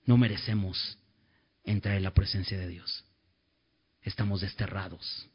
no 0.04 0.18
merecemos 0.18 0.98
entrar 1.64 1.96
en 1.96 2.02
la 2.02 2.12
presencia 2.12 2.58
de 2.58 2.68
Dios. 2.68 3.04
Estamos 4.02 4.42
desterrados. 4.42 5.26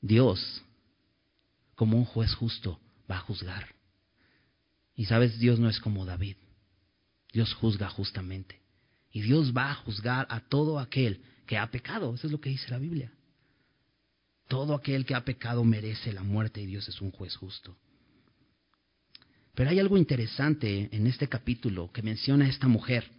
Dios, 0.00 0.62
como 1.74 1.96
un 1.96 2.04
juez 2.04 2.34
justo, 2.34 2.78
va 3.10 3.16
a 3.16 3.20
juzgar. 3.20 3.74
Y 4.96 5.06
sabes, 5.06 5.38
Dios 5.38 5.58
no 5.58 5.70
es 5.70 5.80
como 5.80 6.04
David. 6.04 6.36
Dios 7.34 7.52
juzga 7.54 7.90
justamente. 7.90 8.60
Y 9.10 9.20
Dios 9.20 9.52
va 9.54 9.72
a 9.72 9.74
juzgar 9.74 10.26
a 10.30 10.40
todo 10.40 10.78
aquel 10.78 11.20
que 11.46 11.58
ha 11.58 11.68
pecado. 11.68 12.14
Eso 12.14 12.28
es 12.28 12.32
lo 12.32 12.40
que 12.40 12.50
dice 12.50 12.70
la 12.70 12.78
Biblia. 12.78 13.12
Todo 14.46 14.74
aquel 14.74 15.04
que 15.04 15.16
ha 15.16 15.24
pecado 15.24 15.64
merece 15.64 16.12
la 16.12 16.22
muerte 16.22 16.60
y 16.60 16.66
Dios 16.66 16.88
es 16.88 17.00
un 17.00 17.10
juez 17.10 17.34
justo. 17.34 17.76
Pero 19.52 19.70
hay 19.70 19.80
algo 19.80 19.96
interesante 19.96 20.88
en 20.92 21.08
este 21.08 21.28
capítulo 21.28 21.90
que 21.90 22.02
menciona 22.02 22.48
esta 22.48 22.68
mujer. 22.68 23.10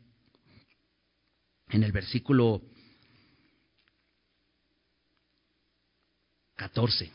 En 1.68 1.84
el 1.84 1.91
versículo 1.91 2.61
14. 6.55 7.11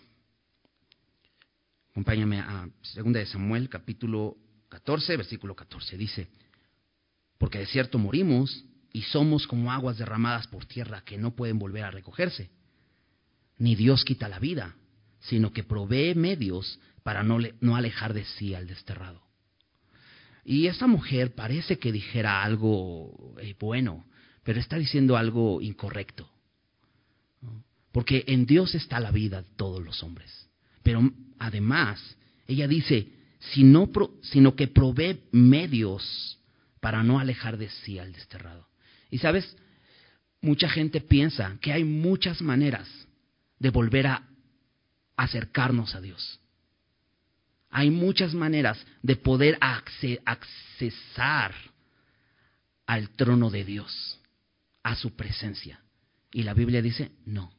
Acompáñame 1.92 2.40
a 2.40 2.68
2 2.94 3.12
de 3.12 3.26
Samuel, 3.26 3.70
capítulo 3.70 4.36
14, 4.68 5.16
versículo 5.16 5.54
14. 5.56 5.96
Dice, 5.96 6.28
porque 7.40 7.60
de 7.60 7.66
cierto 7.66 7.98
morimos 7.98 8.66
y 8.92 9.00
somos 9.00 9.46
como 9.46 9.72
aguas 9.72 9.96
derramadas 9.96 10.46
por 10.46 10.66
tierra 10.66 11.02
que 11.06 11.16
no 11.16 11.34
pueden 11.34 11.58
volver 11.58 11.84
a 11.84 11.90
recogerse. 11.90 12.50
Ni 13.56 13.74
Dios 13.74 14.04
quita 14.04 14.28
la 14.28 14.38
vida, 14.38 14.76
sino 15.20 15.50
que 15.50 15.64
provee 15.64 16.14
medios 16.14 16.78
para 17.02 17.22
no, 17.22 17.38
alejar 17.74 18.12
de 18.12 18.26
sí 18.26 18.54
al 18.54 18.66
desterrado. 18.66 19.22
Y 20.44 20.66
esta 20.66 20.86
mujer 20.86 21.34
parece 21.34 21.78
que 21.78 21.92
dijera 21.92 22.42
algo 22.42 23.34
eh, 23.40 23.56
bueno, 23.58 24.04
pero 24.42 24.60
está 24.60 24.76
diciendo 24.76 25.16
algo 25.16 25.62
incorrecto. 25.62 26.28
Porque 27.90 28.24
en 28.26 28.44
Dios 28.44 28.74
está 28.74 29.00
la 29.00 29.12
vida 29.12 29.40
de 29.40 29.48
todos 29.56 29.82
los 29.82 30.02
hombres. 30.02 30.50
Pero 30.82 31.10
además, 31.38 32.18
ella 32.46 32.68
dice, 32.68 33.10
sino 33.40 34.54
que 34.54 34.68
provee 34.68 35.22
medios 35.32 36.36
para 36.80 37.02
no 37.02 37.18
alejar 37.20 37.58
de 37.58 37.68
sí 37.68 37.98
al 37.98 38.12
desterrado. 38.12 38.68
Y 39.10 39.18
sabes, 39.18 39.56
mucha 40.40 40.68
gente 40.68 41.00
piensa 41.00 41.56
que 41.60 41.72
hay 41.72 41.84
muchas 41.84 42.40
maneras 42.40 42.88
de 43.58 43.70
volver 43.70 44.06
a 44.06 44.26
acercarnos 45.16 45.94
a 45.94 46.00
Dios. 46.00 46.40
Hay 47.70 47.90
muchas 47.90 48.34
maneras 48.34 48.84
de 49.02 49.16
poder 49.16 49.58
accesar 49.60 51.54
al 52.86 53.10
trono 53.10 53.50
de 53.50 53.64
Dios, 53.64 54.18
a 54.82 54.96
su 54.96 55.14
presencia. 55.14 55.80
Y 56.32 56.42
la 56.42 56.54
Biblia 56.54 56.82
dice, 56.82 57.12
no, 57.26 57.52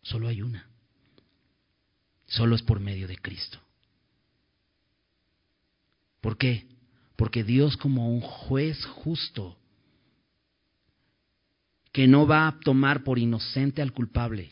solo 0.00 0.28
hay 0.28 0.42
una. 0.42 0.68
Solo 2.26 2.54
es 2.56 2.62
por 2.62 2.80
medio 2.80 3.06
de 3.08 3.18
Cristo. 3.18 3.58
¿Por 6.22 6.38
qué? 6.38 6.71
Porque 7.22 7.44
Dios 7.44 7.76
como 7.76 8.12
un 8.12 8.20
juez 8.20 8.84
justo, 8.84 9.56
que 11.92 12.08
no 12.08 12.26
va 12.26 12.48
a 12.48 12.58
tomar 12.58 13.04
por 13.04 13.16
inocente 13.16 13.80
al 13.80 13.92
culpable, 13.92 14.50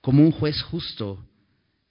como 0.00 0.22
un 0.22 0.30
juez 0.30 0.62
justo 0.62 1.26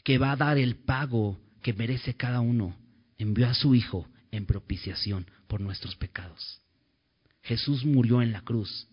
que 0.06 0.18
va 0.18 0.32
a 0.32 0.38
dar 0.38 0.58
el 0.58 0.78
pago 0.78 1.38
que 1.62 1.74
merece 1.74 2.14
cada 2.14 2.40
uno, 2.40 2.78
envió 3.18 3.46
a 3.50 3.54
su 3.54 3.76
Hijo 3.76 4.08
en 4.32 4.46
propiciación 4.46 5.30
por 5.50 5.60
nuestros 5.60 5.98
pecados. 5.98 6.62
Jesús 7.42 7.84
murió 7.84 8.22
en 8.22 8.32
la 8.32 8.44
cruz. 8.44 8.88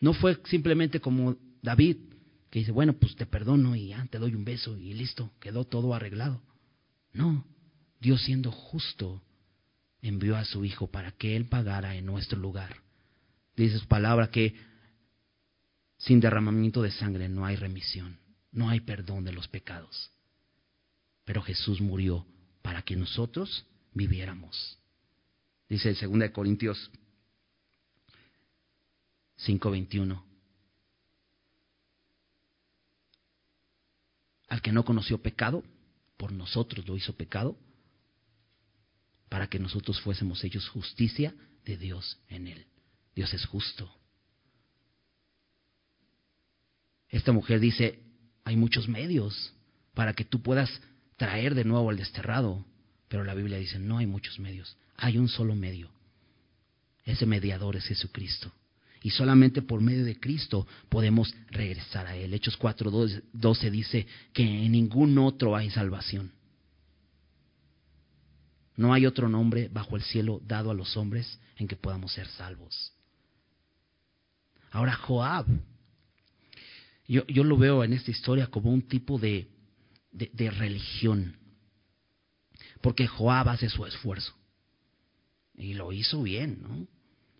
No 0.00 0.14
fue 0.14 0.40
simplemente 0.46 1.00
como 1.00 1.36
David, 1.60 1.98
que 2.48 2.60
dice, 2.60 2.72
bueno, 2.72 2.94
pues 2.94 3.14
te 3.14 3.26
perdono 3.26 3.76
y 3.76 3.94
te 4.10 4.18
doy 4.18 4.34
un 4.34 4.46
beso 4.46 4.74
y 4.78 4.94
listo, 4.94 5.30
quedó 5.38 5.66
todo 5.66 5.92
arreglado. 5.92 6.40
No, 7.12 7.44
Dios 8.00 8.22
siendo 8.22 8.50
justo 8.50 9.22
envió 10.02 10.36
a 10.36 10.44
su 10.44 10.64
Hijo 10.64 10.86
para 10.86 11.12
que 11.12 11.36
Él 11.36 11.46
pagara 11.46 11.96
en 11.96 12.06
nuestro 12.06 12.38
lugar. 12.38 12.76
Dice 13.56 13.78
su 13.78 13.86
palabra 13.86 14.30
que 14.30 14.54
sin 15.98 16.20
derramamiento 16.20 16.82
de 16.82 16.92
sangre 16.92 17.28
no 17.28 17.44
hay 17.44 17.56
remisión, 17.56 18.18
no 18.52 18.68
hay 18.68 18.80
perdón 18.80 19.24
de 19.24 19.32
los 19.32 19.48
pecados. 19.48 20.10
Pero 21.24 21.42
Jesús 21.42 21.80
murió 21.80 22.24
para 22.62 22.82
que 22.82 22.96
nosotros 22.96 23.66
viviéramos. 23.92 24.78
Dice 25.68 25.90
el 25.90 25.96
2 25.96 26.30
Corintios 26.30 26.90
5:21. 29.38 30.24
Al 34.48 34.62
que 34.62 34.72
no 34.72 34.84
conoció 34.84 35.18
pecado, 35.20 35.62
por 36.16 36.32
nosotros 36.32 36.86
lo 36.88 36.96
hizo 36.96 37.14
pecado, 37.14 37.56
para 39.28 39.48
que 39.48 39.58
nosotros 39.58 40.00
fuésemos 40.00 40.42
ellos 40.44 40.68
justicia 40.68 41.34
de 41.64 41.76
Dios 41.76 42.18
en 42.28 42.46
él. 42.46 42.66
Dios 43.14 43.32
es 43.34 43.44
justo. 43.46 43.90
Esta 47.08 47.32
mujer 47.32 47.60
dice, 47.60 48.00
hay 48.44 48.56
muchos 48.56 48.88
medios 48.88 49.52
para 49.94 50.12
que 50.12 50.24
tú 50.24 50.42
puedas 50.42 50.70
traer 51.16 51.54
de 51.54 51.64
nuevo 51.64 51.90
al 51.90 51.96
desterrado, 51.96 52.64
pero 53.08 53.24
la 53.24 53.34
Biblia 53.34 53.58
dice, 53.58 53.78
no 53.78 53.98
hay 53.98 54.06
muchos 54.06 54.38
medios, 54.38 54.76
hay 54.96 55.18
un 55.18 55.28
solo 55.28 55.54
medio. 55.54 55.90
Ese 57.04 57.26
mediador 57.26 57.76
es 57.76 57.84
Jesucristo. 57.84 58.52
Y 59.02 59.10
solamente 59.10 59.62
por 59.62 59.80
medio 59.80 60.04
de 60.04 60.18
Cristo 60.18 60.66
podemos 60.88 61.34
regresar 61.50 62.06
a 62.06 62.16
Él. 62.16 62.34
Hechos 62.34 62.58
4.12 62.58 63.70
dice 63.70 64.06
que 64.32 64.42
en 64.42 64.72
ningún 64.72 65.16
otro 65.18 65.56
hay 65.56 65.70
salvación. 65.70 66.32
No 68.78 68.94
hay 68.94 69.06
otro 69.06 69.28
nombre 69.28 69.66
bajo 69.66 69.96
el 69.96 70.02
cielo 70.02 70.40
dado 70.46 70.70
a 70.70 70.74
los 70.74 70.96
hombres 70.96 71.40
en 71.56 71.66
que 71.66 71.74
podamos 71.74 72.12
ser 72.12 72.28
salvos. 72.28 72.92
Ahora 74.70 74.94
Joab, 74.94 75.46
yo, 77.08 77.26
yo 77.26 77.42
lo 77.42 77.56
veo 77.56 77.82
en 77.82 77.92
esta 77.92 78.12
historia 78.12 78.46
como 78.46 78.70
un 78.70 78.82
tipo 78.82 79.18
de, 79.18 79.48
de, 80.12 80.50
religión, 80.52 81.36
porque 82.80 83.08
Joab 83.08 83.48
hace 83.48 83.68
su 83.68 83.84
esfuerzo 83.84 84.32
y 85.56 85.74
lo 85.74 85.92
hizo 85.92 86.22
bien, 86.22 86.62
¿no? 86.62 86.86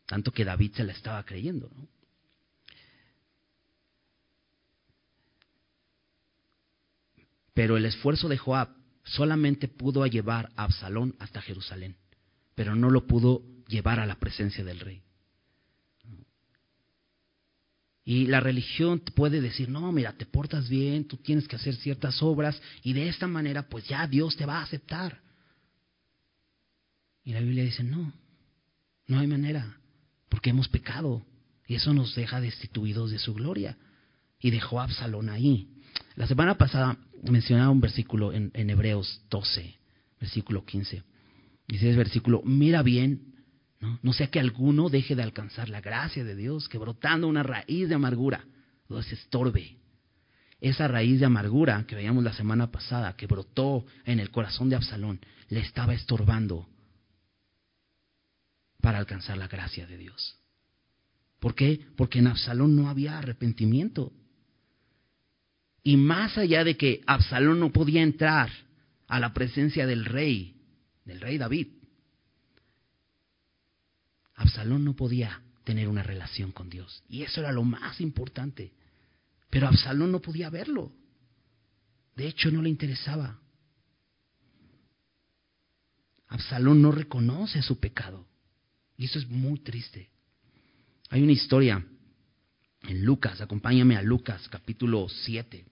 Tanto 0.07 0.33
que 0.33 0.45
David 0.45 0.75
se 0.75 0.83
la 0.83 0.93
estaba 0.93 1.25
creyendo, 1.25 1.71
¿no? 1.73 1.87
Pero 7.55 7.77
el 7.77 7.85
esfuerzo 7.85 8.29
de 8.29 8.39
Joab 8.39 8.78
solamente 9.09 9.69
pudo 9.69 10.07
llevar 10.07 10.51
a 10.57 10.65
Absalón 10.65 11.15
hasta 11.19 11.43
Jerusalén, 11.43 11.97
pero 12.55 12.75
no 12.75 12.91
lo 12.91 13.07
pudo 13.07 13.43
llevar 13.67 14.01
a 14.01 14.07
la 14.07 14.19
presencia 14.19 14.65
del 14.65 14.81
rey. 14.81 15.03
Y 18.05 18.27
la 18.27 18.41
religión 18.41 19.01
puede 19.15 19.43
decir, 19.43 19.69
no, 19.69 19.93
mira, 19.93 20.15
te 20.15 20.25
portas 20.25 20.69
bien, 20.69 21.07
tú 21.07 21.19
tienes 21.19 21.47
que 21.47 21.57
hacer 21.57 21.77
ciertas 21.77 22.23
obras 22.23 22.61
y 22.83 22.95
de 22.95 23.09
esta 23.09 23.27
manera 23.27 23.69
pues 23.69 23.87
ya 23.87 24.07
Dios 24.07 24.35
te 24.35 24.47
va 24.47 24.59
a 24.59 24.63
aceptar. 24.63 25.21
Y 27.23 27.35
la 27.35 27.41
Biblia 27.41 27.65
dice, 27.65 27.85
no, 27.85 28.11
no 29.07 29.19
hay 29.19 29.27
manera, 29.27 29.77
porque 30.31 30.51
hemos 30.51 30.69
pecado 30.69 31.27
y 31.67 31.75
eso 31.75 31.93
nos 31.93 32.15
deja 32.15 32.41
destituidos 32.41 33.11
de 33.11 33.19
su 33.19 33.35
gloria. 33.35 33.77
Y 34.41 34.51
dejó 34.51 34.81
a 34.81 34.85
Absalón 34.85 35.29
ahí. 35.29 35.69
La 36.15 36.27
semana 36.27 36.57
pasada 36.57 36.97
mencionaba 37.23 37.71
un 37.71 37.81
versículo 37.81 38.33
en, 38.33 38.53
Hebreos 38.55 39.23
12, 39.31 39.75
versículo 40.21 40.65
15. 40.65 41.03
Dice 41.67 41.89
ese 41.89 41.99
versículo, 41.99 42.43
mira 42.45 42.83
bien, 42.83 43.35
¿no? 43.81 43.99
no 44.03 44.13
sea 44.13 44.29
que 44.29 44.41
alguno 44.41 44.89
deje 44.89 45.15
de 45.15 45.23
alcanzar 45.23 45.69
la 45.69 45.81
gracia 45.81 46.25
de 46.25 46.35
Dios, 46.35 46.69
que 46.69 46.79
brotando 46.79 47.29
una 47.29 47.43
raíz 47.43 47.89
de 47.89 47.95
amargura, 47.95 48.45
lo 48.89 49.03
se 49.03 49.15
estorbe. 49.15 49.77
Esa 50.61 50.89
raíz 50.89 51.21
de 51.21 51.27
amargura 51.27 51.85
que 51.87 51.95
veíamos 51.95 52.25
la 52.25 52.33
semana 52.33 52.71
pasada, 52.71 53.15
que 53.17 53.27
brotó 53.27 53.85
en 54.05 54.19
el 54.19 54.31
corazón 54.31 54.69
de 54.69 54.77
Absalón, 54.77 55.21
le 55.49 55.61
estaba 55.61 55.95
estorbando 55.95 56.67
para 58.81 58.99
alcanzar 58.99 59.37
la 59.39 59.49
gracia 59.49 59.87
de 59.87 59.97
Dios. 59.97 60.37
¿Por 61.39 61.55
qué? 61.55 61.81
Porque 61.97 62.19
en 62.19 62.27
Absalón 62.27 62.75
no 62.75 62.89
había 62.89 63.19
arrepentimiento. 63.19 64.13
Y 65.89 65.97
más 65.97 66.37
allá 66.37 66.65
de 66.65 66.77
que 66.77 67.01
Absalón 67.07 67.61
no 67.61 67.73
podía 67.73 68.03
entrar 68.03 68.51
a 69.07 69.19
la 69.19 69.33
presencia 69.33 69.87
del 69.87 70.05
rey, 70.05 70.55
del 71.07 71.19
rey 71.19 71.39
David, 71.39 71.69
Absalón 74.35 74.85
no 74.85 74.95
podía 74.95 75.41
tener 75.65 75.89
una 75.89 76.03
relación 76.03 76.53
con 76.53 76.69
Dios. 76.69 77.03
Y 77.09 77.23
eso 77.23 77.41
era 77.41 77.53
lo 77.53 77.63
más 77.63 78.03
importante. 78.03 78.75
Pero 79.49 79.67
Absalón 79.67 80.13
no 80.13 80.21
podía 80.21 80.51
verlo. 80.51 80.93
De 82.15 82.29
hecho, 82.29 82.51
no 82.51 82.61
le 82.61 82.69
interesaba. 82.69 83.41
Absalón 86.27 86.83
no 86.83 86.93
reconoce 86.93 87.63
su 87.63 87.81
pecado. 87.81 88.27
Y 88.99 89.07
eso 89.07 89.19
es 89.19 89.27
muy 89.27 89.61
triste. 89.61 90.11
Hay 91.09 91.23
una 91.23 91.33
historia 91.33 91.83
en 92.83 93.05
Lucas, 93.07 93.41
acompáñame 93.41 93.97
a 93.97 94.03
Lucas 94.03 94.47
capítulo 94.51 95.09
7. 95.09 95.65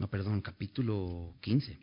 No, 0.00 0.08
perdón, 0.08 0.40
capítulo 0.40 1.34
15. 1.42 1.78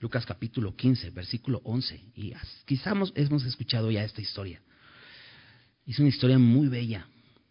Lucas 0.00 0.24
capítulo 0.24 0.74
15, 0.74 1.10
versículo 1.10 1.60
11. 1.64 2.00
Y 2.14 2.32
quizás 2.64 2.96
hemos 3.14 3.44
escuchado 3.44 3.90
ya 3.90 4.02
esta 4.02 4.22
historia. 4.22 4.62
Es 5.86 5.98
una 5.98 6.08
historia 6.08 6.38
muy 6.38 6.68
bella, 6.68 7.06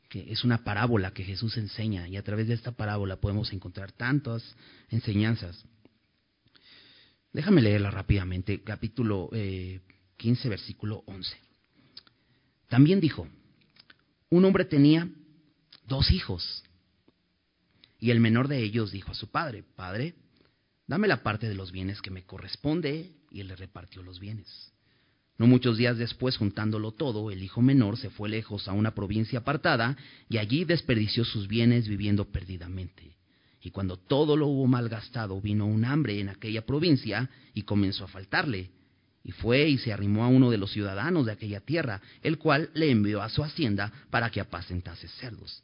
que 0.10 0.34
es 0.34 0.43
una 0.43 0.64
parábola 0.64 1.14
que 1.14 1.24
Jesús 1.24 1.56
enseña 1.58 2.08
y 2.08 2.18
a 2.18 2.24
través 2.24 2.47
de 2.47 2.56
esta 2.56 2.72
parábola 2.72 3.18
podemos 3.18 3.54
encontrar 3.54 3.91
tantas 3.91 4.56
enseñanzas. 4.89 5.64
Déjame 7.32 7.62
leerla 7.62 7.91
rápidamente, 7.91 8.64
capítulo 8.64 9.30
15, 9.30 10.47
eh, 10.47 10.50
versículo 10.50 11.04
11. 11.06 11.38
También 12.70 13.00
dijo, 13.00 13.28
un 14.32 14.45
hombre 14.45 14.66
tenía 14.66 15.08
dos 15.90 16.12
hijos. 16.12 16.64
Y 18.00 18.12
el 18.12 18.22
menor 18.22 18.48
de 18.48 18.64
ellos 18.64 18.92
dijo 18.92 19.12
a 19.12 19.16
su 19.16 19.30
padre, 19.30 19.66
Padre, 19.76 20.14
dame 20.88 21.10
la 21.10 21.22
parte 21.22 21.50
de 21.50 21.56
los 21.56 21.74
bienes 21.74 22.02
que 22.02 22.12
me 22.12 22.24
corresponde, 22.24 23.12
y 23.30 23.42
él 23.42 23.50
le 23.50 23.58
repartió 23.58 24.02
los 24.02 24.20
bienes. 24.20 24.72
No 25.38 25.48
muchos 25.48 25.78
días 25.78 25.98
después, 25.98 26.38
juntándolo 26.38 26.92
todo, 26.94 27.32
el 27.32 27.44
hijo 27.44 27.62
menor 27.62 27.98
se 27.98 28.10
fue 28.10 28.30
lejos 28.30 28.68
a 28.68 28.74
una 28.74 28.96
provincia 28.96 29.40
apartada, 29.40 29.98
y 30.30 30.38
allí 30.38 30.64
desperdició 30.64 31.26
sus 31.26 31.48
bienes 31.48 31.88
viviendo 31.88 32.26
perdidamente. 32.32 33.18
Y 33.62 33.72
cuando 33.72 33.98
todo 33.98 34.38
lo 34.38 34.48
hubo 34.48 34.68
malgastado, 34.68 35.42
vino 35.42 35.66
un 35.66 35.84
hambre 35.84 36.22
en 36.22 36.30
aquella 36.30 36.66
provincia, 36.66 37.30
y 37.54 37.64
comenzó 37.64 38.06
a 38.06 38.10
faltarle. 38.10 38.72
Y 39.24 39.32
fue 39.32 39.68
y 39.68 39.78
se 39.78 39.92
arrimó 39.92 40.24
a 40.24 40.30
uno 40.30 40.50
de 40.50 40.58
los 40.58 40.72
ciudadanos 40.72 41.26
de 41.26 41.34
aquella 41.34 41.60
tierra, 41.60 42.02
el 42.22 42.38
cual 42.38 42.70
le 42.74 42.90
envió 42.90 43.22
a 43.22 43.28
su 43.28 43.44
hacienda 43.44 43.92
para 44.10 44.30
que 44.30 44.40
apacentase 44.40 45.10
cerdos 45.10 45.64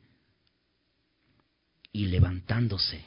Y 1.91 2.07
levantándose, 2.07 3.03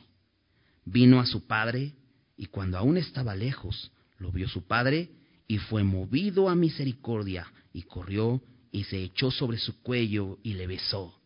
vino 0.85 1.21
a 1.21 1.27
su 1.27 1.47
padre, 1.47 1.93
y 2.37 2.47
cuando 2.47 2.79
aún 2.79 2.97
estaba 2.97 3.35
lejos, 3.35 3.91
lo 4.19 4.31
vio 4.31 4.49
su 4.49 4.67
padre, 4.67 5.11
y 5.47 5.59
fue 5.59 5.85
movido 5.85 6.49
a 6.49 6.55
misericordia, 6.55 7.47
y 7.73 7.83
corrió 7.83 8.43
y 8.71 8.85
se 8.85 9.03
echó 9.03 9.31
sobre 9.31 9.59
su 9.59 9.83
cuello 9.83 10.39
y 10.43 10.55
le 10.55 10.67
besó. 10.67 11.17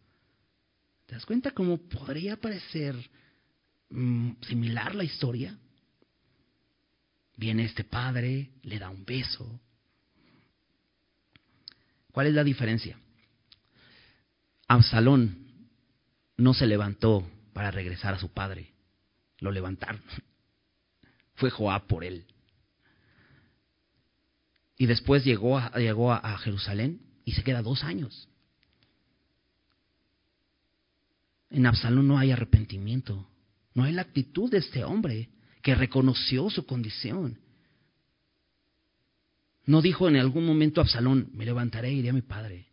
¿Te 1.07 1.15
das 1.15 1.25
cuenta 1.25 1.53
cómo 1.53 1.79
podría 1.79 2.37
parecer 2.37 2.95
mm, 3.89 4.33
similar 4.43 4.95
la 4.95 5.05
historia? 5.05 5.57
Viene 7.37 7.65
este 7.65 7.85
padre, 7.85 8.51
le 8.63 8.79
da 8.79 8.91
un 8.91 9.05
beso. 9.05 9.61
¿Cuál 12.13 12.27
es 12.27 12.35
la 12.35 12.45
diferencia? 12.45 12.99
Absalón 14.67 15.47
no 16.37 16.53
se 16.53 16.67
levantó 16.67 17.27
para 17.59 17.73
regresar 17.73 18.15
a 18.15 18.21
su 18.21 18.29
padre, 18.29 18.73
lo 19.41 19.51
levantaron. 19.51 20.01
Fue 21.35 21.51
Joab 21.51 21.89
por 21.89 22.05
él. 22.05 22.25
Y 24.77 24.87
después 24.87 25.25
llegó 25.25 25.59
a, 25.59 25.77
llegó 25.77 26.13
a, 26.13 26.39
Jerusalén 26.39 27.01
y 27.25 27.33
se 27.33 27.43
queda 27.43 27.61
dos 27.61 27.83
años. 27.83 28.29
En 31.51 31.67
Absalón 31.67 32.07
no 32.07 32.17
hay 32.17 32.31
arrepentimiento, 32.31 33.29
no 33.75 33.83
hay 33.83 33.93
la 33.93 34.03
actitud 34.03 34.49
de 34.49 34.59
este 34.59 34.85
hombre 34.85 35.29
que 35.61 35.75
reconoció 35.75 36.51
su 36.51 36.65
condición. 36.65 37.41
No 39.67 39.83
dijo 39.83 40.07
en 40.07 40.15
algún 40.15 40.47
momento 40.47 40.81
Absalón, 40.81 41.29
me 41.33 41.45
levantaré 41.45 41.91
y 41.91 41.99
iré 41.99 42.11
a 42.11 42.13
mi 42.13 42.23
padre 42.23 42.69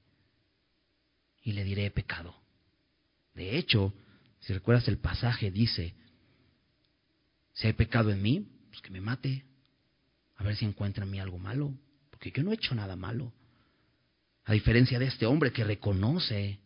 y 1.42 1.54
le 1.54 1.64
diré 1.64 1.90
pecado. 1.90 2.36
De 3.34 3.58
hecho, 3.58 3.92
si 4.46 4.54
recuerdas 4.54 4.88
el 4.88 4.98
pasaje, 5.00 5.50
dice, 5.50 5.96
si 7.54 7.68
hay 7.68 7.74
pecado 7.74 8.12
en 8.12 8.22
mí, 8.22 8.48
pues 8.70 8.82
que 8.82 8.92
me 8.92 9.02
mate, 9.02 9.44
a 10.36 10.44
ver 10.44 10.56
si 10.56 10.66
encuentra 10.66 11.04
en 11.04 11.12
mí 11.12 11.20
algo 11.20 11.40
malo 11.40 11.74
porque 12.16 12.32
yo 12.32 12.44
no 12.44 12.52
he 12.52 12.56
hecho 12.56 12.74
nada 12.74 12.96
malo. 12.96 13.34
A 14.46 14.54
diferencia 14.54 14.98
de 14.98 15.08
este 15.08 15.26
hombre 15.26 15.52
que 15.52 15.66
reconoce 15.66 16.60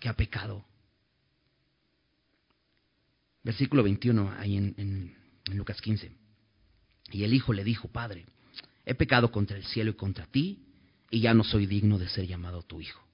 que 0.00 0.08
ha 0.08 0.14
pecado. 0.14 0.64
Versículo 3.44 3.84
21, 3.84 4.32
ahí 4.36 4.56
en, 4.56 4.74
en 4.78 5.56
Lucas 5.56 5.80
15. 5.80 6.10
Y 7.12 7.22
el 7.22 7.34
hijo 7.34 7.52
le 7.52 7.62
dijo, 7.62 7.86
Padre, 7.86 8.26
he 8.84 8.96
pecado 8.96 9.30
contra 9.30 9.56
el 9.56 9.64
cielo 9.64 9.92
y 9.92 9.94
contra 9.94 10.26
ti, 10.26 10.66
y 11.08 11.20
ya 11.20 11.34
no 11.34 11.44
soy 11.44 11.66
digno 11.66 11.98
de 11.98 12.08
ser 12.08 12.26
llamado 12.26 12.62
tu 12.62 12.80
hijo. 12.80 13.09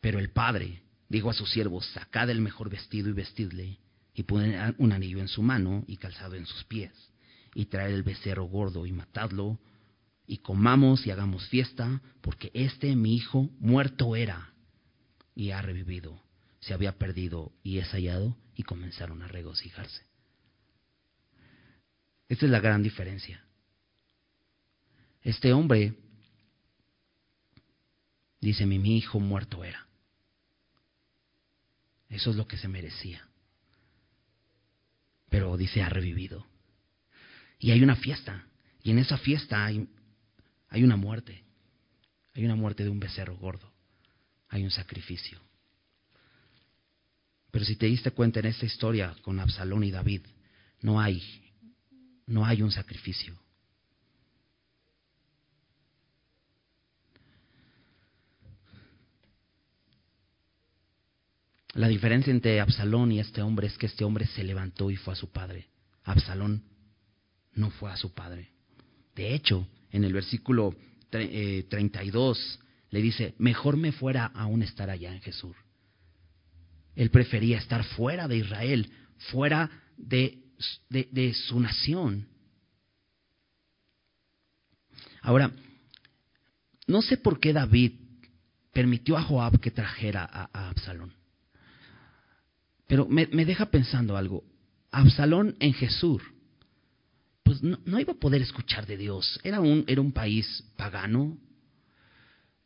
Pero 0.00 0.18
el 0.18 0.30
padre 0.30 0.82
dijo 1.08 1.30
a 1.30 1.34
sus 1.34 1.50
siervos, 1.50 1.86
sacad 1.86 2.30
el 2.30 2.40
mejor 2.40 2.70
vestido 2.70 3.08
y 3.08 3.12
vestidle, 3.12 3.78
y 4.14 4.22
poner 4.22 4.74
un 4.78 4.92
anillo 4.92 5.20
en 5.20 5.28
su 5.28 5.42
mano 5.42 5.84
y 5.86 5.96
calzado 5.96 6.34
en 6.34 6.46
sus 6.46 6.64
pies, 6.64 6.92
y 7.54 7.66
traer 7.66 7.92
el 7.92 8.02
becerro 8.02 8.44
gordo 8.44 8.86
y 8.86 8.92
matadlo, 8.92 9.58
y 10.26 10.38
comamos 10.38 11.06
y 11.06 11.10
hagamos 11.10 11.48
fiesta, 11.48 12.00
porque 12.20 12.50
este 12.54 12.94
mi 12.94 13.16
hijo 13.16 13.50
muerto 13.58 14.14
era 14.14 14.52
y 15.34 15.50
ha 15.50 15.60
revivido, 15.60 16.22
se 16.60 16.74
había 16.74 16.98
perdido 16.98 17.52
y 17.62 17.78
es 17.78 17.88
hallado, 17.90 18.36
y 18.54 18.62
comenzaron 18.62 19.22
a 19.22 19.28
regocijarse. 19.28 20.04
Esta 22.28 22.44
es 22.44 22.50
la 22.52 22.60
gran 22.60 22.82
diferencia. 22.82 23.42
Este 25.22 25.52
hombre 25.52 25.94
dice, 28.40 28.66
mi 28.66 28.96
hijo 28.96 29.18
muerto 29.18 29.64
era. 29.64 29.89
Eso 32.10 32.30
es 32.30 32.36
lo 32.36 32.46
que 32.46 32.58
se 32.58 32.68
merecía 32.68 33.30
pero 35.30 35.56
dice 35.56 35.80
ha 35.80 35.88
revivido. 35.88 36.46
Y 37.58 37.70
hay 37.70 37.82
una 37.82 37.96
fiesta, 37.96 38.44
y 38.82 38.90
en 38.90 38.98
esa 38.98 39.16
fiesta 39.16 39.64
hay, 39.64 39.88
hay 40.68 40.82
una 40.82 40.96
muerte, 40.96 41.44
hay 42.34 42.44
una 42.44 42.56
muerte 42.56 42.84
de 42.84 42.90
un 42.90 43.00
becerro 43.00 43.36
gordo, 43.36 43.72
hay 44.48 44.64
un 44.64 44.70
sacrificio. 44.70 45.40
Pero 47.50 47.64
si 47.64 47.76
te 47.76 47.86
diste 47.86 48.10
cuenta 48.10 48.40
en 48.40 48.46
esta 48.46 48.66
historia 48.66 49.14
con 49.22 49.40
Absalón 49.40 49.84
y 49.84 49.90
David, 49.90 50.22
no 50.82 51.00
hay, 51.00 51.22
no 52.26 52.44
hay 52.44 52.62
un 52.62 52.70
sacrificio. 52.70 53.38
La 61.74 61.86
diferencia 61.88 62.32
entre 62.32 62.60
Absalón 62.60 63.12
y 63.12 63.20
este 63.20 63.42
hombre 63.42 63.68
es 63.68 63.78
que 63.78 63.86
este 63.86 64.04
hombre 64.04 64.26
se 64.26 64.42
levantó 64.42 64.90
y 64.90 64.96
fue 64.96 65.12
a 65.12 65.16
su 65.16 65.30
padre. 65.30 65.68
Absalón 66.02 66.64
no 67.54 67.70
fue 67.70 67.90
a 67.92 67.96
su 67.96 68.12
padre. 68.12 68.50
De 69.14 69.34
hecho, 69.34 69.68
en 69.90 70.04
el 70.04 70.12
versículo 70.12 70.74
32 71.10 72.38
eh, 72.38 72.64
le 72.90 73.02
dice, 73.02 73.34
mejor 73.38 73.76
me 73.76 73.92
fuera 73.92 74.26
aún 74.26 74.62
estar 74.62 74.90
allá 74.90 75.12
en 75.12 75.20
Jesús. 75.20 75.54
Él 76.96 77.10
prefería 77.10 77.58
estar 77.58 77.84
fuera 77.84 78.26
de 78.26 78.38
Israel, 78.38 78.90
fuera 79.30 79.70
de, 79.96 80.38
de, 80.88 81.34
su 81.34 81.60
nación. 81.60 82.26
Ahora, 85.22 85.52
no 86.88 87.00
sé 87.00 87.16
por 87.16 87.38
qué 87.38 87.52
David 87.52 87.92
permitió 88.72 89.16
a 89.16 89.22
Joab 89.22 89.60
que 89.60 89.70
trajera 89.70 90.24
a 90.24 90.68
Absalón. 90.70 91.19
Pero 92.90 93.06
me, 93.06 93.24
deja 93.26 93.66
pensando 93.66 94.16
algo. 94.16 94.42
Absalón 94.90 95.54
en 95.60 95.72
Jesús, 95.74 96.20
pues 97.44 97.62
no, 97.62 98.00
iba 98.00 98.14
a 98.14 98.18
poder 98.18 98.42
escuchar 98.42 98.84
de 98.84 98.96
Dios. 98.96 99.38
Era 99.44 99.60
un, 99.60 99.84
era 99.86 100.00
un 100.00 100.10
país 100.10 100.64
pagano. 100.76 101.38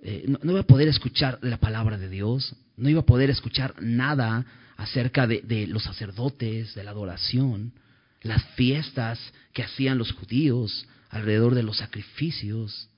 Eh, 0.00 0.24
no, 0.26 0.50
iba 0.50 0.60
a 0.60 0.66
poder 0.66 0.88
escuchar 0.88 1.38
la 1.42 1.58
palabra 1.58 1.98
de 1.98 2.08
Dios. 2.08 2.56
No 2.78 2.88
iba 2.88 3.02
a 3.02 3.06
poder 3.06 3.28
escuchar 3.28 3.74
nada 3.82 4.46
acerca 4.78 5.26
de, 5.26 5.42
de 5.42 5.66
los 5.66 5.82
sacerdotes, 5.82 6.74
de 6.74 6.84
la 6.84 6.92
adoración, 6.92 7.74
las 8.22 8.42
fiestas 8.54 9.20
que 9.52 9.62
hacían 9.62 9.98
los 9.98 10.12
judíos 10.12 10.88
alrededor 11.10 11.54
de 11.54 11.64
los 11.64 11.76
sacrificios, 11.76 12.88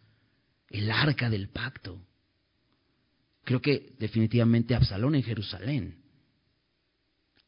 el 0.71 0.93
arca 0.93 1.29
del 1.29 1.49
pacto. 1.49 2.01
Creo 3.43 3.61
que 3.61 3.95
definitivamente 3.99 4.77
Absalón 4.77 5.17
en 5.17 5.25
Jerusalén 5.25 6.06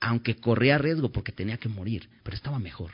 aunque 0.01 0.37
corría 0.37 0.79
riesgo 0.79 1.11
porque 1.11 1.33
tenía 1.33 1.59
que 1.59 1.69
morir, 1.69 2.09
pero 2.23 2.37
estaba 2.37 2.59
mejor. 2.59 2.93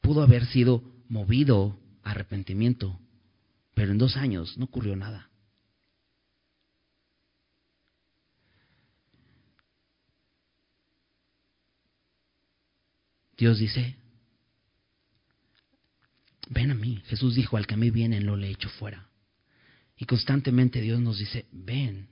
Pudo 0.00 0.22
haber 0.22 0.46
sido 0.46 0.82
movido 1.08 1.78
a 2.02 2.10
arrepentimiento, 2.10 2.98
pero 3.74 3.92
en 3.92 3.98
dos 3.98 4.16
años 4.16 4.56
no 4.58 4.66
ocurrió 4.66 4.96
nada. 4.96 5.30
Dios 13.36 13.58
dice, 13.58 13.96
ven 16.48 16.70
a 16.70 16.74
mí. 16.74 17.02
Jesús 17.06 17.34
dijo, 17.34 17.56
al 17.56 17.66
que 17.66 17.74
a 17.74 17.76
mí 17.76 17.90
viene, 17.90 18.20
no 18.20 18.36
le 18.36 18.50
echo 18.50 18.68
fuera. 18.68 19.08
Y 19.96 20.06
constantemente 20.06 20.80
Dios 20.80 21.00
nos 21.00 21.18
dice, 21.18 21.46
ven, 21.50 22.08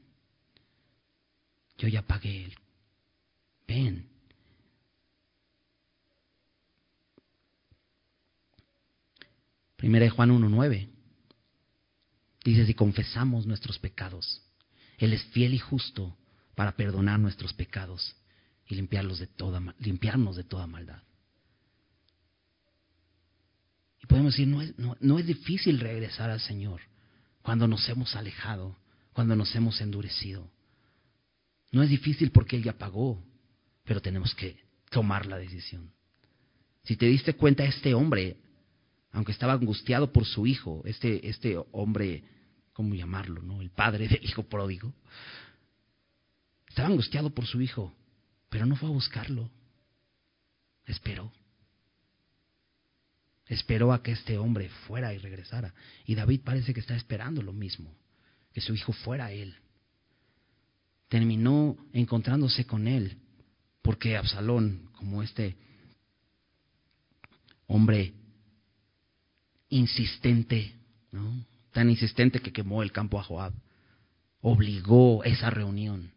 yo 1.83 1.89
ya 1.89 2.03
pagué 2.03 2.45
el 2.45 2.55
ven. 3.67 4.09
Primera 9.75 10.05
de 10.05 10.11
Juan 10.11 10.31
1.9 10.31 10.89
dice, 12.45 12.67
si 12.67 12.75
confesamos 12.75 13.47
nuestros 13.47 13.81
pecados, 13.81 14.43
Él 14.99 15.13
es 15.13 15.25
fiel 15.33 15.55
y 15.55 15.59
justo 15.59 16.17
para 16.55 16.77
perdonar 16.77 17.19
nuestros 17.19 17.53
pecados 17.53 18.15
y 18.69 18.77
limpiarlos 18.77 19.19
de 19.19 19.27
toda, 19.27 19.61
limpiarnos 19.81 20.37
de 20.37 20.45
toda 20.45 20.69
maldad. 20.69 21.03
Y 24.01 24.07
podemos 24.07 24.35
decir, 24.35 24.47
no 24.47 24.63
es, 24.63 24.73
no 24.79 25.19
es 25.19 25.27
difícil 25.27 25.81
regresar 25.81 26.31
al 26.31 26.41
Señor 26.41 26.81
cuando 27.43 27.67
nos 27.67 27.89
hemos 27.89 28.15
alejado, 28.15 28.79
cuando 29.13 29.35
nos 29.35 29.53
hemos 29.57 29.81
endurecido. 29.81 30.49
No 31.73 31.83
es 31.83 31.91
difícil 31.91 32.31
porque 32.31 32.57
Él 32.57 32.63
ya 32.63 32.79
pagó, 32.79 33.23
pero 33.85 34.01
tenemos 34.01 34.35
que 34.35 34.57
tomar 34.91 35.27
la 35.27 35.39
decisión. 35.39 35.91
Si 36.85 36.97
te 36.97 37.07
diste 37.07 37.35
cuenta, 37.35 37.65
este 37.65 37.95
hombre, 37.95 38.37
aunque 39.11 39.33
estaba 39.33 39.55
angustiado 39.55 40.13
por 40.13 40.25
su 40.25 40.47
hijo, 40.47 40.83
este, 40.85 41.29
este 41.29 41.57
hombre 41.73 42.25
¿cómo 42.73 42.95
llamarlo? 42.95 43.43
¿no? 43.43 43.61
El 43.61 43.71
padre 43.71 44.09
del 44.09 44.25
hijo 44.25 44.43
pródigo. 44.45 44.93
Estaba 46.69 46.89
angustiado 46.89 47.31
por 47.31 47.47
su 47.47 47.61
hijo, 47.61 47.95
pero 48.49 48.67
no 48.67 48.77
fue 48.77 48.89
a 48.89 48.93
buscarlo. 48.93 49.51
Esperó. 50.87 51.33
Esperó 53.47 53.93
a 53.93 54.03
que 54.03 54.13
este 54.13 54.39
hombre 54.39 54.69
fuera 54.87 55.13
y 55.13 55.19
regresara. 55.19 55.75
Y 56.07 56.15
David 56.15 56.41
parece 56.45 56.73
que 56.73 56.81
está 56.81 56.97
esperando 56.97 57.43
lo 57.43 57.53
mismo, 57.53 57.95
que 58.53 58.61
su 58.61 58.75
hijo 58.75 58.93
fuera 58.93 59.33
él. 59.33 59.57
Terminó 61.13 61.77
encontrándose 61.93 62.65
con 62.65 62.89
él, 62.89 63.19
porque 63.83 64.17
Absalón, 64.17 64.89
como 64.95 65.23
este 65.23 65.55
hombre 67.67 68.15
insistente, 69.69 70.75
tan 71.71 71.91
insistente 71.91 72.41
que 72.41 72.51
quemó 72.51 72.83
el 72.83 72.93
campo 72.93 73.21
a 73.21 73.25
Joab, 73.25 73.53
obligó 74.41 75.23
esa 75.23 75.51
reunión. 75.51 76.13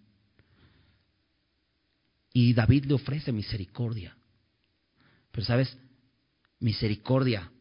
Y 2.32 2.54
David 2.54 2.86
le 2.86 2.94
ofrece 2.94 3.34
misericordia. 3.34 4.16
Pero 5.34 5.46
sabes, 5.46 5.78
misericordia 6.62 7.52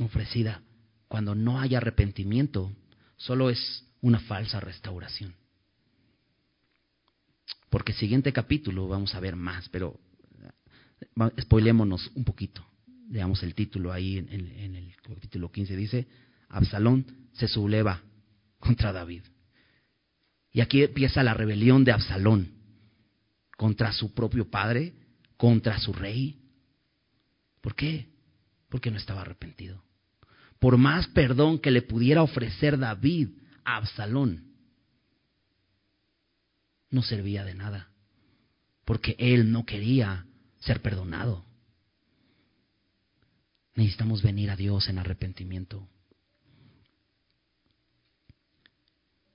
ofrecida 0.00 0.62
cuando 1.06 1.34
no 1.34 1.60
hay 1.60 1.74
arrepentimiento, 1.74 2.72
solo 3.18 3.50
es 3.50 3.84
una 4.00 4.20
falsa 4.20 4.58
restauración. 4.58 5.34
Porque 7.70 7.92
siguiente 7.92 8.32
capítulo 8.32 8.88
vamos 8.88 9.14
a 9.14 9.20
ver 9.20 9.36
más, 9.36 9.68
pero 9.68 9.98
spoilémonos 11.40 12.10
un 12.14 12.24
poquito. 12.24 12.64
Veamos 13.08 13.42
el 13.42 13.54
título 13.54 13.92
ahí 13.92 14.18
en, 14.18 14.28
en 14.30 14.76
el 14.76 14.94
capítulo 15.02 15.50
15. 15.50 15.76
Dice, 15.76 16.06
Absalón 16.48 17.06
se 17.32 17.48
subleva 17.48 18.02
contra 18.58 18.92
David. 18.92 19.22
Y 20.52 20.60
aquí 20.60 20.82
empieza 20.82 21.22
la 21.22 21.34
rebelión 21.34 21.84
de 21.84 21.92
Absalón 21.92 22.50
contra 23.56 23.92
su 23.92 24.14
propio 24.14 24.50
padre, 24.50 24.94
contra 25.36 25.78
su 25.78 25.92
rey. 25.92 26.38
¿Por 27.60 27.74
qué? 27.74 28.08
Porque 28.68 28.90
no 28.90 28.96
estaba 28.96 29.22
arrepentido. 29.22 29.82
Por 30.58 30.76
más 30.76 31.06
perdón 31.08 31.58
que 31.58 31.70
le 31.70 31.82
pudiera 31.82 32.22
ofrecer 32.22 32.78
David 32.78 33.28
a 33.64 33.76
Absalón, 33.76 34.47
no 36.90 37.02
servía 37.02 37.44
de 37.44 37.54
nada, 37.54 37.90
porque 38.84 39.14
él 39.18 39.52
no 39.52 39.64
quería 39.66 40.26
ser 40.58 40.80
perdonado. 40.80 41.44
Necesitamos 43.74 44.22
venir 44.22 44.50
a 44.50 44.56
Dios 44.56 44.88
en 44.88 44.98
arrepentimiento. 44.98 45.88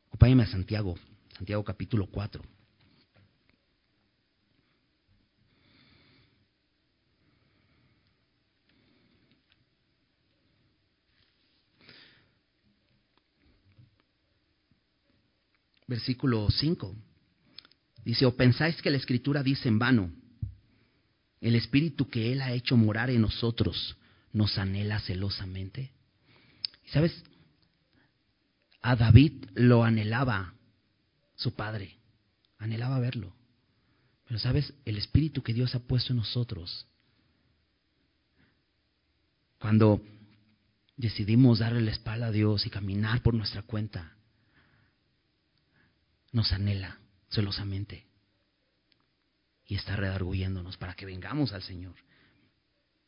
Acompáñame 0.08 0.44
a 0.44 0.48
Santiago, 0.48 0.96
Santiago 1.36 1.64
capítulo 1.64 2.08
4. 2.08 2.44
Versículo 15.88 16.50
5. 16.50 16.96
Dice, 18.04 18.26
o 18.26 18.36
pensáis 18.36 18.82
que 18.82 18.90
la 18.90 18.98
escritura 18.98 19.44
dice 19.44 19.70
en 19.70 19.80
vano, 19.80 20.12
el 21.40 21.56
espíritu 21.56 22.10
que 22.10 22.32
Él 22.32 22.42
ha 22.42 22.54
hecho 22.54 22.78
morar 22.78 23.10
en 23.10 23.22
nosotros 23.22 23.98
nos 24.32 24.58
anhela 24.58 25.00
celosamente. 25.00 25.92
¿Y 26.86 26.90
sabes? 26.90 27.24
A 28.82 28.96
David 28.96 29.46
lo 29.54 29.84
anhelaba 29.84 30.54
su 31.36 31.54
padre, 31.54 31.98
anhelaba 32.58 33.00
verlo. 33.00 33.34
Pero 34.26 34.40
sabes, 34.40 34.74
el 34.86 34.98
espíritu 34.98 35.44
que 35.44 35.54
Dios 35.54 35.76
ha 35.76 35.80
puesto 35.80 36.12
en 36.12 36.18
nosotros, 36.18 36.88
cuando 39.60 40.02
decidimos 40.98 41.60
darle 41.60 41.82
la 41.82 41.92
espalda 41.92 42.28
a 42.28 42.32
Dios 42.32 42.66
y 42.66 42.70
caminar 42.70 43.22
por 43.22 43.34
nuestra 43.34 43.62
cuenta, 43.62 44.16
nos 46.32 46.52
anhela 46.52 47.03
celosamente 47.34 48.06
y 49.66 49.76
está 49.76 49.96
redarguyéndonos 49.96 50.78
para 50.78 50.94
que 50.94 51.06
vengamos 51.06 51.54
al 51.54 51.64
Señor. 51.64 51.96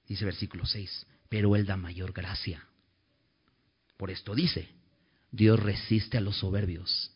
Dice 0.08 0.26
versículo 0.26 0.66
6, 0.66 1.08
pero 1.30 1.56
Él 1.56 1.66
da 1.66 1.78
mayor 1.78 2.14
gracia. 2.14 2.66
Por 3.98 4.12
esto 4.12 4.36
dice, 4.36 4.70
Dios 5.32 5.60
resiste 5.60 6.18
a 6.18 6.22
los 6.22 6.38
soberbios 6.38 7.12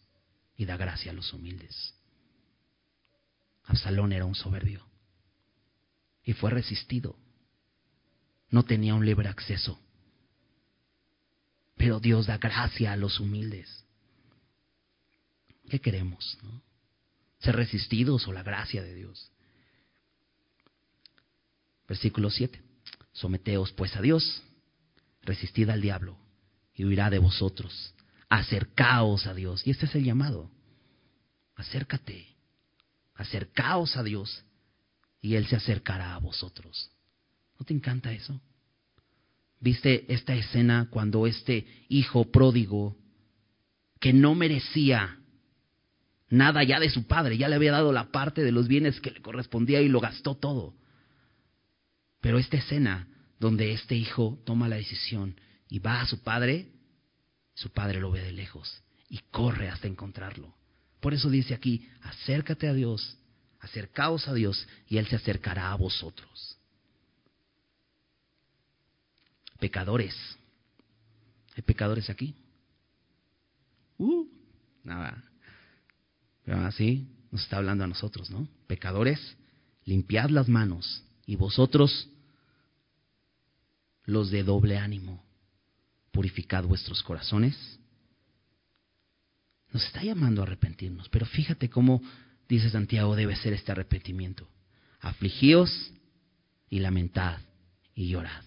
y 0.55 0.65
da 0.65 0.77
gracia 0.77 1.11
a 1.11 1.15
los 1.15 1.33
humildes. 1.33 1.95
Absalón 3.63 4.13
era 4.13 4.25
un 4.25 4.35
soberbio 4.35 4.85
y 6.23 6.33
fue 6.33 6.51
resistido. 6.51 7.15
No 8.49 8.63
tenía 8.63 8.95
un 8.95 9.05
libre 9.05 9.29
acceso. 9.29 9.79
Pero 11.77 11.99
Dios 11.99 12.25
da 12.25 12.37
gracia 12.37 12.91
a 12.91 12.97
los 12.97 13.19
humildes. 13.19 13.85
¿Qué 15.69 15.79
queremos? 15.79 16.37
¿Ser 17.39 17.55
resistidos 17.55 18.27
o 18.27 18.33
la 18.33 18.43
gracia 18.43 18.83
de 18.83 18.93
Dios? 18.93 19.31
Versículo 21.87 22.29
7. 22.29 22.61
Someteos 23.13 23.71
pues 23.73 23.95
a 23.95 24.01
Dios, 24.01 24.43
resistid 25.23 25.69
al 25.69 25.81
diablo 25.81 26.17
y 26.73 26.85
huirá 26.85 27.09
de 27.09 27.19
vosotros 27.19 27.93
acercaos 28.29 29.25
a 29.25 29.33
Dios. 29.33 29.65
Y 29.65 29.71
este 29.71 29.87
es 29.87 29.95
el 29.95 30.05
llamado. 30.05 30.49
Acércate, 31.55 32.27
acercaos 33.15 33.97
a 33.97 34.03
Dios 34.03 34.45
y 35.21 35.35
Él 35.35 35.47
se 35.47 35.55
acercará 35.55 36.15
a 36.15 36.19
vosotros. 36.19 36.91
¿No 37.59 37.65
te 37.65 37.73
encanta 37.73 38.13
eso? 38.13 38.39
¿Viste 39.59 40.05
esta 40.13 40.33
escena 40.35 40.87
cuando 40.89 41.27
este 41.27 41.67
hijo 41.89 42.31
pródigo, 42.31 42.95
que 43.99 44.13
no 44.13 44.35
merecía 44.35 45.18
nada 46.29 46.63
ya 46.63 46.79
de 46.79 46.89
su 46.89 47.07
padre, 47.07 47.37
ya 47.37 47.47
le 47.47 47.55
había 47.55 47.71
dado 47.71 47.91
la 47.91 48.11
parte 48.11 48.43
de 48.43 48.51
los 48.51 48.67
bienes 48.67 48.99
que 49.01 49.11
le 49.11 49.21
correspondía 49.21 49.81
y 49.81 49.89
lo 49.89 49.99
gastó 49.99 50.35
todo? 50.35 50.75
Pero 52.21 52.37
esta 52.37 52.57
escena 52.57 53.07
donde 53.39 53.71
este 53.73 53.95
hijo 53.95 54.39
toma 54.45 54.67
la 54.67 54.75
decisión 54.75 55.39
y 55.69 55.79
va 55.79 56.01
a 56.01 56.05
su 56.05 56.21
padre, 56.21 56.71
su 57.53 57.71
padre 57.71 57.99
lo 57.99 58.11
ve 58.11 58.21
de 58.21 58.31
lejos 58.31 58.83
y 59.09 59.19
corre 59.31 59.69
hasta 59.69 59.87
encontrarlo. 59.87 60.53
Por 60.99 61.13
eso 61.13 61.29
dice 61.29 61.53
aquí, 61.53 61.89
acércate 62.01 62.67
a 62.67 62.73
Dios, 62.73 63.17
acercaos 63.59 64.27
a 64.27 64.33
Dios 64.33 64.67
y 64.87 64.97
Él 64.97 65.07
se 65.07 65.15
acercará 65.15 65.71
a 65.71 65.75
vosotros. 65.75 66.57
Pecadores. 69.59 70.15
¿Hay 71.55 71.63
pecadores 71.63 72.09
aquí? 72.09 72.35
Uh, 73.97 74.25
nada. 74.83 75.28
Así 76.49 77.07
nos 77.31 77.43
está 77.43 77.57
hablando 77.57 77.83
a 77.83 77.87
nosotros, 77.87 78.29
¿no? 78.31 78.47
Pecadores, 78.67 79.19
limpiad 79.85 80.29
las 80.29 80.47
manos 80.47 81.03
y 81.25 81.35
vosotros 81.35 82.09
los 84.05 84.31
de 84.31 84.43
doble 84.43 84.77
ánimo 84.77 85.23
purificad 86.11 86.63
vuestros 86.63 87.03
corazones. 87.03 87.79
Nos 89.71 89.85
está 89.85 90.03
llamando 90.03 90.41
a 90.41 90.45
arrepentirnos, 90.45 91.07
pero 91.09 91.25
fíjate 91.25 91.69
cómo, 91.69 92.01
dice 92.47 92.69
Santiago, 92.69 93.15
debe 93.15 93.35
ser 93.35 93.53
este 93.53 93.71
arrepentimiento. 93.71 94.47
Afligíos 94.99 95.93
y 96.69 96.79
lamentad 96.79 97.39
y 97.93 98.09
llorad. 98.09 98.43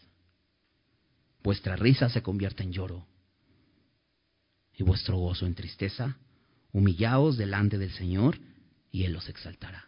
Vuestra 1.42 1.76
risa 1.76 2.08
se 2.08 2.22
convierte 2.22 2.62
en 2.62 2.72
lloro 2.72 3.06
y 4.74 4.82
vuestro 4.82 5.16
gozo 5.16 5.46
en 5.46 5.54
tristeza. 5.54 6.16
Humillaos 6.72 7.36
delante 7.36 7.78
del 7.78 7.92
Señor 7.92 8.38
y 8.90 9.04
Él 9.04 9.12
los 9.12 9.28
exaltará. 9.28 9.84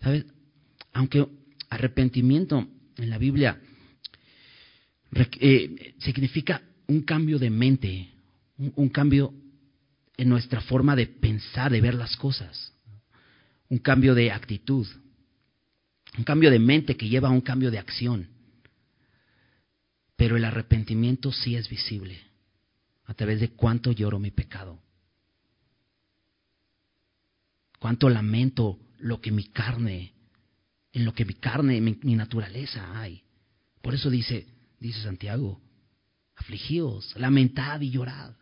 ¿Sabes? 0.00 0.26
Aunque 0.92 1.26
arrepentimiento 1.70 2.66
en 2.96 3.10
la 3.10 3.18
Biblia 3.18 3.58
eh, 5.40 5.94
significa 5.98 6.62
un 6.86 7.02
cambio 7.02 7.38
de 7.38 7.50
mente, 7.50 8.10
un, 8.56 8.88
cambio 8.88 9.32
en 10.16 10.28
nuestra 10.28 10.60
forma 10.60 10.96
de 10.96 11.06
pensar, 11.06 11.72
de 11.72 11.80
ver 11.80 11.94
las 11.94 12.16
cosas, 12.16 12.74
un 13.68 13.78
cambio 13.78 14.14
de 14.14 14.32
actitud, 14.32 14.86
un 16.18 16.24
cambio 16.24 16.50
de 16.50 16.58
mente 16.58 16.96
que 16.96 17.08
lleva 17.08 17.28
a 17.28 17.32
un 17.32 17.40
cambio 17.40 17.70
de 17.70 17.78
acción. 17.78 18.28
Pero 20.16 20.36
el 20.36 20.44
arrepentimiento 20.44 21.32
sí 21.32 21.56
es 21.56 21.68
visible 21.68 22.31
a 23.12 23.14
través 23.14 23.40
de 23.40 23.50
cuánto 23.50 23.92
lloro 23.92 24.18
mi 24.18 24.30
pecado, 24.30 24.80
cuánto 27.78 28.08
lamento 28.08 28.78
lo 29.00 29.20
que 29.20 29.30
mi 29.30 29.44
carne, 29.44 30.14
en 30.94 31.04
lo 31.04 31.12
que 31.12 31.26
mi 31.26 31.34
carne, 31.34 31.78
mi 31.78 32.14
naturaleza 32.14 32.98
hay. 32.98 33.22
Por 33.82 33.92
eso 33.92 34.08
dice, 34.08 34.46
dice 34.80 35.02
Santiago, 35.02 35.60
afligíos, 36.36 37.14
lamentad 37.16 37.82
y 37.82 37.90
llorad. 37.90 38.34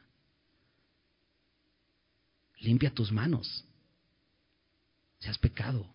Limpia 2.61 2.95
tus 2.95 3.11
manos. 3.11 3.65
Si 5.19 5.29
has 5.29 5.39
pecado, 5.39 5.93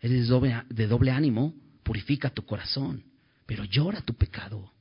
eres 0.00 0.30
de 0.70 0.86
doble 0.86 1.10
ánimo, 1.10 1.54
purifica 1.82 2.30
tu 2.30 2.46
corazón, 2.46 3.04
pero 3.44 3.64
llora 3.64 4.00
tu 4.00 4.14
pecado. 4.14 4.72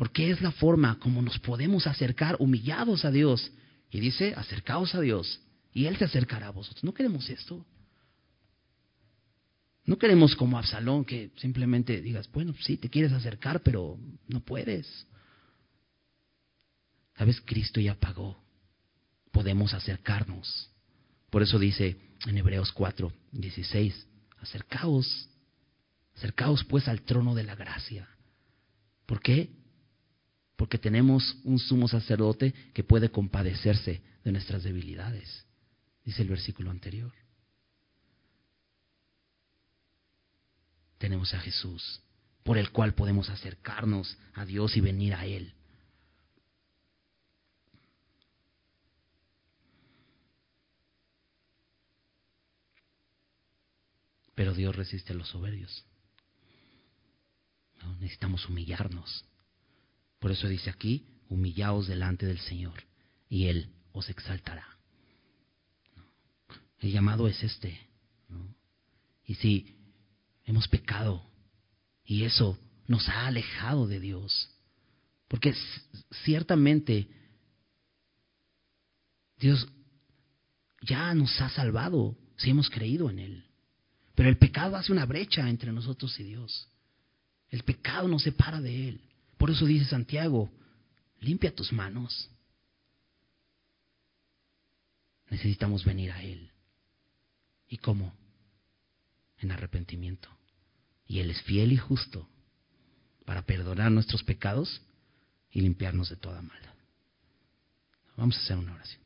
Porque 0.00 0.30
es 0.30 0.40
la 0.40 0.50
forma 0.50 0.98
como 0.98 1.20
nos 1.20 1.38
podemos 1.40 1.86
acercar 1.86 2.36
humillados 2.38 3.04
a 3.04 3.10
Dios. 3.10 3.52
Y 3.90 4.00
dice, 4.00 4.32
acercaos 4.34 4.94
a 4.94 5.00
Dios 5.02 5.42
y 5.74 5.84
Él 5.84 5.98
se 5.98 6.06
acercará 6.06 6.46
a 6.46 6.52
vosotros. 6.52 6.82
No 6.82 6.94
queremos 6.94 7.28
esto. 7.28 7.66
No 9.84 9.98
queremos 9.98 10.34
como 10.36 10.56
Absalón 10.56 11.04
que 11.04 11.32
simplemente 11.36 12.00
digas, 12.00 12.30
bueno, 12.32 12.54
sí, 12.62 12.78
te 12.78 12.88
quieres 12.88 13.12
acercar, 13.12 13.62
pero 13.62 13.98
no 14.26 14.40
puedes. 14.40 15.06
¿Sabes? 17.18 17.38
Cristo 17.42 17.78
ya 17.78 17.94
pagó. 17.94 18.42
Podemos 19.32 19.74
acercarnos. 19.74 20.70
Por 21.28 21.42
eso 21.42 21.58
dice 21.58 22.00
en 22.26 22.38
Hebreos 22.38 22.72
4, 22.72 23.12
16, 23.32 24.06
acercaos, 24.38 25.28
acercaos 26.16 26.64
pues 26.64 26.88
al 26.88 27.02
trono 27.02 27.34
de 27.34 27.44
la 27.44 27.54
gracia. 27.54 28.08
¿Por 29.04 29.20
qué? 29.20 29.59
Porque 30.60 30.76
tenemos 30.76 31.38
un 31.44 31.58
sumo 31.58 31.88
sacerdote 31.88 32.52
que 32.74 32.84
puede 32.84 33.10
compadecerse 33.10 34.02
de 34.22 34.30
nuestras 34.30 34.62
debilidades, 34.62 35.46
dice 36.04 36.20
el 36.20 36.28
versículo 36.28 36.70
anterior. 36.70 37.10
Tenemos 40.98 41.32
a 41.32 41.40
Jesús, 41.40 42.02
por 42.42 42.58
el 42.58 42.72
cual 42.72 42.92
podemos 42.92 43.30
acercarnos 43.30 44.18
a 44.34 44.44
Dios 44.44 44.76
y 44.76 44.82
venir 44.82 45.14
a 45.14 45.24
Él. 45.24 45.54
Pero 54.34 54.52
Dios 54.52 54.76
resiste 54.76 55.14
a 55.14 55.16
los 55.16 55.28
soberbios. 55.30 55.86
necesitamos 57.98 58.46
humillarnos. 58.46 59.24
Por 60.20 60.30
eso 60.30 60.46
dice 60.48 60.70
aquí, 60.70 61.06
humillaos 61.28 61.88
delante 61.88 62.26
del 62.26 62.38
Señor 62.38 62.84
y 63.28 63.46
Él 63.46 63.70
os 63.92 64.08
exaltará. 64.08 64.66
El 66.78 66.92
llamado 66.92 67.26
es 67.26 67.42
este. 67.42 67.78
Y 69.24 69.34
si 69.34 69.76
hemos 70.44 70.68
pecado 70.68 71.24
y 72.04 72.24
eso 72.24 72.58
nos 72.86 73.08
ha 73.08 73.26
alejado 73.26 73.86
de 73.86 74.00
Dios, 74.00 74.50
porque 75.28 75.54
ciertamente 76.24 77.08
Dios 79.38 79.66
ya 80.82 81.14
nos 81.14 81.40
ha 81.40 81.48
salvado 81.50 82.16
si 82.36 82.50
hemos 82.50 82.68
creído 82.68 83.10
en 83.10 83.20
Él. 83.20 83.44
Pero 84.14 84.28
el 84.28 84.38
pecado 84.38 84.76
hace 84.76 84.92
una 84.92 85.06
brecha 85.06 85.48
entre 85.48 85.72
nosotros 85.72 86.18
y 86.18 86.24
Dios. 86.24 86.68
El 87.48 87.62
pecado 87.62 88.08
nos 88.08 88.22
separa 88.22 88.60
de 88.60 88.88
Él. 88.88 89.09
Por 89.40 89.50
eso 89.50 89.64
dice 89.64 89.86
Santiago, 89.86 90.50
limpia 91.18 91.54
tus 91.54 91.72
manos. 91.72 92.28
Necesitamos 95.30 95.82
venir 95.82 96.12
a 96.12 96.22
Él. 96.22 96.50
¿Y 97.66 97.78
cómo? 97.78 98.14
En 99.38 99.50
arrepentimiento. 99.50 100.28
Y 101.06 101.20
Él 101.20 101.30
es 101.30 101.40
fiel 101.40 101.72
y 101.72 101.78
justo 101.78 102.28
para 103.24 103.40
perdonar 103.46 103.90
nuestros 103.90 104.22
pecados 104.22 104.82
y 105.50 105.62
limpiarnos 105.62 106.10
de 106.10 106.16
toda 106.16 106.42
maldad. 106.42 106.74
Vamos 108.18 108.36
a 108.36 108.40
hacer 108.40 108.58
una 108.58 108.74
oración. 108.74 109.00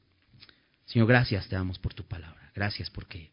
Señor, 0.84 1.06
gracias 1.06 1.46
te 1.46 1.54
damos 1.54 1.78
por 1.78 1.94
tu 1.94 2.02
palabra. 2.02 2.50
Gracias 2.56 2.90
porque 2.90 3.30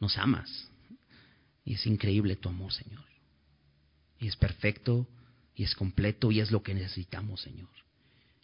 nos 0.00 0.18
amas. 0.18 0.68
Y 1.64 1.76
es 1.76 1.86
increíble 1.86 2.36
tu 2.36 2.50
amor, 2.50 2.74
Señor. 2.74 3.13
Y 4.24 4.28
es 4.28 4.36
perfecto, 4.36 5.06
y 5.54 5.64
es 5.64 5.74
completo, 5.74 6.32
y 6.32 6.40
es 6.40 6.50
lo 6.50 6.62
que 6.62 6.72
necesitamos, 6.72 7.42
Señor. 7.42 7.68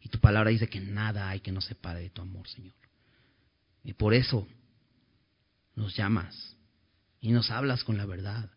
Y 0.03 0.11
tu 0.11 0.21
palabra 0.21 0.51
dice 0.51 0.69
que 0.69 0.79
nada 0.79 1.31
hay 1.31 1.41
que 1.41 1.53
nos 1.53 1.65
separe 1.65 2.01
de 2.01 2.11
tu 2.11 2.21
amor, 2.21 2.47
Señor. 2.47 2.75
Y 3.83 3.95
por 3.95 4.13
eso 4.13 4.47
nos 5.75 5.97
llamas 5.97 6.55
y 7.19 7.33
nos 7.33 7.51
hablas 7.51 7.83
con 7.83 7.97
la 7.97 8.05
verdad 8.05 8.51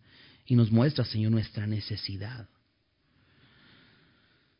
y 0.46 0.56
nos 0.56 0.70
muestras, 0.70 1.08
Señor, 1.08 1.32
nuestra 1.32 1.66
necesidad. 1.66 2.50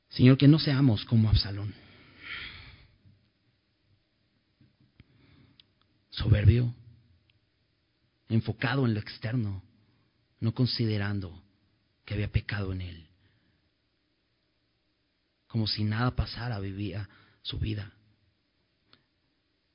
Señor, 0.08 0.38
que 0.38 0.48
no 0.48 0.58
seamos 0.58 1.04
como 1.04 1.28
Absalón. 1.28 1.74
Soberbio, 6.12 6.74
enfocado 8.30 8.86
en 8.86 8.94
lo 8.94 9.02
externo, 9.02 9.62
no 10.40 10.54
considerando 10.54 11.43
que 12.06 12.14
había 12.14 12.32
pecado 12.32 12.74
en 12.74 12.82
él. 12.82 13.08
Como 15.48 15.68
si 15.68 15.84
nada 15.84 16.16
pasara, 16.16 16.60
vivía 16.60 17.08
su 17.42 17.60
vida 17.60 17.92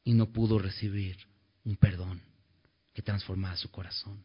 y 0.04 0.14
no 0.14 0.32
pudo 0.32 0.58
recibir 0.58 1.18
un 1.64 1.76
perdón 1.76 2.20
que 2.94 3.02
transformara 3.02 3.56
su 3.56 3.70
corazón. 3.70 4.24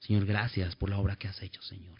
Señor, 0.00 0.24
gracias 0.24 0.74
por 0.76 0.90
la 0.90 0.98
obra 0.98 1.16
que 1.16 1.28
has 1.28 1.40
hecho, 1.42 1.62
Señor. 1.62 1.98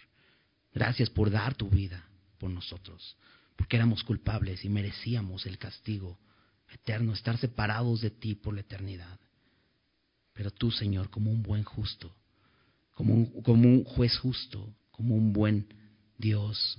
Gracias 0.73 1.11
por 1.11 1.31
dar 1.31 1.55
tu 1.55 1.69
vida 1.69 2.05
por 2.39 2.51
nosotros, 2.51 3.17
porque 3.57 3.77
éramos 3.77 4.03
culpables 4.03 4.65
y 4.65 4.69
merecíamos 4.69 5.47
el 5.47 5.59
castigo 5.59 6.19
eterno, 6.71 7.13
estar 7.13 7.39
separados 7.39 8.01
de 8.01 8.11
ti 8.11 8.35
por 8.35 8.55
la 8.55 8.61
eternidad. 8.61 9.19
Pero 10.33 10.51
tú, 10.51 10.71
Señor, 10.71 11.11
como 11.11 11.31
un 11.31 11.43
buen 11.43 11.65
justo, 11.65 12.15
como 12.97 13.12
un, 13.12 13.42
como 13.42 13.68
un 13.68 13.84
juez 13.84 14.16
justo, 14.16 14.74
como 14.90 15.14
un 15.14 15.34
buen 15.34 15.68
Dios 16.16 16.78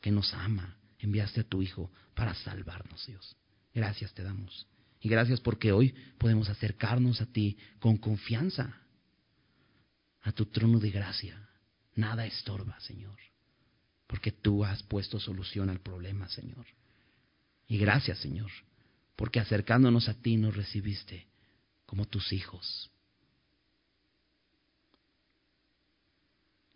que 0.00 0.12
nos 0.12 0.32
ama, 0.32 0.78
enviaste 1.00 1.40
a 1.40 1.44
tu 1.44 1.62
Hijo 1.62 1.90
para 2.14 2.32
salvarnos, 2.32 3.04
Dios. 3.06 3.36
Gracias 3.74 4.14
te 4.14 4.22
damos. 4.22 4.68
Y 5.00 5.08
gracias 5.08 5.40
porque 5.40 5.72
hoy 5.72 5.96
podemos 6.16 6.48
acercarnos 6.48 7.20
a 7.20 7.26
ti 7.26 7.58
con 7.80 7.96
confianza, 7.96 8.82
a 10.22 10.30
tu 10.30 10.46
trono 10.46 10.78
de 10.78 10.92
gracia. 10.92 11.48
Nada 11.96 12.24
estorba, 12.24 12.78
Señor, 12.78 13.18
porque 14.06 14.30
tú 14.30 14.64
has 14.64 14.84
puesto 14.84 15.18
solución 15.18 15.70
al 15.70 15.80
problema, 15.80 16.28
Señor. 16.28 16.66
Y 17.66 17.78
gracias, 17.78 18.18
Señor, 18.18 18.52
porque 19.16 19.40
acercándonos 19.40 20.08
a 20.08 20.14
ti 20.14 20.36
nos 20.36 20.54
recibiste 20.54 21.26
como 21.84 22.06
tus 22.06 22.32
hijos. 22.32 22.92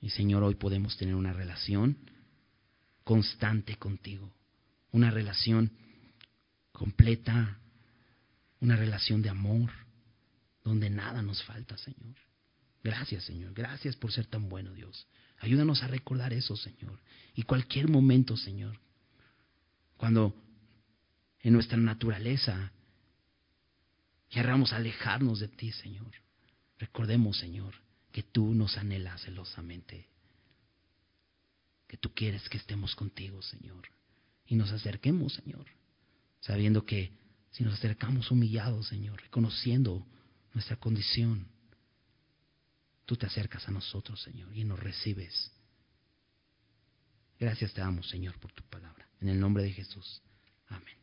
Y 0.03 0.11
Señor, 0.11 0.43
hoy 0.43 0.57
podemos 0.57 0.99
tener 0.99 1.15
una 1.15 1.33
relación 1.33 1.97
constante 3.05 3.77
contigo, 3.77 4.31
una 4.91 5.11
relación 5.11 5.71
completa, 6.73 7.59
una 8.61 8.77
relación 8.77 9.23
de 9.23 9.31
amor, 9.31 9.71
donde 10.63 10.91
nada 10.91 11.23
nos 11.23 11.43
falta, 11.45 11.79
Señor. 11.79 12.17
Gracias, 12.85 13.25
Señor. 13.25 13.55
Gracias 13.55 13.97
por 13.97 14.13
ser 14.13 14.27
tan 14.27 14.51
bueno, 14.51 14.75
Dios. 14.75 15.07
Ayúdanos 15.39 15.83
a 15.83 15.89
recordar 15.89 16.35
eso, 16.35 16.57
Señor. 16.57 17.01
Y 17.35 17.45
cualquier 17.45 17.89
momento, 17.89 18.37
Señor, 18.37 18.79
cuando 19.97 20.35
en 21.41 21.55
nuestra 21.55 21.79
naturaleza 21.79 22.73
Querramos 24.33 24.73
alejarnos 24.73 25.41
de 25.41 25.49
ti, 25.49 25.73
Señor. 25.73 26.11
Recordemos, 26.79 27.37
Señor, 27.37 27.75
que 28.13 28.23
tú 28.23 28.55
nos 28.55 28.77
anhelas 28.77 29.23
celosamente. 29.23 30.07
Que 31.89 31.97
tú 31.97 32.15
quieres 32.15 32.49
que 32.49 32.59
estemos 32.59 32.95
contigo, 32.95 33.43
Señor. 33.43 33.89
Y 34.47 34.55
nos 34.55 34.71
acerquemos, 34.71 35.35
Señor. 35.35 35.67
Sabiendo 36.41 36.85
que 36.85 37.13
si 37.51 37.65
nos 37.65 37.75
acercamos 37.75 38.31
humillados, 38.31 38.89
Señor, 38.89 39.21
reconociendo 39.21 40.07
nuestra 40.55 40.77
condición, 40.77 41.49
tú 43.05 43.17
te 43.17 43.27
acercas 43.27 43.67
a 43.69 43.73
nosotros, 43.73 44.23
Señor, 44.23 44.55
y 44.57 44.65
nos 44.65 44.79
recibes. 44.79 45.53
Gracias 47.39 47.73
te 47.73 47.81
damos, 47.81 48.09
Señor, 48.09 48.39
por 48.39 48.53
tu 48.53 48.63
palabra. 48.65 49.09
En 49.21 49.29
el 49.29 49.41
nombre 49.41 49.63
de 49.65 49.73
Jesús. 49.73 50.23
Amén. 50.69 51.02